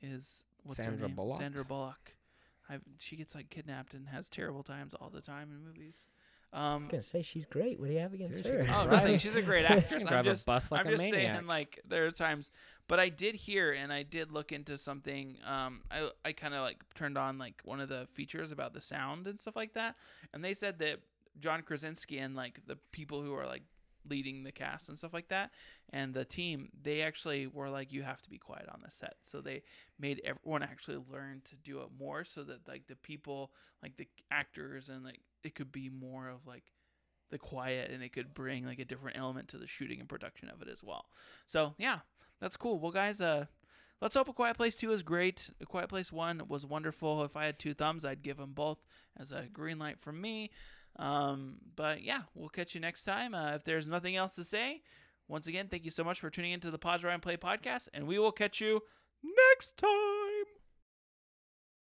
is 0.01 0.43
what's 0.63 0.79
her 0.79 0.83
Sandra 0.83 1.07
name? 1.07 1.15
Bullock? 1.15 1.39
Sandra 1.39 1.63
Bullock. 1.63 2.15
I've, 2.69 2.81
she 2.99 3.15
gets 3.15 3.35
like 3.35 3.49
kidnapped 3.49 3.93
and 3.93 4.09
has 4.09 4.27
terrible 4.27 4.63
times 4.63 4.93
all 4.93 5.09
the 5.09 5.21
time 5.21 5.49
in 5.49 5.63
movies. 5.65 6.03
Um, 6.57 6.83
was 6.83 6.91
gonna 6.91 7.03
say 7.03 7.21
she's 7.21 7.45
great. 7.45 7.79
What 7.79 7.87
do 7.87 7.93
you 7.93 7.99
have 7.99 8.13
against 8.13 8.47
her? 8.47 8.65
can 8.65 8.69
Oh, 8.73 8.85
nothing. 8.85 9.19
She's 9.19 9.35
a 9.35 9.41
great 9.41 9.67
she 9.67 9.73
actress. 9.73 10.03
can 10.03 10.07
I'm 10.07 10.23
drive 10.23 10.25
just, 10.25 10.43
a 10.43 10.45
bus 10.45 10.71
like 10.71 10.81
I'm 10.81 10.87
a 10.87 10.91
just 10.91 11.03
saying, 11.09 11.45
like 11.45 11.79
there 11.87 12.05
are 12.05 12.11
times, 12.11 12.51
but 12.87 12.99
I 12.99 13.09
did 13.09 13.35
hear 13.35 13.73
and 13.73 13.93
I 13.93 14.03
did 14.03 14.31
look 14.31 14.51
into 14.51 14.77
something. 14.77 15.37
Um, 15.45 15.81
I 15.91 16.09
I 16.25 16.31
kind 16.31 16.53
of 16.53 16.61
like 16.61 16.77
turned 16.95 17.17
on 17.17 17.37
like 17.37 17.61
one 17.63 17.79
of 17.79 17.89
the 17.89 18.07
features 18.13 18.51
about 18.51 18.73
the 18.73 18.81
sound 18.81 19.27
and 19.27 19.39
stuff 19.39 19.55
like 19.55 19.73
that, 19.73 19.95
and 20.33 20.43
they 20.43 20.53
said 20.53 20.79
that 20.79 21.01
John 21.39 21.61
Krasinski 21.61 22.17
and 22.17 22.35
like 22.35 22.61
the 22.65 22.77
people 22.91 23.21
who 23.21 23.35
are 23.35 23.45
like 23.45 23.63
leading 24.09 24.43
the 24.43 24.51
cast 24.51 24.87
and 24.87 24.97
stuff 24.97 25.13
like 25.13 25.27
that 25.27 25.51
and 25.91 26.13
the 26.13 26.23
team 26.23 26.69
they 26.81 27.01
actually 27.01 27.45
were 27.45 27.69
like 27.69 27.91
you 27.91 28.03
have 28.03 28.21
to 28.21 28.29
be 28.29 28.37
quiet 28.37 28.65
on 28.73 28.79
the 28.83 28.89
set 28.89 29.15
so 29.21 29.41
they 29.41 29.61
made 29.99 30.21
everyone 30.23 30.63
actually 30.63 30.97
learn 31.11 31.41
to 31.43 31.55
do 31.57 31.81
it 31.81 31.89
more 31.99 32.23
so 32.23 32.41
that 32.43 32.65
like 32.67 32.87
the 32.87 32.95
people 32.95 33.51
like 33.83 33.97
the 33.97 34.07
actors 34.31 34.87
and 34.87 35.03
like 35.03 35.19
it 35.43 35.55
could 35.55 35.71
be 35.71 35.89
more 35.89 36.29
of 36.29 36.45
like 36.45 36.63
the 37.29 37.37
quiet 37.37 37.91
and 37.91 38.01
it 38.01 38.13
could 38.13 38.33
bring 38.33 38.65
like 38.65 38.79
a 38.79 38.85
different 38.85 39.17
element 39.17 39.49
to 39.49 39.57
the 39.57 39.67
shooting 39.67 39.99
and 39.99 40.09
production 40.09 40.49
of 40.49 40.61
it 40.61 40.69
as 40.69 40.83
well. 40.83 41.05
So 41.45 41.75
yeah, 41.77 41.99
that's 42.39 42.57
cool. 42.57 42.79
Well 42.79 42.91
guys, 42.91 43.21
uh 43.21 43.45
let's 44.01 44.15
hope 44.15 44.29
A 44.29 44.33
Quiet 44.33 44.57
Place 44.57 44.75
2 44.75 44.91
is 44.91 45.03
great. 45.03 45.49
A 45.61 45.65
Quiet 45.65 45.89
Place 45.89 46.11
1 46.11 46.43
was 46.47 46.65
wonderful. 46.65 47.23
If 47.23 47.35
I 47.35 47.45
had 47.45 47.59
two 47.59 47.73
thumbs, 47.73 48.05
I'd 48.05 48.23
give 48.23 48.37
them 48.37 48.53
both 48.53 48.77
as 49.19 49.31
a 49.31 49.45
green 49.51 49.79
light 49.79 49.99
from 49.99 50.21
me. 50.21 50.51
Um, 50.97 51.57
but 51.75 52.01
yeah, 52.01 52.21
we'll 52.33 52.49
catch 52.49 52.73
you 52.73 52.81
next 52.81 53.03
time. 53.03 53.33
Uh, 53.33 53.55
if 53.55 53.63
there's 53.63 53.87
nothing 53.87 54.15
else 54.15 54.35
to 54.35 54.43
say, 54.43 54.81
once 55.27 55.47
again, 55.47 55.67
thank 55.69 55.85
you 55.85 55.91
so 55.91 56.03
much 56.03 56.19
for 56.19 56.29
tuning 56.29 56.53
into 56.53 56.71
the 56.71 56.79
Pause 56.79 57.03
Rewind 57.03 57.21
Play 57.21 57.37
podcast, 57.37 57.89
and 57.93 58.07
we 58.07 58.17
will 58.17 58.31
catch 58.31 58.61
you 58.61 58.81
next 59.23 59.77
time. 59.77 60.16